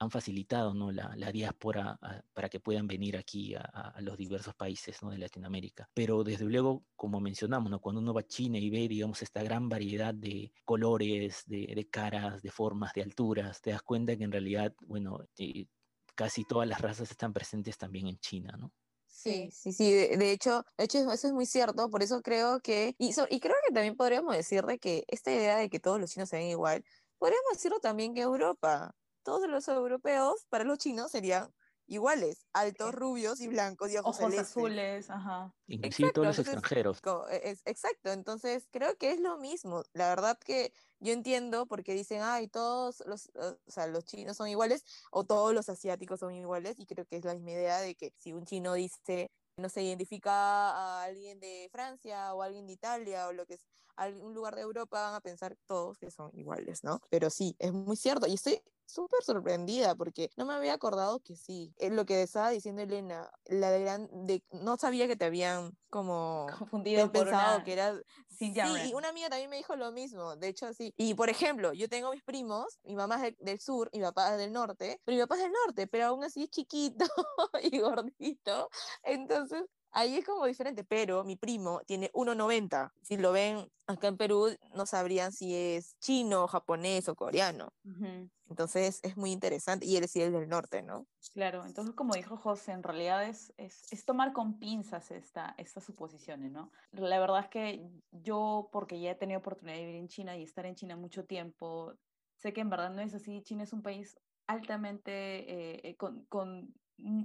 han 0.00 0.10
facilitado 0.10 0.74
¿no? 0.74 0.92
la, 0.92 1.12
la 1.16 1.32
diáspora 1.32 1.98
para 2.32 2.48
que 2.48 2.60
puedan 2.60 2.86
venir 2.86 3.16
aquí 3.16 3.54
a, 3.54 3.62
a, 3.62 4.00
los 4.00 4.16
diversos 4.16 4.54
países 4.54 5.02
¿no? 5.02 5.10
de 5.10 5.18
Latinoamérica. 5.18 5.90
Pero 5.92 6.22
desde 6.22 6.44
luego, 6.44 6.84
como 6.94 7.20
mencionamos, 7.20 7.70
¿no? 7.70 7.80
cuando 7.80 8.00
uno 8.00 8.14
va 8.14 8.20
a 8.20 8.26
China 8.26 8.58
y 8.58 8.70
ve, 8.70 8.86
digamos, 8.86 9.22
esta 9.22 9.42
gran 9.42 9.68
variedad 9.68 10.14
de 10.14 10.52
colores, 10.64 11.42
de, 11.46 11.72
de 11.74 11.88
caras, 11.88 12.42
de 12.42 12.50
formas, 12.50 12.92
de 12.94 13.02
alturas, 13.02 13.60
te 13.60 13.70
das 13.70 13.82
cuenta 13.82 14.16
que 14.16 14.24
en 14.24 14.32
realidad, 14.32 14.72
bueno, 14.86 15.18
eh, 15.36 15.66
casi 16.14 16.44
todas 16.44 16.68
las 16.68 16.80
razas 16.80 17.10
están 17.10 17.32
presentes 17.32 17.76
también 17.76 18.06
en 18.06 18.18
China, 18.18 18.56
¿no? 18.56 18.72
Sí, 19.20 19.50
sí, 19.50 19.72
sí, 19.72 19.92
de, 19.92 20.16
de, 20.16 20.30
hecho, 20.30 20.62
de 20.76 20.84
hecho 20.84 20.98
eso 21.10 21.26
es 21.26 21.32
muy 21.32 21.44
cierto, 21.44 21.90
por 21.90 22.04
eso 22.04 22.22
creo 22.22 22.60
que, 22.60 22.94
y, 22.98 23.12
so, 23.14 23.26
y 23.28 23.40
creo 23.40 23.56
que 23.66 23.74
también 23.74 23.96
podríamos 23.96 24.36
decir 24.36 24.62
de 24.64 24.78
que 24.78 25.02
esta 25.08 25.32
idea 25.32 25.56
de 25.56 25.68
que 25.68 25.80
todos 25.80 25.98
los 26.00 26.12
chinos 26.12 26.28
se 26.28 26.36
ven 26.36 26.46
igual, 26.46 26.84
podríamos 27.18 27.50
decirlo 27.54 27.80
también 27.80 28.14
que 28.14 28.20
Europa, 28.20 28.94
todos 29.24 29.48
los 29.48 29.66
europeos 29.66 30.46
para 30.48 30.62
los 30.62 30.78
chinos 30.78 31.10
serían 31.10 31.52
iguales, 31.88 32.46
altos, 32.52 32.94
rubios 32.94 33.40
y 33.40 33.48
blancos 33.48 33.90
y 33.90 33.96
ojos, 33.96 34.20
ojos 34.20 34.38
azules, 34.38 35.10
ajá. 35.10 35.52
Inclusive 35.66 36.12
todos 36.12 36.28
los 36.28 36.38
entonces, 36.38 36.54
extranjeros. 36.54 37.00
Es, 37.42 37.62
exacto, 37.64 38.12
entonces 38.12 38.68
creo 38.70 38.96
que 38.96 39.10
es 39.10 39.20
lo 39.20 39.38
mismo. 39.38 39.82
La 39.94 40.08
verdad 40.10 40.38
que 40.38 40.72
yo 41.00 41.12
entiendo 41.12 41.66
porque 41.66 41.94
dicen, 41.94 42.20
ay, 42.22 42.48
todos 42.48 43.02
los, 43.06 43.30
o 43.34 43.58
sea, 43.66 43.86
los 43.86 44.04
chinos 44.04 44.36
son 44.36 44.48
iguales 44.48 44.84
o 45.10 45.24
todos 45.24 45.54
los 45.54 45.68
asiáticos 45.68 46.20
son 46.20 46.34
iguales 46.34 46.78
y 46.78 46.86
creo 46.86 47.06
que 47.06 47.16
es 47.16 47.24
la 47.24 47.34
misma 47.34 47.52
idea 47.52 47.80
de 47.80 47.94
que 47.94 48.12
si 48.18 48.32
un 48.32 48.44
chino 48.44 48.74
dice 48.74 49.30
no 49.58 49.68
se 49.68 49.82
identifica 49.82 50.32
a 50.32 51.02
alguien 51.02 51.40
de 51.40 51.68
Francia 51.70 52.34
o 52.34 52.42
alguien 52.42 52.66
de 52.66 52.72
Italia 52.72 53.28
o 53.28 53.32
lo 53.32 53.46
que 53.46 53.54
es 53.54 53.66
algún 53.96 54.32
lugar 54.32 54.54
de 54.54 54.62
Europa, 54.62 55.02
van 55.02 55.14
a 55.14 55.20
pensar 55.20 55.56
todos 55.66 55.98
que 55.98 56.10
son 56.10 56.30
iguales, 56.32 56.84
¿no? 56.84 57.00
Pero 57.10 57.30
sí, 57.30 57.56
es 57.58 57.72
muy 57.72 57.96
cierto. 57.96 58.26
Y 58.26 58.34
estoy 58.34 58.62
súper 58.86 59.22
sorprendida 59.22 59.94
porque 59.94 60.30
no 60.36 60.46
me 60.46 60.54
había 60.54 60.72
acordado 60.72 61.20
que 61.20 61.36
sí. 61.36 61.74
Es 61.76 61.92
lo 61.92 62.06
que 62.06 62.22
estaba 62.22 62.50
diciendo 62.50 62.82
Elena, 62.82 63.30
la 63.46 63.70
de 63.70 63.80
gran, 63.80 64.08
de, 64.26 64.42
no 64.52 64.76
sabía 64.76 65.06
que 65.06 65.16
te 65.16 65.24
habían 65.24 65.76
como 65.90 66.46
confundido 66.58 67.10
pensado 67.10 67.56
una... 67.56 67.64
que 67.64 67.72
era 67.72 67.94
sí, 68.38 68.54
y 68.88 68.94
una 68.94 69.08
amiga 69.08 69.28
también 69.28 69.50
me 69.50 69.56
dijo 69.56 69.74
lo 69.76 69.90
mismo, 69.92 70.36
de 70.36 70.48
hecho 70.48 70.72
sí. 70.72 70.94
Y 70.96 71.14
por 71.14 71.28
ejemplo, 71.28 71.72
yo 71.72 71.88
tengo 71.88 72.12
mis 72.12 72.22
primos, 72.22 72.78
mi 72.84 72.94
mamá 72.94 73.16
es 73.16 73.22
de, 73.22 73.36
del 73.40 73.60
sur, 73.60 73.90
mi 73.92 74.00
papá 74.00 74.32
es 74.32 74.38
del 74.38 74.52
norte, 74.52 75.00
pero 75.04 75.16
mi 75.16 75.22
papá 75.22 75.36
es 75.36 75.42
del 75.42 75.52
norte, 75.66 75.86
pero 75.86 76.06
aún 76.06 76.24
así 76.24 76.44
es 76.44 76.50
chiquito 76.50 77.04
y 77.62 77.78
gordito. 77.80 78.70
Entonces, 79.02 79.64
Ahí 79.90 80.16
es 80.16 80.24
como 80.24 80.46
diferente, 80.46 80.84
pero 80.84 81.24
mi 81.24 81.36
primo 81.36 81.80
tiene 81.86 82.10
1,90. 82.12 82.92
Si 83.02 83.16
lo 83.16 83.32
ven 83.32 83.68
acá 83.86 84.08
en 84.08 84.16
Perú, 84.16 84.48
no 84.74 84.86
sabrían 84.86 85.32
si 85.32 85.54
es 85.54 85.96
chino, 85.98 86.46
japonés 86.46 87.08
o 87.08 87.16
coreano. 87.16 87.72
Uh 87.84 87.90
-huh. 87.90 88.30
Entonces 88.48 89.00
es 89.02 89.16
muy 89.16 89.32
interesante. 89.32 89.86
Y 89.86 89.96
él 89.96 90.08
sí 90.08 90.20
es 90.22 90.32
del 90.32 90.48
norte, 90.48 90.82
¿no? 90.82 91.06
Claro, 91.32 91.64
entonces 91.64 91.94
como 91.94 92.14
dijo 92.14 92.36
José, 92.36 92.72
en 92.72 92.82
realidad 92.82 93.24
es, 93.24 93.52
es, 93.56 93.92
es 93.92 94.04
tomar 94.04 94.32
con 94.32 94.58
pinzas 94.58 95.10
esta, 95.10 95.54
estas 95.58 95.84
suposiciones, 95.84 96.52
¿no? 96.52 96.70
La 96.92 97.18
verdad 97.18 97.40
es 97.40 97.48
que 97.48 97.90
yo, 98.10 98.68
porque 98.72 99.00
ya 99.00 99.12
he 99.12 99.14
tenido 99.14 99.40
oportunidad 99.40 99.76
de 99.76 99.84
vivir 99.84 100.00
en 100.00 100.08
China 100.08 100.36
y 100.36 100.42
estar 100.42 100.66
en 100.66 100.74
China 100.74 100.96
mucho 100.96 101.24
tiempo, 101.24 101.94
sé 102.36 102.52
que 102.52 102.60
en 102.60 102.70
verdad 102.70 102.90
no 102.90 103.02
es 103.02 103.14
así. 103.14 103.42
China 103.42 103.64
es 103.64 103.72
un 103.72 103.82
país 103.82 104.18
altamente 104.46 105.88
eh, 105.88 105.96
con, 105.96 106.24
con 106.26 106.74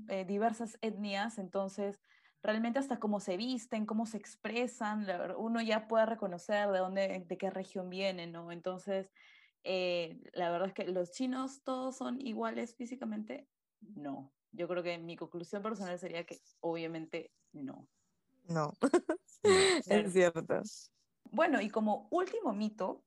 eh, 0.10 0.26
diversas 0.26 0.78
etnias, 0.82 1.38
entonces 1.38 2.00
realmente 2.44 2.78
hasta 2.78 3.00
cómo 3.00 3.20
se 3.20 3.38
visten, 3.38 3.86
cómo 3.86 4.06
se 4.06 4.18
expresan, 4.18 5.08
uno 5.38 5.62
ya 5.62 5.88
puede 5.88 6.06
reconocer 6.06 6.70
de 6.70 6.80
dónde, 6.80 7.26
de 7.26 7.38
qué 7.38 7.50
región 7.50 7.90
vienen, 7.90 8.34
¿no? 8.34 8.52
Entonces, 8.52 9.10
eh, 9.64 10.22
la 10.34 10.52
verdad 10.52 10.68
es 10.68 10.74
que 10.74 10.86
los 10.92 11.12
chinos 11.12 11.64
todos 11.64 11.96
son 11.98 12.20
iguales 12.20 12.76
físicamente, 12.76 13.48
no. 13.80 14.34
Yo 14.52 14.68
creo 14.68 14.84
que 14.84 14.98
mi 15.00 15.16
conclusión 15.16 15.64
personal 15.64 15.98
sería 15.98 16.26
que 16.26 16.38
obviamente 16.60 17.32
no. 17.54 17.88
No, 18.50 18.74
es 19.88 20.14
cierto. 20.14 20.62
Bueno, 21.32 21.62
y 21.62 21.70
como 21.70 22.08
último 22.12 22.54
mito, 22.54 23.04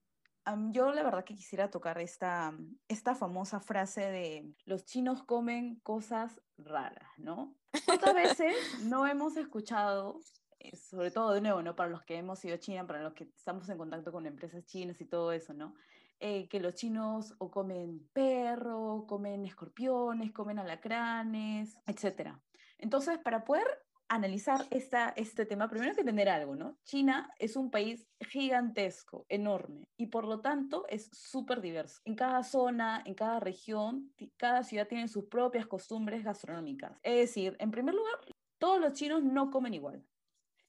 yo 0.70 0.92
la 0.92 1.02
verdad 1.02 1.24
que 1.24 1.34
quisiera 1.34 1.70
tocar 1.70 1.98
esta, 2.00 2.56
esta 2.88 3.14
famosa 3.14 3.60
frase 3.60 4.02
de 4.02 4.54
los 4.64 4.84
chinos 4.84 5.22
comen 5.22 5.80
cosas 5.82 6.40
raras, 6.56 7.10
¿no? 7.16 7.56
¿Cuántas 7.84 8.14
veces 8.14 8.54
no 8.84 9.06
hemos 9.06 9.36
escuchado, 9.36 10.20
eh, 10.58 10.76
sobre 10.76 11.10
todo 11.10 11.32
de 11.32 11.40
nuevo, 11.40 11.62
¿no? 11.62 11.74
Para 11.74 11.90
los 11.90 12.02
que 12.02 12.16
hemos 12.16 12.44
ido 12.44 12.54
a 12.54 12.58
China, 12.58 12.86
para 12.86 13.02
los 13.02 13.14
que 13.14 13.24
estamos 13.24 13.68
en 13.68 13.78
contacto 13.78 14.12
con 14.12 14.26
empresas 14.26 14.64
chinas 14.64 15.00
y 15.00 15.06
todo 15.06 15.32
eso, 15.32 15.52
¿no? 15.52 15.74
Eh, 16.18 16.48
que 16.48 16.60
los 16.60 16.74
chinos 16.74 17.34
o 17.38 17.50
comen 17.50 18.08
perro, 18.12 19.04
comen 19.06 19.44
escorpiones, 19.44 20.32
comen 20.32 20.58
alacranes, 20.58 21.76
etc. 21.86 22.30
Entonces, 22.78 23.18
para 23.18 23.44
poder 23.44 23.66
analizar 24.08 24.66
este 24.70 25.46
tema, 25.46 25.68
primero 25.68 25.90
hay 25.90 25.94
que 25.94 26.02
entender 26.02 26.28
algo, 26.28 26.54
¿no? 26.54 26.78
China 26.84 27.32
es 27.38 27.56
un 27.56 27.70
país 27.70 28.06
gigantesco, 28.20 29.26
enorme, 29.28 29.84
y 29.96 30.06
por 30.06 30.26
lo 30.26 30.40
tanto 30.40 30.86
es 30.88 31.08
súper 31.12 31.60
diverso. 31.60 32.00
En 32.04 32.14
cada 32.14 32.42
zona, 32.42 33.02
en 33.04 33.14
cada 33.14 33.40
región, 33.40 34.12
cada 34.36 34.62
ciudad 34.62 34.88
tiene 34.88 35.08
sus 35.08 35.26
propias 35.26 35.66
costumbres 35.66 36.24
gastronómicas. 36.24 36.98
Es 37.02 37.16
decir, 37.16 37.56
en 37.58 37.70
primer 37.70 37.94
lugar, 37.94 38.14
todos 38.58 38.80
los 38.80 38.92
chinos 38.92 39.22
no 39.22 39.50
comen 39.50 39.74
igual. 39.74 40.04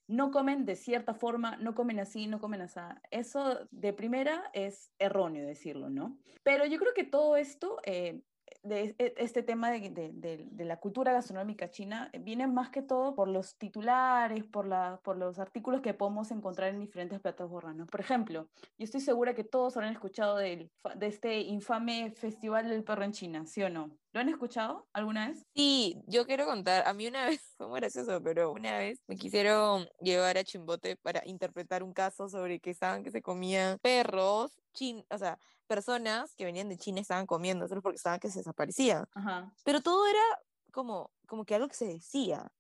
No 0.10 0.32
comen 0.32 0.66
de 0.66 0.76
cierta 0.76 1.14
forma, 1.14 1.58
no 1.58 1.76
comen 1.76 2.00
así, 2.00 2.28
no 2.28 2.40
comen 2.40 2.62
así. 2.62 2.80
Eso 3.12 3.68
de 3.72 3.92
primera 3.92 4.50
es 4.54 4.94
erróneo 5.00 5.46
decirlo, 5.46 5.90
¿no? 5.90 6.18
Pero 6.44 6.66
yo 6.66 6.80
creo 6.80 6.94
que 6.94 7.04
todo 7.04 7.36
esto 7.36 7.78
eh, 7.84 8.22
de 8.64 8.96
este 9.18 9.44
tema 9.44 9.72
de, 9.72 9.90
de, 9.90 10.46
de, 10.52 10.66
la 10.66 10.78
cultura 10.80 11.14
gastronómica 11.14 11.70
china 11.70 12.10
viene 12.20 12.48
más 12.48 12.70
que 12.70 12.82
todo 12.82 13.16
por 13.16 13.28
los 13.28 13.58
titulares, 13.58 14.46
por, 14.46 14.68
la, 14.68 15.00
por 15.04 15.18
los 15.18 15.40
artículos 15.40 15.82
que 15.82 15.94
podemos 15.94 16.32
encontrar 16.32 16.70
en 16.70 16.80
diferentes 16.80 17.20
plataformas. 17.20 17.76
¿no? 17.76 17.86
Por 17.86 18.02
ejemplo, 18.02 18.50
yo 18.78 18.84
estoy 18.84 19.02
segura 19.02 19.36
que 19.36 19.44
todos 19.44 19.78
habrán 19.78 19.94
escuchado 19.94 20.38
de, 20.38 20.70
de 20.96 21.08
este 21.08 21.40
infame 21.40 22.12
Festival 22.12 22.68
del 22.70 22.84
Perro 22.84 23.04
en 23.04 23.12
China, 23.14 23.46
¿sí 23.46 23.62
o 23.64 23.70
no? 23.70 23.92
¿Lo 24.14 24.22
han 24.22 24.30
escuchado 24.30 24.88
alguna 24.94 25.28
vez? 25.30 25.46
Sí, 25.54 26.02
yo 26.08 26.26
quiero 26.26 26.46
contar, 26.46 26.88
a 26.88 26.94
mí 26.94 27.08
una 27.08 27.26
vez, 27.28 27.54
fue 27.58 27.68
muy 27.68 27.80
gracioso, 27.80 28.22
pero 28.22 28.52
una 28.52 28.78
vez 28.78 29.00
me 29.08 29.16
quisieron 29.16 29.88
llevar 30.02 30.38
a 30.38 30.44
Chimbote 30.44 30.98
para 30.98 31.22
interpretar 31.26 31.84
un 31.84 31.94
caso 31.94 32.28
sobre 32.28 32.60
que 32.60 32.72
estaban 32.72 33.04
que 33.04 33.12
se 33.12 33.22
comían 33.22 33.78
perros, 33.80 34.58
chin, 34.74 35.06
o 35.10 35.18
sea, 35.18 35.38
personas 35.68 36.34
que 36.36 36.46
venían 36.46 36.70
de 36.70 36.78
China 36.78 37.02
estaban 37.02 37.28
comiendo, 37.28 37.68
solo 37.68 37.82
porque 37.82 37.98
estaban 37.98 38.20
que 38.20 38.32
se 38.32 38.40
desaparecían. 38.40 39.06
Ajá. 39.14 39.52
Pero 39.64 39.82
todo 39.82 40.08
era 40.08 40.24
como, 40.72 41.12
como 41.28 41.46
que 41.46 41.56
algo 41.56 41.68
que 41.68 41.76
se 41.76 41.86
decía, 41.86 42.52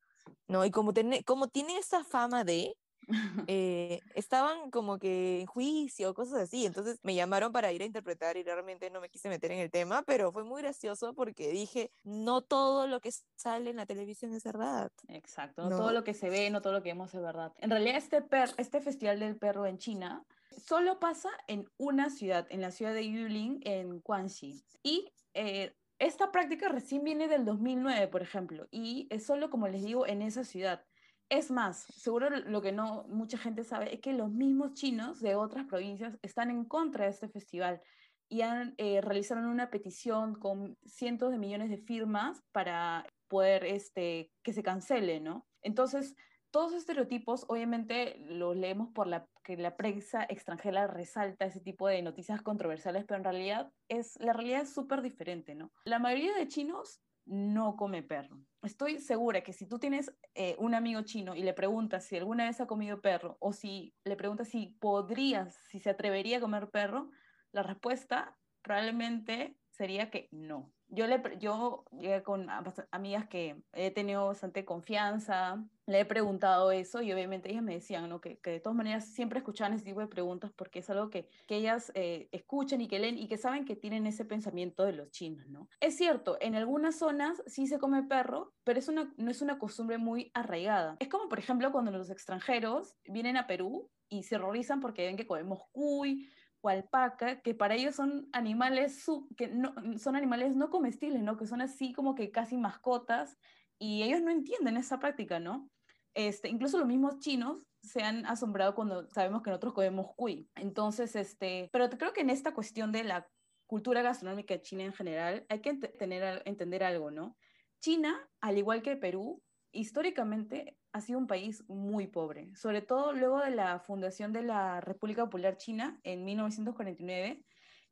¿no? 0.48 0.66
Y 0.66 0.72
como, 0.72 0.94
tiene 0.94 1.24
como 1.24 1.48
tiene 1.48 1.78
esa 1.78 2.04
fama 2.04 2.44
de, 2.44 2.76
eh, 3.48 4.00
estaban 4.16 4.70
como 4.70 5.00
que 5.00 5.42
en 5.42 5.46
juicio, 5.46 6.14
cosas 6.14 6.42
así. 6.42 6.66
Entonces 6.66 7.00
me 7.04 7.16
llamaron 7.16 7.52
para 7.52 7.72
ir 7.72 7.82
a 7.82 7.86
interpretar 7.86 8.38
y 8.38 8.44
realmente 8.44 8.90
no 8.90 9.02
me 9.02 9.10
quise 9.10 9.30
meter 9.30 9.52
en 9.52 9.60
el 9.60 9.72
tema, 9.72 10.04
pero 10.04 10.32
fue 10.32 10.44
muy 10.44 10.62
gracioso 10.62 11.14
porque 11.14 11.52
dije, 11.52 11.92
no 12.04 12.42
todo 12.42 12.88
lo 12.88 13.00
que 13.00 13.12
sale 13.36 13.70
en 13.70 13.78
la 13.78 13.86
televisión 13.86 14.34
es 14.34 14.44
verdad. 14.44 14.92
Exacto, 15.08 15.70
no, 15.70 15.78
todo 15.78 15.92
lo 15.92 16.04
que 16.04 16.14
se 16.14 16.30
ve, 16.30 16.50
no 16.50 16.62
todo 16.62 16.74
lo 16.74 16.84
que 16.84 16.90
vemos 16.90 17.14
es 17.14 17.22
verdad. 17.22 17.54
En 17.58 17.70
realidad 17.70 17.98
este, 17.98 18.22
per 18.22 18.50
este 18.58 18.82
Festival 18.82 19.20
del 19.20 19.38
Perro 19.38 19.66
en 19.66 19.78
China 19.78 20.24
solo 20.58 21.00
pasa 21.00 21.30
en 21.48 21.70
una 21.78 22.10
ciudad, 22.10 22.48
en 22.50 22.62
la 22.62 22.72
ciudad 22.72 22.94
de 22.94 23.10
Yulin, 23.10 23.62
en 23.64 24.02
Guangxi. 24.02 24.64
Y 24.84 25.12
eh, 25.34 25.76
esta 26.00 26.32
práctica 26.32 26.70
recién 26.70 27.04
viene 27.04 27.28
del 27.28 27.46
2009, 27.46 28.08
por 28.08 28.22
ejemplo, 28.22 28.68
y 28.72 29.08
es 29.10 29.26
solo, 29.26 29.50
como 29.50 29.68
les 29.68 29.84
digo, 29.84 30.06
en 30.06 30.22
esa 30.22 30.44
ciudad. 30.44 30.84
Es 31.30 31.52
más, 31.52 31.84
seguro 31.96 32.30
lo 32.30 32.62
que 32.62 32.72
no 32.72 33.06
mucha 33.10 33.38
gente 33.38 33.64
sabe 33.64 33.94
es 33.94 34.00
que 34.00 34.14
los 34.14 34.32
mismos 34.32 34.74
chinos 34.74 35.20
de 35.20 35.36
otras 35.36 35.66
provincias 35.66 36.18
están 36.22 36.52
en 36.52 36.64
contra 36.66 37.06
de 37.06 37.12
este 37.12 37.28
festival 37.28 37.82
y 38.30 38.42
han, 38.42 38.76
eh, 38.78 39.02
realizaron 39.02 39.46
una 39.46 39.70
petición 39.70 40.36
con 40.36 40.78
cientos 40.86 41.32
de 41.32 41.38
millones 41.38 41.70
de 41.70 41.78
firmas 41.78 42.42
para 42.52 43.06
poder 43.28 43.66
este, 43.66 44.32
que 44.44 44.54
se 44.54 44.64
cancele, 44.64 45.20
¿no? 45.20 45.48
Entonces, 45.62 46.16
todos 46.58 46.72
esos 46.72 46.82
estereotipos, 46.82 47.46
obviamente, 47.50 48.18
los 48.30 48.58
leemos 48.58 48.90
por 48.90 49.06
la 49.06 49.28
que 49.44 49.56
la 49.58 49.78
prensa 49.78 50.26
extranjera 50.28 50.88
resalta 50.88 51.46
ese 51.46 51.60
tipo 51.60 51.88
de 51.88 52.02
noticias 52.02 52.42
controversiales, 52.42 53.06
pero 53.06 53.20
en 53.20 53.26
realidad 53.26 53.72
es, 53.90 54.18
la 54.20 54.34
realidad 54.34 54.62
es 54.64 54.74
súper 54.74 55.04
diferente, 55.04 55.54
¿no? 55.54 55.72
La 55.86 56.00
mayoría 56.00 56.34
de 56.34 56.48
chinos 56.48 57.00
no 57.28 57.76
come 57.76 58.02
perro. 58.02 58.40
Estoy 58.64 58.98
segura 58.98 59.42
que 59.42 59.54
si 59.54 59.68
tú 59.68 59.78
tienes 59.78 60.12
eh, 60.34 60.56
un 60.58 60.74
amigo 60.74 61.04
chino 61.04 61.36
y 61.36 61.44
le 61.44 61.54
preguntas 61.54 62.06
si 62.06 62.18
alguna 62.18 62.46
vez 62.46 62.60
ha 62.60 62.66
comido 62.66 63.02
perro 63.02 63.38
o 63.40 63.54
si 63.54 63.94
le 64.04 64.16
preguntas 64.16 64.48
si 64.48 64.76
podría, 64.80 65.52
si 65.70 65.80
se 65.80 65.92
atrevería 65.92 66.38
a 66.38 66.42
comer 66.42 66.72
perro, 66.72 67.12
la 67.52 67.62
respuesta 67.62 68.36
probablemente 68.64 69.60
sería 69.70 70.10
que 70.10 70.28
no 70.32 70.74
yo, 70.90 71.08
le, 71.08 71.22
yo 71.40 71.86
llegué 71.92 72.24
con 72.24 72.48
amigas 72.92 73.28
que 73.28 73.62
he 73.74 73.92
tenido 73.92 74.28
bastante 74.28 74.66
confianza, 74.66 75.64
le 75.86 76.02
he 76.02 76.06
preguntado 76.06 76.72
eso 76.72 77.02
y 77.02 77.12
obviamente 77.14 77.50
ellas 77.50 77.64
me 77.64 77.74
decían 77.74 78.10
¿no? 78.10 78.20
que, 78.20 78.40
que 78.40 78.52
de 78.52 78.60
todas 78.60 78.76
maneras 78.76 79.06
siempre 79.06 79.40
escuchaban 79.40 79.74
ese 79.74 79.86
tipo 79.86 80.02
de 80.02 80.08
preguntas 80.08 80.52
porque 80.56 80.80
es 80.80 80.90
algo 80.90 81.10
que, 81.10 81.30
que 81.48 81.56
ellas 81.56 81.92
eh, 81.96 82.28
escuchan 82.32 82.82
y 82.82 82.88
que 82.88 83.00
leen 83.00 83.18
y 83.18 83.28
que 83.28 83.38
saben 83.38 83.66
que 83.66 83.76
tienen 83.76 84.06
ese 84.06 84.26
pensamiento 84.26 84.84
de 84.84 84.94
los 84.94 85.12
chinos. 85.12 85.48
¿no? 85.48 85.70
Es 85.80 85.96
cierto, 85.96 86.38
en 86.42 86.56
algunas 86.56 86.98
zonas 86.98 87.42
sí 87.48 87.68
se 87.68 87.80
come 87.80 88.04
perro, 88.04 88.54
pero 88.64 88.80
es 88.80 88.88
una, 88.88 89.14
no 89.18 89.32
es 89.32 89.42
una 89.42 89.60
costumbre 89.60 89.98
muy 89.98 90.32
arraigada. 90.34 90.98
Es 91.00 91.08
como, 91.08 91.30
por 91.30 91.40
ejemplo, 91.40 91.72
cuando 91.72 91.92
los 91.92 92.10
extranjeros 92.10 92.96
vienen 93.06 93.38
a 93.38 93.48
Perú 93.48 93.90
y 94.10 94.24
se 94.24 94.36
horrorizan 94.36 94.80
porque 94.80 95.06
ven 95.06 95.18
que 95.18 95.28
comemos 95.28 95.62
cuy, 95.72 96.30
o 96.62 96.70
alpaca, 96.70 97.42
que 97.42 97.54
para 97.54 97.76
ellos 97.76 97.96
son 97.96 98.28
animales, 98.34 99.06
que 99.36 99.48
no, 99.48 99.74
son 99.98 100.16
animales 100.16 100.56
no 100.56 100.70
comestibles, 100.70 101.22
¿no? 101.22 101.38
Que 101.38 101.48
son 101.48 101.62
así 101.62 101.94
como 101.94 102.16
que 102.16 102.32
casi 102.32 102.58
mascotas, 102.58 103.38
y 103.80 104.04
ellos 104.04 104.22
no 104.22 104.32
entienden 104.32 104.78
esa 104.78 105.00
práctica, 105.00 105.40
¿no? 105.40 105.70
Este, 106.14 106.50
incluso 106.50 106.80
los 106.80 106.88
mismos 106.88 107.20
chinos 107.20 107.62
se 107.84 108.02
han 108.02 108.26
asombrado 108.26 108.74
cuando 108.74 109.08
sabemos 109.10 109.44
que 109.44 109.52
nosotros 109.52 109.74
comemos 109.74 110.08
cuy. 110.16 110.50
Entonces, 110.56 111.16
este, 111.16 111.70
pero 111.72 111.90
creo 111.90 112.12
que 112.12 112.22
en 112.22 112.32
esta 112.32 112.54
cuestión 112.54 112.92
de 112.92 113.04
la 113.04 113.28
cultura 113.68 114.02
gastronómica 114.02 114.60
china 114.62 114.84
en 114.84 114.94
general, 114.94 115.46
hay 115.50 115.62
que 115.62 115.76
tener, 115.76 116.42
entender 116.46 116.84
algo, 116.84 117.12
¿no? 117.12 117.38
China, 117.80 118.18
al 118.42 118.58
igual 118.58 118.82
que 118.82 118.96
Perú, 118.96 119.44
históricamente 119.72 120.78
ha 120.98 121.02
sido 121.02 121.20
un 121.20 121.28
país 121.28 121.64
muy 121.68 122.08
pobre, 122.08 122.56
sobre 122.56 122.82
todo 122.82 123.14
luego 123.14 123.40
de 123.40 123.52
la 123.52 123.80
fundación 123.80 124.34
de 124.34 124.42
la 124.42 124.82
República 124.82 125.26
Popular 125.26 125.56
China 125.58 126.00
en 126.04 126.26
1949. 126.26 127.46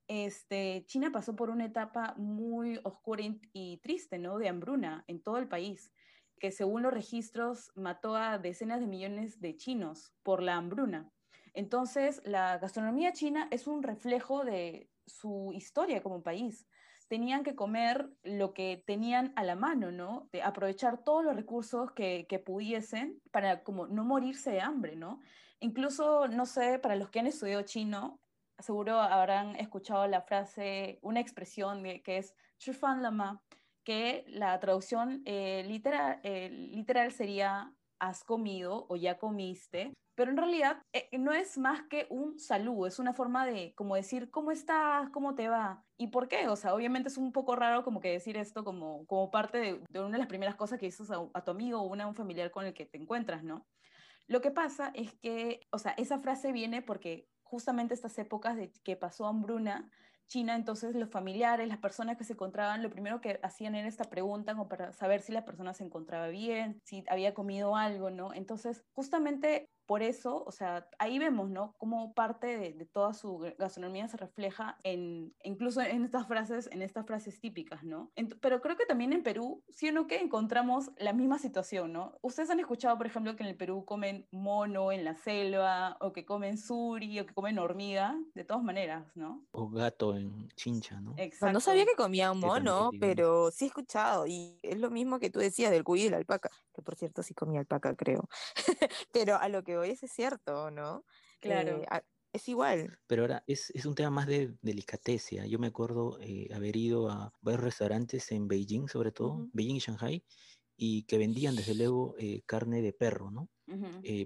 Este, 0.08 0.84
China 0.88 1.12
pasó 1.12 1.36
por 1.36 1.52
una 1.52 1.66
etapa 1.66 2.16
muy 2.18 2.80
oscura 2.84 3.24
y 3.54 3.78
triste, 3.78 4.18
¿no? 4.18 4.40
De 4.40 4.50
hambruna 4.50 5.04
en 5.08 5.22
todo 5.22 5.38
el 5.38 5.48
país, 5.48 5.92
que 6.40 6.52
según 6.52 6.82
los 6.82 6.94
registros 6.94 7.72
mató 7.76 8.16
a 8.16 8.40
decenas 8.40 8.80
de 8.80 8.88
millones 8.88 9.40
de 9.40 9.56
chinos 9.56 10.12
por 10.24 10.42
la 10.42 10.56
hambruna. 10.56 11.12
Entonces, 11.54 12.22
la 12.26 12.58
gastronomía 12.58 13.14
china 13.14 13.48
es 13.52 13.68
un 13.68 13.84
reflejo 13.84 14.44
de 14.44 14.90
su 15.06 15.52
historia 15.54 16.02
como 16.02 16.24
país 16.24 16.66
tenían 17.08 17.44
que 17.44 17.56
comer 17.56 18.10
lo 18.24 18.54
que 18.54 18.84
tenían 18.86 19.34
a 19.36 19.44
la 19.44 19.56
mano, 19.56 19.92
¿no? 19.92 20.30
De 20.32 20.42
aprovechar 20.42 21.04
todos 21.04 21.24
los 21.24 21.36
recursos 21.36 21.92
que, 21.92 22.26
que 22.28 22.40
pudiesen 22.40 23.22
para 23.32 23.64
como 23.64 23.88
no 23.88 24.04
morirse 24.04 24.52
de 24.52 24.62
hambre, 24.62 24.96
¿no? 24.96 25.20
Incluso, 25.60 26.28
no 26.28 26.46
sé, 26.46 26.80
para 26.80 26.96
los 26.96 27.10
que 27.10 27.20
han 27.20 27.28
estudiado 27.28 27.64
chino, 27.64 28.20
seguro 28.60 29.00
habrán 29.00 29.56
escuchado 29.56 30.08
la 30.08 30.22
frase, 30.22 31.00
una 31.02 31.20
expresión 31.20 31.84
que 31.84 32.18
es 32.18 32.34
Chufan 32.58 33.02
Lama, 33.02 33.42
que 33.84 34.26
la 34.28 34.60
traducción 34.60 35.22
eh, 35.26 35.64
literal, 35.68 36.20
eh, 36.24 36.50
literal 36.50 37.12
sería 37.12 37.72
has 38.08 38.24
comido 38.24 38.86
o 38.90 38.96
ya 38.96 39.18
comiste, 39.18 39.94
pero 40.16 40.32
en 40.32 40.38
realidad 40.38 40.82
eh, 40.94 41.10
no 41.18 41.34
es 41.34 41.58
más 41.58 41.84
que 41.84 42.08
un 42.10 42.40
saludo, 42.40 42.88
es 42.88 43.00
una 43.00 43.14
forma 43.14 43.46
de 43.46 43.74
como 43.76 43.96
decir, 43.96 44.32
¿cómo 44.32 44.52
estás? 44.52 45.10
¿Cómo 45.10 45.36
te 45.36 45.50
va? 45.50 45.84
¿Y 45.98 46.08
por 46.08 46.30
qué? 46.30 46.48
O 46.48 46.56
sea, 46.56 46.74
obviamente 46.74 47.10
es 47.10 47.18
un 47.18 47.34
poco 47.34 47.56
raro 47.56 47.84
como 47.84 48.00
que 48.00 48.12
decir 48.12 48.38
esto 48.38 48.64
como, 48.64 49.06
como 49.08 49.30
parte 49.30 49.58
de, 49.90 50.00
una 50.00 50.12
de 50.12 50.18
las 50.20 50.28
primeras 50.28 50.56
cosas 50.56 50.80
que 50.80 50.86
dices 50.86 51.10
a, 51.12 51.44
tu 51.44 51.52
amigo 51.52 51.82
o 51.82 51.94
a 51.94 52.08
un 52.08 52.16
familiar 52.16 52.50
con 52.50 52.66
el 52.66 52.74
que 52.74 52.86
te 52.86 52.98
encuentras, 52.98 53.44
¿no? 53.44 53.68
Lo 54.28 54.42
que 54.42 54.52
pasa 54.52 54.92
es 54.96 55.14
que, 55.16 55.68
o 55.72 55.78
sea, 55.78 55.92
esa 55.98 56.18
frase 56.20 56.52
viene 56.52 56.82
porque 56.82 57.28
justamente 57.44 57.94
estas 57.94 58.18
épocas 58.18 58.56
de 58.56 58.72
que 58.84 58.96
pasó 58.96 59.28
hambruna, 59.28 59.92
China, 60.28 60.56
entonces 60.56 60.96
los 60.96 61.10
familiares, 61.10 61.68
las 61.68 61.78
personas 61.78 62.18
que 62.18 62.24
se 62.24 62.34
encontraban, 62.34 62.84
lo 62.84 62.90
primero 62.90 63.22
que 63.22 63.40
hacían 63.44 63.76
era 63.76 63.88
esta 63.88 64.06
pregunta 64.06 64.54
como 64.54 64.68
para 64.68 64.92
saber 64.94 65.22
si 65.22 65.32
la 65.32 65.46
persona 65.46 65.74
se 65.74 65.84
encontraba 65.84 66.28
bien, 66.28 66.80
si 66.84 67.04
había 67.08 67.34
comido 67.34 67.76
algo, 67.76 68.10
¿no? 68.10 68.34
Entonces, 68.34 68.84
justamente 68.94 69.70
por 69.86 70.02
eso, 70.04 70.44
o 70.46 70.52
sea, 70.52 70.88
ahí 71.00 71.20
vemos, 71.20 71.50
¿no? 71.50 71.74
Cómo 71.78 72.14
parte 72.14 72.58
de, 72.58 72.86
toda 72.86 73.14
su 73.14 73.40
gastronomía 73.58 74.08
se 74.08 74.18
refleja 74.18 74.78
en, 74.84 75.34
incluso 75.44 75.82
en 75.82 76.04
estas 76.04 76.28
frases, 76.28 76.70
en 76.72 76.82
estas 76.82 77.06
frases 77.06 77.40
típicas, 77.40 77.84
¿no? 77.84 78.12
pero 78.42 78.62
creo 78.62 78.78
que 78.78 78.86
también 78.86 79.14
en 79.14 79.24
Perú, 79.24 79.64
sí 79.70 79.90
o 79.90 79.92
no 79.92 80.08
que 80.08 80.20
encontramos 80.20 80.92
la 80.98 81.14
misma 81.14 81.40
situación, 81.40 81.94
¿no? 81.94 82.18
Ustedes 82.22 82.50
han 82.50 82.60
escuchado, 82.60 82.98
por 82.98 83.08
ejemplo, 83.08 83.36
que 83.36 83.44
en 83.44 83.50
el 83.50 83.56
Perú 83.56 83.86
comen 83.86 84.28
mono 84.32 84.92
en 84.92 85.04
la 85.04 85.16
selva, 85.16 85.98
o 86.00 86.14
que 86.14 86.26
comen 86.26 86.58
suri, 86.58 87.20
o 87.20 87.26
que 87.26 87.34
comen 87.34 87.60
hormiga, 87.60 88.16
de 88.34 88.44
todas 88.44 88.64
maneras, 88.64 89.06
¿no? 89.16 89.44
O 89.52 89.70
gato 89.70 90.16
en 90.16 90.50
chincha, 90.56 91.00
¿no? 91.02 91.14
Exacto. 91.18 91.54
No 91.54 91.60
sabía 91.60 91.86
que 91.86 91.96
comían 91.96 92.40
mono, 92.40 92.92
pero 93.00 93.52
sí 93.52 93.66
he 93.66 93.68
escuchado, 93.68 94.28
y 94.28 94.60
es 94.62 94.80
lo 94.80 94.90
mismo 94.90 95.20
que 95.20 95.30
tú 95.30 95.40
decías 95.40 95.72
del 95.72 95.84
cuy 95.84 96.04
y 96.04 96.10
la 96.10 96.18
alpaca, 96.18 96.50
que 96.76 96.82
por 96.82 96.96
cierto 96.96 97.24
sí 97.24 97.34
comía 97.34 97.62
alpaca, 97.62 97.96
creo. 97.96 98.28
pero 99.12 99.38
a 99.38 99.48
lo 99.50 99.64
que 99.64 99.78
hoy 99.78 99.92
es 99.92 100.12
cierto, 100.12 100.70
¿no? 100.72 101.06
Claro. 101.40 101.82
Eh, 101.82 102.02
es 102.34 102.50
igual. 102.50 103.00
Pero 103.08 103.22
ahora 103.24 103.44
es, 103.48 103.72
un 103.86 103.96
tema 103.96 104.10
más 104.10 104.28
de 104.28 104.58
delicatecia. 104.62 105.46
Yo 105.46 105.58
me 105.58 105.68
acuerdo 105.68 106.20
eh, 106.20 106.50
haber 106.54 106.76
ido 106.76 107.10
a 107.10 107.34
varios 107.40 107.64
restaurantes 107.64 108.30
en 108.34 108.50
Beijing, 108.50 108.90
sobre 108.90 109.14
todo, 109.14 109.48
Beijing 109.54 109.78
y 109.78 109.80
Shanghai, 109.80 110.24
y 110.76 111.04
que 111.04 111.18
vendían 111.18 111.56
desde 111.56 111.76
luego 111.76 112.16
eh, 112.20 112.42
carne 112.46 112.82
de 112.82 112.92
perro, 112.92 113.32
¿no? 113.32 113.50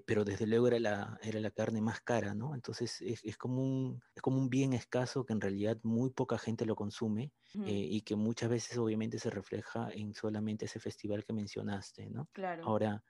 Pero 0.06 0.26
desde 0.26 0.48
luego 0.48 0.68
era 0.68 0.80
la, 0.80 1.20
era 1.22 1.40
la 1.40 1.52
carne 1.52 1.82
más 1.82 2.02
cara, 2.02 2.34
¿no? 2.34 2.54
Entonces 2.56 3.02
es, 3.02 3.38
como 3.38 3.62
un, 3.62 4.02
es 4.16 4.22
como 4.22 4.38
un 4.38 4.50
bien 4.50 4.74
escaso 4.74 5.26
que 5.26 5.34
en 5.34 5.42
realidad 5.42 5.78
muy 5.84 6.10
poca 6.10 6.38
gente 6.38 6.66
lo 6.66 6.76
consume 6.76 7.32
y 7.54 8.02
que 8.02 8.16
muchas 8.16 8.50
veces 8.50 8.78
obviamente 8.78 9.20
se 9.20 9.30
refleja 9.30 9.90
en 9.92 10.14
solamente 10.14 10.66
ese 10.66 10.80
festival 10.80 11.26
que 11.26 11.34
mencionaste, 11.34 12.10
¿no? 12.10 12.28
Claro. 12.34 12.66
Ahora, 12.66 13.04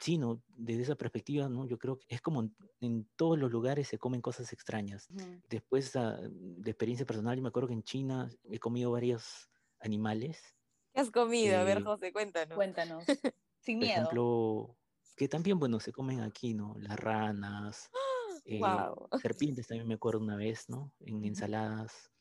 sí, 0.00 0.18
¿no? 0.18 0.42
Desde 0.48 0.82
esa 0.82 0.94
perspectiva, 0.94 1.48
¿no? 1.48 1.66
Yo 1.66 1.78
creo 1.78 1.98
que 1.98 2.06
es 2.08 2.20
como 2.20 2.50
en, 2.80 3.08
todos 3.16 3.38
los 3.38 3.50
lugares 3.50 3.88
se 3.88 3.98
comen 3.98 4.20
cosas 4.20 4.52
extrañas. 4.52 5.08
Después 5.48 5.94
ah, 5.96 6.18
de 6.20 6.70
experiencia 6.70 7.06
personal, 7.06 7.36
yo 7.36 7.42
me 7.42 7.48
acuerdo 7.48 7.68
que 7.68 7.74
en 7.74 7.82
China 7.82 8.30
he 8.50 8.58
comido 8.58 8.90
varios 8.90 9.50
animales. 9.80 10.40
¿Qué 10.92 11.00
has 11.00 11.10
comido? 11.10 11.58
a 11.58 11.64
ver, 11.64 11.82
José, 11.82 12.12
cuéntanos. 12.12 12.54
Cuéntanos. 12.54 13.04
Sin 13.60 13.78
miedo. 13.78 13.94
Por 13.94 14.02
ejemplo, 14.02 14.76
que 15.16 15.28
también, 15.28 15.58
bueno, 15.58 15.80
se 15.80 15.92
comen 15.92 16.20
aquí, 16.20 16.54
¿no? 16.54 16.74
Las 16.78 16.98
ranas, 16.98 17.90
eh, 18.44 18.90
serpientes 19.12 19.66
también 19.68 19.88
me 19.88 19.94
acuerdo 19.94 20.20
una 20.20 20.36
vez, 20.36 20.68
¿no? 20.68 20.92
En 21.00 21.24
ensaladas. 21.24 22.12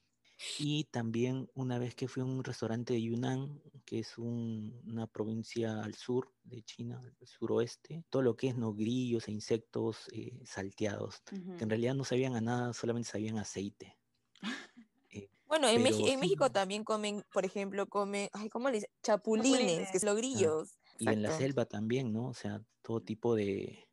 Y 0.57 0.85
también 0.85 1.49
una 1.55 1.79
vez 1.79 1.95
que 1.95 2.07
fui 2.07 2.21
a 2.21 2.25
un 2.25 2.43
restaurante 2.43 2.93
de 2.93 3.01
Yunnan, 3.03 3.61
que 3.85 3.99
es 3.99 4.17
una 4.17 5.07
provincia 5.07 5.81
al 5.83 5.95
sur 5.95 6.33
de 6.43 6.63
China, 6.63 6.99
al 7.19 7.27
suroeste, 7.27 8.05
todo 8.09 8.21
lo 8.21 8.35
que 8.37 8.49
es 8.49 8.57
no 8.57 8.73
grillos 8.73 9.27
e 9.27 9.31
insectos 9.31 10.07
eh, 10.13 10.41
salteados, 10.45 11.23
que 11.57 11.63
en 11.65 11.69
realidad 11.69 11.95
no 11.95 12.03
sabían 12.05 12.35
a 12.35 12.41
nada, 12.41 12.73
solamente 12.73 13.09
sabían 13.09 13.37
aceite. 13.37 13.97
Bueno, 15.47 15.67
en, 15.69 15.83
Meji- 15.83 16.07
en. 16.07 16.19
México 16.19 16.49
también 16.51 16.83
comen, 16.83 17.23
por 17.31 17.45
ejemplo, 17.45 17.87
comen, 17.87 18.29
ay, 18.33 18.49
¿cómo 18.49 18.69
le 18.69 18.75
dicen? 18.75 18.89
Chapulines, 19.03 19.59
Chapulines. 19.59 19.91
que 19.91 19.99
son 19.99 20.07
los 20.07 20.17
grillos. 20.17 20.79
Y 20.97 21.09
en 21.09 21.21
la 21.21 21.31
selva 21.31 21.65
también, 21.65 22.13
¿no? 22.13 22.27
O 22.27 22.33
sea, 22.33 22.61
todo 22.81 23.01
tipo 23.01 23.35
de, 23.35 23.89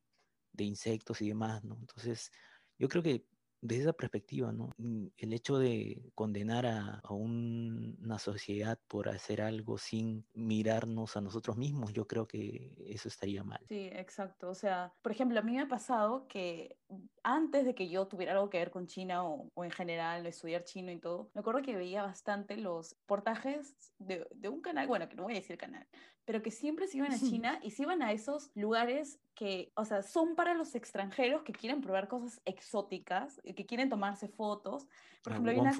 de 0.53 0.65
insectos 0.65 1.21
y 1.21 1.29
demás, 1.29 1.65
¿no? 1.65 1.77
Entonces, 1.81 2.31
yo 2.79 2.89
creo 2.89 3.03
que 3.03 3.27
desde 3.63 3.85
esa 3.85 3.93
perspectiva, 3.95 4.53
¿no? 4.53 4.71
Mm, 4.79 5.09
El 5.17 5.33
hecho 5.33 5.59
de 5.59 6.13
condenar 6.15 6.67
a, 6.67 7.01
a 7.03 7.15
un- 7.15 7.99
una 8.03 8.19
sociedad 8.19 8.79
por 8.89 9.09
hacer 9.09 9.41
algo 9.43 9.79
sin 9.79 10.27
mirarnos 10.35 11.17
a 11.17 11.21
nosotros 11.23 11.57
mismos, 11.57 11.93
yo 11.95 12.07
creo 12.07 12.27
que 12.29 12.75
eso 12.87 13.09
estaría 13.09 13.45
mal. 13.45 13.69
Sí, 13.69 13.89
exacto. 13.93 14.51
O 14.51 14.55
sea, 14.55 14.93
por 15.03 15.13
ejemplo, 15.13 15.39
a 15.39 15.43
mí 15.43 15.53
me 15.53 15.61
ha 15.63 15.69
pasado 15.69 16.27
que 16.29 16.79
antes 17.23 17.65
de 17.65 17.75
que 17.75 17.89
yo 17.89 18.07
tuviera 18.07 18.33
algo 18.33 18.51
que 18.51 18.59
ver 18.59 18.71
con 18.71 18.87
China 18.87 19.25
o, 19.27 19.49
o 19.55 19.65
en 19.65 19.71
general 19.71 20.27
estudiar 20.27 20.65
chino 20.65 20.93
y 20.93 21.01
todo, 21.01 21.31
me 21.33 21.41
acuerdo 21.41 21.63
que 21.63 21.77
veía 21.77 22.03
bastante 22.03 22.57
los 22.59 22.97
portajes 23.07 23.95
de, 23.99 24.27
de 24.35 24.49
un 24.51 24.61
canal, 24.61 24.89
bueno, 24.89 25.09
que 25.09 25.15
no 25.17 25.23
voy 25.23 25.33
a 25.35 25.37
decir 25.37 25.57
canal, 25.57 25.89
pero 26.27 26.43
que 26.43 26.51
siempre 26.51 26.87
se 26.87 26.99
iban 26.99 27.13
a 27.13 27.21
China 27.23 27.61
y 27.63 27.71
se 27.71 27.85
iban 27.85 28.03
a 28.03 28.13
esos 28.13 28.51
lugares 28.55 29.21
que, 29.35 29.73
o 29.77 29.87
sea, 29.87 30.03
son 30.03 30.35
para 30.35 30.53
los 30.55 30.75
extranjeros 30.75 31.43
que 31.43 31.53
quieren 31.55 31.81
probar 31.81 32.09
cosas 32.09 32.43
exóticas, 32.45 33.41
que 33.55 33.67
quieren 33.67 33.89
tomarse 33.89 34.29
fotos. 34.29 34.87
Por 35.23 35.33
Ah, 35.33 35.37
ejemplo, 35.37 35.53
hay 35.53 35.59
una... 35.59 35.73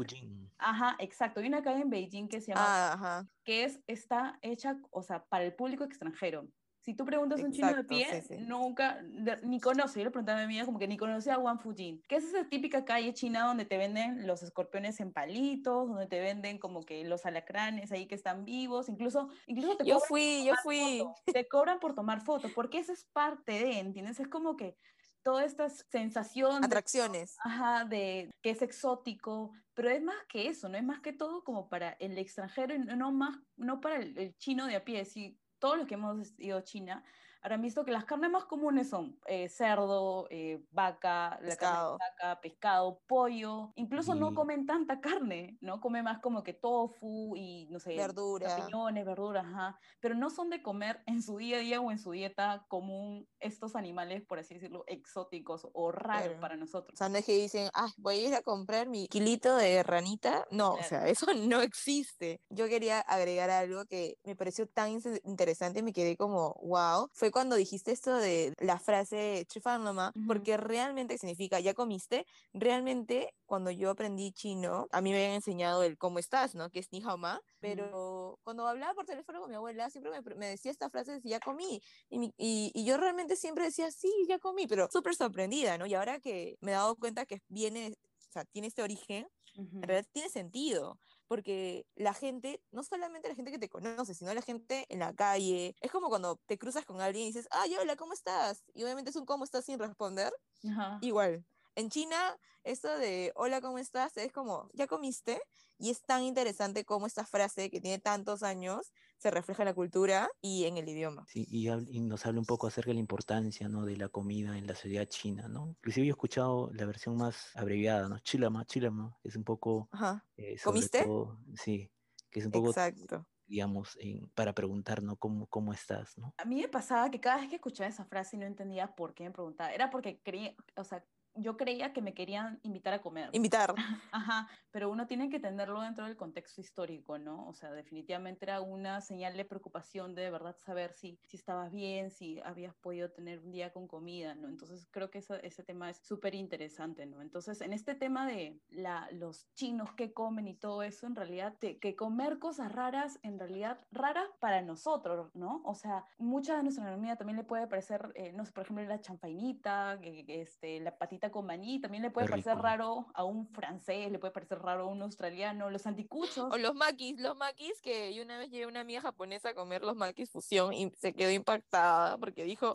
Ajá, 0.59 0.97
exacto. 0.99 1.41
Hay 1.41 1.47
una 1.49 1.63
calle 1.63 1.83
en 1.83 1.91
Beijing 1.91 2.29
que 2.29 2.41
se 2.41 2.53
llama 2.53 2.65
Ah, 2.67 2.93
ajá. 2.95 3.27
que 3.45 3.65
es, 3.65 3.81
está 3.87 4.39
hecha, 4.43 4.77
o 4.91 5.03
sea, 5.03 5.25
para 5.25 5.45
el 5.45 5.55
público 5.55 5.85
extranjero. 5.85 6.49
Si 6.85 6.95
tú 6.95 7.05
preguntas 7.05 7.41
a 7.41 7.45
un 7.45 7.53
chino 7.53 7.73
de 7.77 7.85
pie, 7.85 8.23
sí, 8.23 8.35
sí. 8.35 8.43
nunca, 8.43 9.01
de- 9.05 9.41
ni 9.45 9.61
conoce, 9.61 10.01
yo 10.01 10.05
le 10.07 10.11
preguntaba 10.11 10.39
a 10.39 10.41
mi 10.41 10.47
amiga 10.47 10.65
como 10.65 10.81
que 10.81 10.89
ni 10.89 10.97
conocía 10.97 11.35
a 11.35 11.39
Wang 11.39 11.61
Fujin, 11.61 12.03
que 12.09 12.17
es 12.17 12.25
esa 12.25 12.49
típica 12.49 12.85
calle 12.85 13.15
china 13.15 13.47
donde 13.47 13.65
te 13.65 13.79
venden 13.79 14.27
los 14.27 14.43
escorpiones 14.43 14.99
en 14.99 15.13
palitos, 15.13 15.89
donde 15.89 16.09
te 16.09 16.19
venden 16.19 16.59
como 16.59 16.81
que 16.81 17.05
los 17.05 17.25
alacranes 17.25 17.93
ahí 17.93 18.07
que 18.09 18.17
están 18.17 18.45
vivos, 18.45 18.89
incluso, 18.89 19.29
incluso 19.47 19.77
te 19.77 19.85
Yo 19.85 19.95
cobran 19.95 20.09
fui, 20.09 20.39
yo 20.45 20.51
tomar 20.55 20.63
fui. 20.65 20.99
foto, 20.99 21.15
te 21.33 21.47
cobran 21.47 21.79
por 21.79 21.95
tomar 21.95 22.21
fotos, 22.23 22.51
porque 22.53 22.79
eso 22.79 22.93
es 22.93 23.05
parte 23.13 23.53
de, 23.53 23.79
¿entiendes? 23.79 24.19
Es 24.19 24.27
como 24.27 24.57
que 24.57 24.77
toda 25.23 25.45
esta 25.45 25.69
sensación 25.69 26.61
de 26.61 26.67
Atracciones. 26.67 27.37
Ajá, 27.45 27.85
de 27.85 28.31
que 28.43 28.51
es 28.51 28.63
exótico, 28.63 29.53
pero 29.75 29.91
es 29.91 30.03
más 30.03 30.17
que 30.29 30.49
eso, 30.49 30.69
no 30.69 30.77
es 30.77 30.85
más 30.85 31.01
que 31.01 31.13
todo 31.13 31.45
como 31.45 31.69
para 31.69 31.93
el 32.01 32.19
extranjero 32.19 32.75
y 32.75 32.79
no 32.79 33.13
más, 33.13 33.39
no 33.57 33.81
para 33.81 33.97
el, 33.97 34.17
el 34.19 34.37
chino 34.37 34.67
de 34.67 34.77
a 34.77 34.85
pie. 34.85 35.05
Si 35.05 35.39
todos 35.59 35.79
los 35.79 35.87
que 35.87 35.95
hemos 35.95 36.39
ido 36.39 36.59
a 36.59 36.65
China 36.65 37.05
habrán 37.43 37.61
visto 37.61 37.85
que 37.85 37.91
las 37.91 38.05
carnes 38.05 38.31
más 38.31 38.45
comunes 38.45 38.89
son 38.89 39.19
eh, 39.27 39.49
cerdo, 39.49 40.27
eh, 40.31 40.65
vaca, 40.71 41.31
la 41.31 41.31
carne 41.31 41.43
de 41.43 41.49
Pescado. 41.51 41.99
vaca, 41.99 42.41
pescado, 42.41 43.03
pollo. 43.09 43.73
Incluso 43.75 44.15
no 44.15 44.31
Y- 44.31 44.35
comen 44.35 44.65
tanta 44.67 45.01
carne, 45.01 45.59
¿no? 45.61 45.81
Come 45.81 46.03
más 46.03 46.21
como 46.21 46.43
que 46.45 46.53
tofu 46.55 47.35
y 47.37 47.67
no 47.71 47.81
sé, 47.81 47.97
Verdura. 47.97 48.47
champiñones, 48.57 49.05
verduras, 49.05 49.45
ajá. 49.45 49.79
Pero 50.01 50.15
no 50.15 50.31
son 50.31 50.51
de 50.51 50.63
comer 50.63 51.03
en 51.07 51.21
su 51.21 51.37
día 51.39 51.57
a 51.57 51.61
día 51.61 51.81
o 51.81 51.91
en 51.91 51.99
su 51.99 52.13
dieta 52.13 52.65
común 52.69 53.29
estos 53.41 53.75
animales, 53.75 54.23
por 54.25 54.39
así 54.39 54.55
decirlo, 54.55 54.85
exóticos 54.87 55.69
o 55.73 55.91
raros 55.91 56.27
Claro. 56.29 56.41
para 56.41 56.57
nosotros. 56.57 56.95
O 56.95 56.97
sea, 56.97 57.09
no 57.09 57.19
es 57.19 57.25
que 57.27 57.37
dicen, 57.37 57.69
ah, 57.75 57.89
voy 57.97 58.19
a 58.21 58.29
ir 58.29 58.35
a 58.35 58.43
comprar 58.43 58.89
mi 58.89 59.09
kilito 59.09 59.57
de 59.57 59.83
ranita. 59.83 60.47
No, 60.53 60.75
o 60.75 60.77
Claro. 60.77 60.89
sea, 60.89 61.09
eso 61.09 61.27
no 61.35 61.61
existe. 61.61 62.41
Yo 62.51 62.69
quería 62.69 63.01
agregar 63.01 63.51
algo 63.51 63.85
que 63.87 64.17
me 64.25 64.37
pareció 64.37 64.69
tan 64.69 64.91
in- 64.93 65.03
interesante 65.25 65.81
y 65.81 65.83
me 65.83 65.93
quedé 65.93 66.17
como, 66.17 66.55
wow. 66.63 67.09
Fue 67.15 67.32
cuando 67.33 67.57
dijiste 67.57 67.93
esto 67.93 68.15
de 68.17 68.55
la 68.61 68.79
frase 68.79 69.45
"Chifanloma", 69.49 70.13
Ujú. 70.15 70.27
porque 70.27 70.57
realmente 70.57 71.19
significa, 71.19 71.61
¿ya 71.61 71.75
comiste? 71.75 72.27
Realmente, 72.53 73.35
cuando 73.47 73.71
yo 73.71 73.91
aprendí 73.91 74.33
chino, 74.33 74.87
a 74.93 75.01
mí 75.01 75.11
me 75.11 75.17
habían 75.17 75.33
enseñado 75.37 75.83
el 75.83 75.99
cómo 75.99 76.19
estás, 76.19 76.55
¿no? 76.55 76.71
Que 76.71 76.79
es 76.81 76.89
ni 76.93 77.03
hao 77.03 77.19
ma, 77.19 77.41
pero 77.61 78.39
cuando 78.45 78.67
hablaba 78.69 78.95
por 78.95 79.07
teléfono 79.07 79.41
con 79.41 79.51
mi 79.51 79.57
abuela, 79.57 79.91
siempre 79.91 80.13
me, 80.13 80.21
me 80.37 80.47
decía 80.47 80.71
esta 80.71 80.91
frase, 80.91 81.13
decía, 81.13 81.33
ya 81.39 81.41
comí. 81.41 81.81
Y, 82.11 82.19
mi- 82.19 82.33
y, 82.37 82.71
y 82.75 82.85
yo 82.85 82.97
realmente 82.97 83.37
siempre 83.37 83.65
decía, 83.65 83.91
sí, 83.91 84.13
ya 84.29 84.39
comí, 84.39 84.67
pero 84.67 84.89
súper 84.91 85.15
sorprendida, 85.15 85.79
¿no? 85.79 85.87
Y 85.87 85.95
ahora 85.95 86.21
que 86.21 86.57
me 86.61 86.73
he 86.73 86.75
dado 86.75 86.97
cuenta 86.97 87.27
que 87.27 87.41
viene, 87.49 87.95
o 88.29 88.33
sea, 88.33 88.45
tiene 88.45 88.69
este 88.69 88.83
origen, 88.83 89.27
Ujú. 89.57 89.83
en 89.83 89.89
realidad 89.89 90.09
tiene 90.13 90.29
sentido, 90.31 90.99
porque 91.33 91.87
la 91.95 92.13
gente, 92.13 92.63
no 92.73 92.83
solamente 92.83 93.27
la 93.27 93.35
gente 93.35 93.51
que 93.51 93.59
te 93.59 93.71
conoce, 93.71 94.13
sino 94.13 94.35
la 94.35 94.43
gente 94.43 94.85
en 94.91 94.99
la 94.99 95.15
calle, 95.15 95.75
es 95.81 95.91
como 95.91 96.11
cuando 96.11 96.37
te 96.45 96.59
cruzas 96.59 96.85
con 96.85 97.01
alguien 97.01 97.25
y 97.25 97.29
dices, 97.29 97.49
ay, 97.51 97.75
hola, 97.75 97.97
¿cómo 97.97 98.13
estás? 98.13 98.65
Y 98.75 98.85
obviamente 98.85 99.09
es 99.09 99.17
un 99.17 99.25
¿cómo 99.25 99.45
estás? 99.45 99.65
sin 99.65 99.79
responder, 99.79 100.31
Ajá. 100.69 101.01
igual. 101.01 101.47
En 101.75 101.89
China, 101.89 102.37
esto 102.65 102.99
de 102.99 103.33
hola, 103.35 103.63
¿cómo 103.63 103.79
estás? 103.79 104.15
es 104.19 104.31
como, 104.31 104.69
¿ya 104.75 104.87
comiste? 104.87 105.41
Y 105.79 105.89
es 105.89 106.03
tan 106.03 106.23
interesante 106.23 106.85
cómo 106.85 107.07
esta 107.07 107.25
frase 107.25 107.71
que 107.71 107.81
tiene 107.81 107.99
tantos 107.99 108.43
años 108.43 108.93
se 109.23 109.31
refleja 109.31 109.63
en 109.63 109.69
la 109.69 109.75
cultura 109.75 110.29
y 110.41 110.65
en 110.65 110.77
el 110.79 110.89
idioma. 110.89 111.29
Sí, 111.29 111.47
y, 111.49 111.69
y 111.71 112.01
nos 112.01 112.27
habla 112.27 112.41
un 112.41 112.47
poco 112.47 112.67
acerca 112.67 112.91
de 112.91 112.95
la 112.95 113.01
importancia, 113.01 113.69
¿no? 113.69 113.85
de 113.87 113.97
la 113.97 114.09
comida 114.09 114.59
en 114.59 114.67
la 114.67 114.75
sociedad 114.75 115.07
china, 115.07 115.49
¿no? 115.49 115.69
Inclusive 115.79 116.07
yo 116.07 116.11
he 116.11 116.15
escuchado 116.15 116.71
la 116.75 116.85
versión 116.85 117.17
más 117.17 117.57
abreviada, 117.57 118.09
¿no? 118.09 118.19
Chilama, 118.19 118.65
chilama, 118.67 119.17
que 119.23 119.29
es 119.29 119.37
un 119.37 119.45
poco, 119.45 119.91
Ajá, 119.91 120.27
eh, 120.37 120.57
¿Comiste? 120.61 120.99
todo, 120.99 121.39
sí, 121.55 121.91
que 122.31 122.41
es 122.41 122.47
un 122.47 122.53
poco, 122.53 122.71
exacto. 122.71 123.27
digamos, 123.47 123.97
en- 124.01 124.31
para 124.31 124.55
preguntar, 124.55 125.03
¿no? 125.03 125.17
¿Cómo, 125.19 125.47
cómo 125.49 125.73
estás, 125.73 126.19
¿no? 126.19 126.35
A 126.39 126.45
mí 126.45 126.61
me 126.61 126.69
pasaba 126.69 127.11
que 127.11 127.21
cada 127.21 127.37
vez 127.41 127.49
que 127.49 127.57
escuchaba 127.57 127.89
esa 127.89 128.05
frase 128.05 128.37
y 128.37 128.39
no 128.39 128.47
entendía 128.47 128.95
por 128.95 129.15
qué 129.15 129.25
me 129.25 129.31
preguntaba, 129.31 129.73
era 129.73 129.91
porque 129.91 130.21
creía, 130.23 130.55
o 130.77 130.85
sea, 130.85 131.07
yo 131.35 131.57
creía 131.57 131.93
que 131.93 132.03
me 132.03 132.15
querían 132.15 132.61
invitar 132.63 132.95
a 132.95 133.03
comer. 133.03 133.31
Invitar. 133.33 133.75
Ajá, 134.13 134.49
pero 134.71 134.91
uno 134.91 135.07
tiene 135.07 135.29
que 135.31 135.41
tenerlo 135.41 135.81
dentro 135.81 136.05
del 136.05 136.17
contexto 136.17 136.61
histórico, 136.61 137.19
¿no? 137.19 137.49
O 137.49 137.55
sea, 137.55 137.73
definitivamente 137.73 138.45
era 138.45 138.61
una 138.61 139.01
señal 139.01 139.37
de 139.37 139.45
preocupación 139.45 140.15
de, 140.15 140.23
de 140.23 140.31
verdad 140.31 140.57
saber 140.59 140.93
si, 140.93 141.19
si 141.23 141.37
estabas 141.37 141.71
bien, 141.73 142.11
si 142.11 142.41
habías 142.41 142.75
podido 142.75 143.11
tener 143.11 143.41
un 143.41 143.51
día 143.51 143.73
con 143.73 143.89
comida, 143.89 144.35
¿no? 144.35 144.49
Entonces 144.49 144.87
creo 144.91 145.11
que 145.11 145.19
esa- 145.19 145.39
ese 145.39 145.63
tema 145.63 145.91
es 145.91 145.99
súper 145.99 146.35
interesante, 146.35 147.07
¿no? 147.07 147.23
Entonces, 147.23 147.61
en 147.61 147.73
este 147.73 147.95
tema 147.95 148.27
de 148.27 148.61
la, 148.69 149.09
los 149.13 149.53
chinos 149.55 149.93
que 149.95 150.13
comen 150.13 150.49
y 150.49 150.55
todo 150.55 150.83
eso, 150.83 151.07
en 151.07 151.17
realidad, 151.17 151.55
te- 151.59 151.79
que 151.79 151.97
comer 151.97 152.39
cosas 152.39 152.73
raras, 152.73 153.19
en 153.23 153.39
realidad, 153.39 153.81
raras 153.91 154.29
para 154.41 154.63
nosotros, 154.63 155.35
¿no? 155.35 155.63
O 155.65 155.75
sea, 155.75 156.05
mucha 156.19 156.57
de 156.57 156.63
nuestra 156.63 156.85
economía 156.85 157.17
también 157.17 157.37
le 157.37 157.45
puede 157.45 157.67
parecer, 157.67 158.13
eh, 158.15 158.33
no 158.33 158.45
sé, 158.45 158.53
por 158.53 158.65
ejemplo, 158.65 158.85
la 158.85 159.01
champainita, 159.01 159.99
este, 160.03 160.81
la 160.81 160.97
patita 160.99 161.22
con 161.31 161.47
maní, 161.47 161.81
también 161.81 162.03
le 162.03 162.11
puede 162.11 162.27
Qué 162.27 162.31
parecer 162.31 162.55
rico. 162.55 162.63
raro 162.63 163.07
a 163.15 163.25
un 163.25 163.47
francés, 163.49 164.11
le 164.11 164.19
puede 164.19 164.33
parecer 164.33 164.59
raro 164.61 164.85
a 164.85 164.87
un 164.87 165.03
australiano, 165.03 165.71
los 165.71 165.87
anticuchos. 165.87 166.53
O 166.53 166.59
los 166.59 166.75
maquis, 166.75 167.21
los 167.21 167.37
maquis 167.37 167.81
que 167.81 168.15
yo 168.15 168.23
una 168.23 168.39
vez 168.39 168.51
llevé 168.51 168.65
a 168.65 168.69
una 168.69 168.81
amiga 168.81 169.01
japonesa 169.01 169.51
a 169.51 169.55
comer 169.55 169.83
los 169.83 169.97
maquis 169.97 170.31
fusión 170.31 170.73
y 170.73 170.91
se 170.99 171.15
quedó 171.15 171.31
impactada 171.31 172.19
porque 172.19 172.45
dijo, 172.45 172.75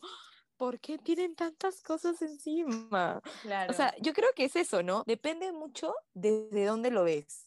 ¿por 0.56 0.80
qué 0.80 0.98
tienen 0.98 1.36
tantas 1.36 1.82
cosas 1.82 2.22
encima? 2.22 3.22
Claro. 3.42 3.72
O 3.72 3.76
sea, 3.76 3.94
yo 4.02 4.14
creo 4.14 4.30
que 4.36 4.46
es 4.46 4.56
eso, 4.56 4.84
¿no? 4.84 5.04
Depende 5.06 5.52
mucho 5.52 5.94
desde 6.14 6.66
dónde 6.66 6.90
lo 6.92 7.04
ves, 7.04 7.47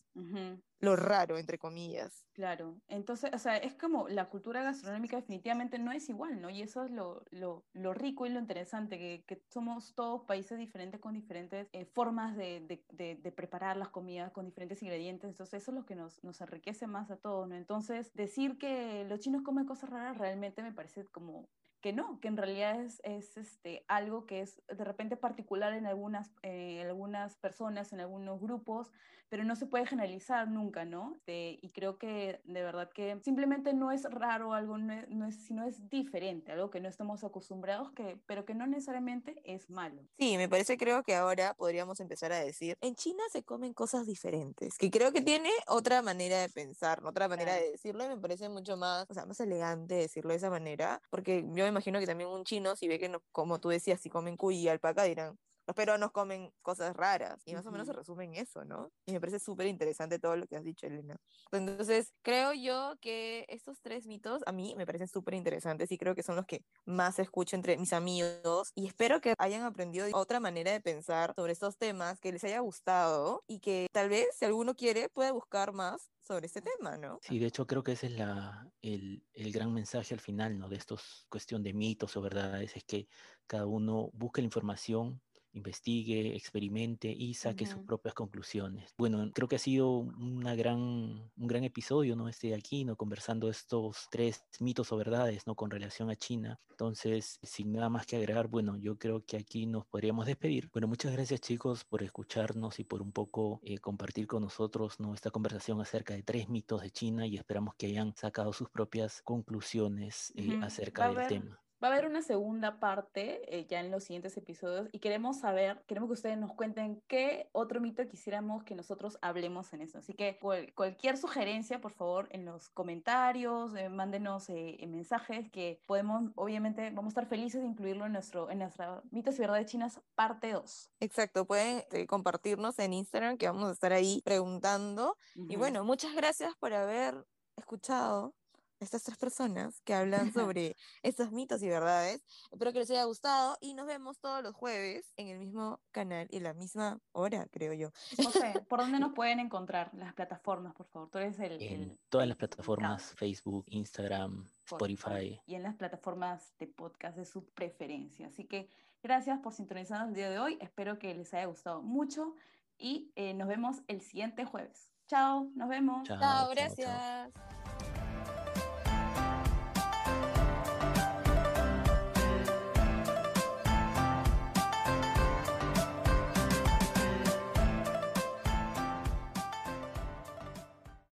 Lo 0.80 0.96
raro, 0.96 1.38
entre 1.38 1.59
comillas. 1.59 2.26
Claro, 2.33 2.80
entonces, 2.87 3.33
o 3.35 3.38
sea, 3.38 3.56
es 3.56 3.74
como 3.74 4.09
la 4.09 4.30
cultura 4.30 4.62
gastronómica 4.62 5.16
definitivamente 5.16 5.80
no 5.80 5.90
es 5.90 6.09
igual, 6.09 6.40
¿no? 6.40 6.48
Y 6.48 6.62
eso 6.62 6.85
es 6.85 6.92
lo, 6.92 7.24
lo, 7.33 7.66
lo 7.72 7.92
rico 7.92 8.24
y 8.24 8.30
lo 8.30 8.38
interesante, 8.38 8.98
que, 8.98 9.24
que 9.26 9.42
somos 9.50 9.96
todos 9.96 10.22
países 10.26 10.56
diferentes 10.56 11.00
con 11.00 11.12
diferentes 11.12 11.66
eh, 11.72 11.85
formas 11.87 12.37
de, 12.37 12.61
de, 12.61 12.87
de- 12.92 13.16
de 13.16 13.33
preparar 13.33 13.76
las 13.76 13.88
comidas, 13.88 14.30
con 14.30 14.44
diferentes 14.46 14.80
ingredientes, 14.80 15.28
entonces 15.28 15.61
eso 15.61 15.72
es 15.72 15.74
lo 15.76 15.85
que 15.87 15.96
nos, 15.96 16.22
nos 16.22 16.40
enriquece 16.40 16.87
más 16.87 17.11
a 17.11 17.16
todos, 17.18 17.48
¿no? 17.48 17.56
Entonces, 17.56 18.12
decir 18.14 18.59
que 18.59 19.04
los 19.09 19.18
chinos 19.18 19.42
comen 19.42 19.66
cosas 19.66 19.90
raras 19.90 20.16
realmente 20.16 20.62
me 20.62 20.72
parece 20.72 21.04
como 21.06 21.50
que 21.83 21.92
no, 21.94 22.20
que 22.20 22.28
en 22.28 22.37
realidad 22.37 22.80
es, 22.83 23.00
es 23.04 23.37
este, 23.38 23.85
algo 23.88 24.26
que 24.26 24.40
es 24.40 24.62
de 24.68 24.85
repente 24.85 25.16
particular 25.16 25.72
en 25.72 25.87
algunas, 25.87 26.30
eh, 26.42 26.80
en 26.83 26.87
algunas 26.88 27.37
personas, 27.38 27.92
en 27.92 28.00
algunos 28.00 28.38
grupos, 28.40 28.92
pero 29.30 29.44
no 29.44 29.56
se 29.56 29.66
puede 29.66 29.86
generalizar 29.86 30.48
nunca, 30.48 30.84
¿no? 30.84 31.16
Y 31.26 31.70
creo 31.72 31.98
que 31.98 32.40
de 32.44 32.62
verdad 32.62 32.90
que 32.92 33.18
simplemente 33.22 33.72
no 33.72 33.92
es 33.92 34.04
raro 34.04 34.52
algo, 34.52 34.76
no 34.76 34.92
es, 34.92 35.08
no 35.08 35.26
es- 35.26 35.44
sino 35.46 35.64
es 35.64 35.88
diferente, 35.88 36.52
algo 36.52 36.70
que 36.70 36.80
no 36.80 36.88
estamos 36.88 37.24
acostumbrados, 37.24 37.92
que, 37.92 38.20
pero 38.26 38.44
que 38.44 38.54
no 38.54 38.66
necesariamente 38.66 39.40
es 39.44 39.70
malo. 39.70 40.02
Sí, 40.18 40.36
me 40.36 40.48
parece, 40.50 40.76
creo 40.76 41.02
que 41.02 41.14
ahora 41.14 41.54
podríamos 41.54 41.98
empezar 42.00 42.30
a 42.32 42.40
decir, 42.40 42.76
en 42.82 42.94
China 42.94 43.22
se 43.32 43.42
comen 43.42 43.72
cosas 43.72 44.06
diferentes, 44.06 44.76
que 44.76 44.90
creo 44.90 45.12
que 45.12 45.22
tiene 45.22 45.48
otra 45.66 46.02
manera 46.02 46.40
de 46.40 46.50
pensar, 46.50 47.00
¿no? 47.02 47.08
otra 47.08 47.26
manera 47.28 47.52
Claro. 47.52 47.64
de 47.64 47.70
decirlo 47.72 48.04
y 48.04 48.08
me 48.08 48.18
parece 48.18 48.48
mucho 48.50 48.76
más, 48.76 49.06
o 49.08 49.14
sea, 49.14 49.24
más 49.24 49.40
elegante 49.40 49.94
decirlo 49.94 50.30
de 50.32 50.36
esa 50.36 50.50
manera, 50.50 51.00
porque 51.10 51.42
yo 51.42 51.64
me 51.64 51.68
imagino 51.68 52.00
que 52.00 52.06
también 52.06 52.28
un 52.28 52.44
chino, 52.44 52.76
si 52.76 52.86
ve 52.88 52.98
que, 52.98 53.08
no, 53.08 53.22
como 53.32 53.60
tú 53.60 53.70
decías, 53.70 54.00
si 54.00 54.10
comen 54.10 54.36
cuy 54.36 54.56
y 54.58 54.68
alpaca, 54.68 55.04
dirán, 55.04 55.36
los 55.70 55.76
peruanos 55.76 56.11
comen 56.11 56.52
cosas 56.62 56.96
raras 56.96 57.40
y 57.44 57.54
más 57.54 57.64
o 57.64 57.70
menos 57.70 57.87
se 57.87 57.92
resume 57.92 58.24
en 58.24 58.35
eso, 58.35 58.64
¿no? 58.64 58.90
Y 59.06 59.12
me 59.12 59.20
parece 59.20 59.38
súper 59.38 59.68
interesante 59.68 60.18
todo 60.18 60.35
lo 60.37 60.48
que 60.48 60.56
has 60.56 60.64
dicho, 60.64 60.88
Elena. 60.88 61.16
Entonces, 61.52 62.12
creo 62.22 62.52
yo 62.52 62.94
que 63.00 63.46
estos 63.48 63.80
tres 63.80 64.04
mitos 64.04 64.42
a 64.46 64.52
mí 64.52 64.74
me 64.76 64.85
parecen 64.85 65.06
súper 65.06 65.35
interesantes 65.35 65.92
y 65.92 65.96
creo 65.96 66.16
que 66.16 66.24
son 66.24 66.35
los 66.35 66.44
que 66.44 66.64
más 66.87 67.20
escucho 67.20 67.54
entre 67.54 67.76
mis 67.76 67.92
amigos 67.92 68.72
y 68.74 68.88
espero 68.88 69.20
que 69.20 69.35
hayan 69.38 69.62
aprendido 69.62 70.09
otra 70.12 70.40
manera 70.40 70.72
de 70.72 70.80
pensar 70.80 71.35
sobre 71.37 71.52
estos 71.52 71.76
temas, 71.76 72.18
que 72.18 72.33
les 72.33 72.42
haya 72.42 72.59
gustado 72.59 73.44
y 73.46 73.61
que 73.61 73.87
tal 73.92 74.09
vez, 74.09 74.26
si 74.37 74.44
alguno 74.44 74.74
quiere, 74.74 75.09
pueda 75.09 75.30
buscar 75.30 75.72
más 75.72 76.11
sobre 76.26 76.46
este 76.46 76.62
tema, 76.62 76.96
¿no? 76.96 77.20
Sí, 77.22 77.38
de 77.38 77.46
hecho 77.46 77.64
creo 77.68 77.85
que 77.85 77.92
ese 77.92 78.06
es 78.09 78.12
la, 78.14 78.68
el, 78.83 79.24
el 79.35 79.52
gran 79.52 79.72
mensaje 79.72 80.14
al 80.14 80.20
final, 80.20 80.59
¿no? 80.59 80.68
De 80.68 80.76
estos 80.76 81.26
cuestión 81.28 81.62
de 81.62 81.72
mitos 81.72 82.16
o 82.16 82.22
verdades, 82.22 82.76
es 82.76 82.82
que 82.82 83.07
cada 83.47 83.66
uno 83.66 84.11
busque 84.12 84.40
la 84.40 84.47
información 84.47 85.20
investigue, 85.53 86.36
experimente 86.36 87.11
y 87.11 87.34
saque 87.34 87.66
sus 87.66 87.82
propias 87.82 88.14
conclusiones. 88.14 88.94
Bueno, 88.98 89.30
creo 89.34 89.48
que 89.48 89.57
ha 89.57 89.61
sido 89.61 89.98
una 89.98 90.55
gran, 90.55 90.80
un 90.80 91.46
gran 91.46 91.64
episodio, 91.64 92.16
¿no? 92.16 92.28
Este 92.28 92.48
de 92.48 92.55
aquí, 92.55 92.84
¿no? 92.84 92.96
Conversando 92.96 93.48
estos 93.48 94.09
tres 94.11 94.44
mitos 94.61 94.92
o 94.92 94.96
verdades, 94.96 95.46
¿no? 95.46 95.55
Con 95.55 95.70
relación 95.70 96.11
a 96.11 96.16
China. 96.16 96.61
Entonces, 96.70 97.38
sin 97.42 97.72
nada 97.72 97.90
más 97.90 98.07
que 98.07 98.16
agregar, 98.16 98.48
bueno, 98.48 98.76
yo 98.76 98.96
creo 98.96 99.24
que 99.24 99.36
aquí 99.36 99.66
nos 99.66 99.86
podríamos 99.86 100.26
despedir. 100.26 100.70
Bueno, 100.72 100.88
muchas 100.88 101.12
gracias 101.12 101.40
chicos 101.40 101.84
por 101.84 102.03
escucharnos 102.03 102.78
y 102.80 102.84
por 102.84 103.03
un 103.03 103.12
poco 103.12 103.61
eh, 103.62 103.78
compartir 103.78 104.26
con 104.26 104.42
nosotros, 104.42 104.98
¿no? 105.01 105.14
Esta 105.14 105.30
conversación 105.30 105.80
acerca 105.80 106.14
de 106.14 106.22
tres 106.22 106.48
mitos 106.48 106.82
de 106.82 106.90
China 106.90 107.26
y 107.26 107.36
esperamos 107.36 107.74
que 107.74 107.86
hayan 107.86 108.14
sacado 108.16 108.53
sus 108.53 108.70
propias 108.70 109.22
conclusiones 109.22 110.32
eh, 110.36 110.59
acerca 110.62 111.12
del 111.12 111.26
tema. 111.26 111.61
Va 111.83 111.89
a 111.89 111.93
haber 111.93 112.07
una 112.07 112.20
segunda 112.20 112.78
parte 112.78 113.59
eh, 113.59 113.66
ya 113.66 113.81
en 113.81 113.91
los 113.91 114.05
siguientes 114.05 114.37
episodios 114.37 114.89
y 114.93 114.99
queremos 114.99 115.41
saber, 115.41 115.83
queremos 115.87 116.09
que 116.09 116.14
ustedes 116.14 116.37
nos 116.37 116.53
cuenten 116.53 117.03
qué 117.07 117.49
otro 117.53 117.81
mito 117.81 118.07
quisiéramos 118.07 118.64
que 118.64 118.74
nosotros 118.74 119.18
hablemos 119.22 119.72
en 119.72 119.81
eso. 119.81 119.97
Así 119.97 120.12
que 120.12 120.39
cualquier 120.74 121.16
sugerencia, 121.16 121.81
por 121.81 121.93
favor, 121.93 122.28
en 122.33 122.45
los 122.45 122.68
comentarios, 122.68 123.74
eh, 123.74 123.89
mándenos 123.89 124.51
eh, 124.51 124.76
mensajes 124.89 125.51
que 125.51 125.81
podemos, 125.87 126.31
obviamente, 126.35 126.91
vamos 126.91 127.07
a 127.07 127.09
estar 127.09 127.26
felices 127.26 127.62
de 127.62 127.68
incluirlo 127.68 128.05
en, 128.05 128.12
nuestro, 128.12 128.51
en 128.51 128.59
nuestra 128.59 129.03
mitos 129.11 129.39
y 129.39 129.41
verdades 129.41 129.66
chinas 129.66 130.03
parte 130.14 130.53
2. 130.53 130.91
Exacto, 131.01 131.47
pueden 131.47 131.83
compartirnos 132.07 132.78
en 132.78 132.93
Instagram 132.93 133.39
que 133.39 133.47
vamos 133.47 133.70
a 133.70 133.72
estar 133.72 133.95
ahí 133.95 134.20
preguntando. 134.22 135.16
Y 135.35 135.57
bueno, 135.57 135.83
muchas 135.85 136.14
gracias 136.14 136.55
por 136.57 136.74
haber 136.74 137.26
escuchado 137.57 138.35
estas 138.81 139.03
tres 139.03 139.18
personas 139.18 139.81
que 139.83 139.95
hablan 139.95 140.33
sobre 140.33 140.76
estos 141.03 141.33
mitos 141.33 141.62
y 141.62 141.68
verdades. 141.68 142.24
Espero 142.51 142.72
que 142.72 142.81
les 142.81 142.91
haya 142.91 143.05
gustado 143.05 143.57
y 143.61 143.74
nos 143.74 143.87
vemos 143.87 144.18
todos 144.18 144.43
los 144.43 144.55
jueves 144.55 145.12
en 145.16 145.28
el 145.28 145.39
mismo 145.39 145.81
canal 145.91 146.26
y 146.31 146.41
la 146.41 146.55
misma 146.55 147.01
hora, 147.12 147.47
creo 147.51 147.72
yo. 147.72 147.91
No 148.22 148.31
sé, 148.31 148.55
¿por 148.68 148.81
dónde 148.81 148.99
nos 148.99 149.12
pueden 149.12 149.41
encontrar? 149.41 149.91
Las 149.95 150.14
plataformas, 150.14 150.74
por 150.74 150.87
favor. 150.87 151.11
Tú 151.11 151.18
eres 151.18 151.39
el... 151.39 151.62
En 151.62 151.99
todas 152.09 152.26
las 152.26 152.37
plataformas, 152.37 153.14
Facebook, 153.14 153.64
Instagram, 153.68 154.47
Spotify. 154.64 155.41
Y 155.47 155.55
en 155.55 155.62
las 155.62 155.76
plataformas 155.76 156.55
de 156.59 156.66
podcast 156.66 157.16
de 157.16 157.24
su 157.24 157.45
preferencia. 157.51 158.28
Así 158.28 158.45
que 158.45 158.68
gracias 159.03 159.39
por 159.41 159.53
sintonizarnos 159.53 160.09
el 160.09 160.14
día 160.14 160.31
de 160.31 160.39
hoy. 160.39 160.59
Espero 160.61 160.99
que 160.99 161.14
les 161.14 161.33
haya 161.35 161.47
gustado 161.47 161.83
mucho 161.83 162.35
y 162.78 163.12
eh, 163.14 163.35
nos 163.35 163.49
vemos 163.49 163.83
el 163.89 164.01
siguiente 164.01 164.45
jueves. 164.45 164.91
Chao, 165.07 165.51
nos 165.55 165.68
vemos. 165.68 166.07
Chao, 166.07 166.49
gracias. 166.51 167.31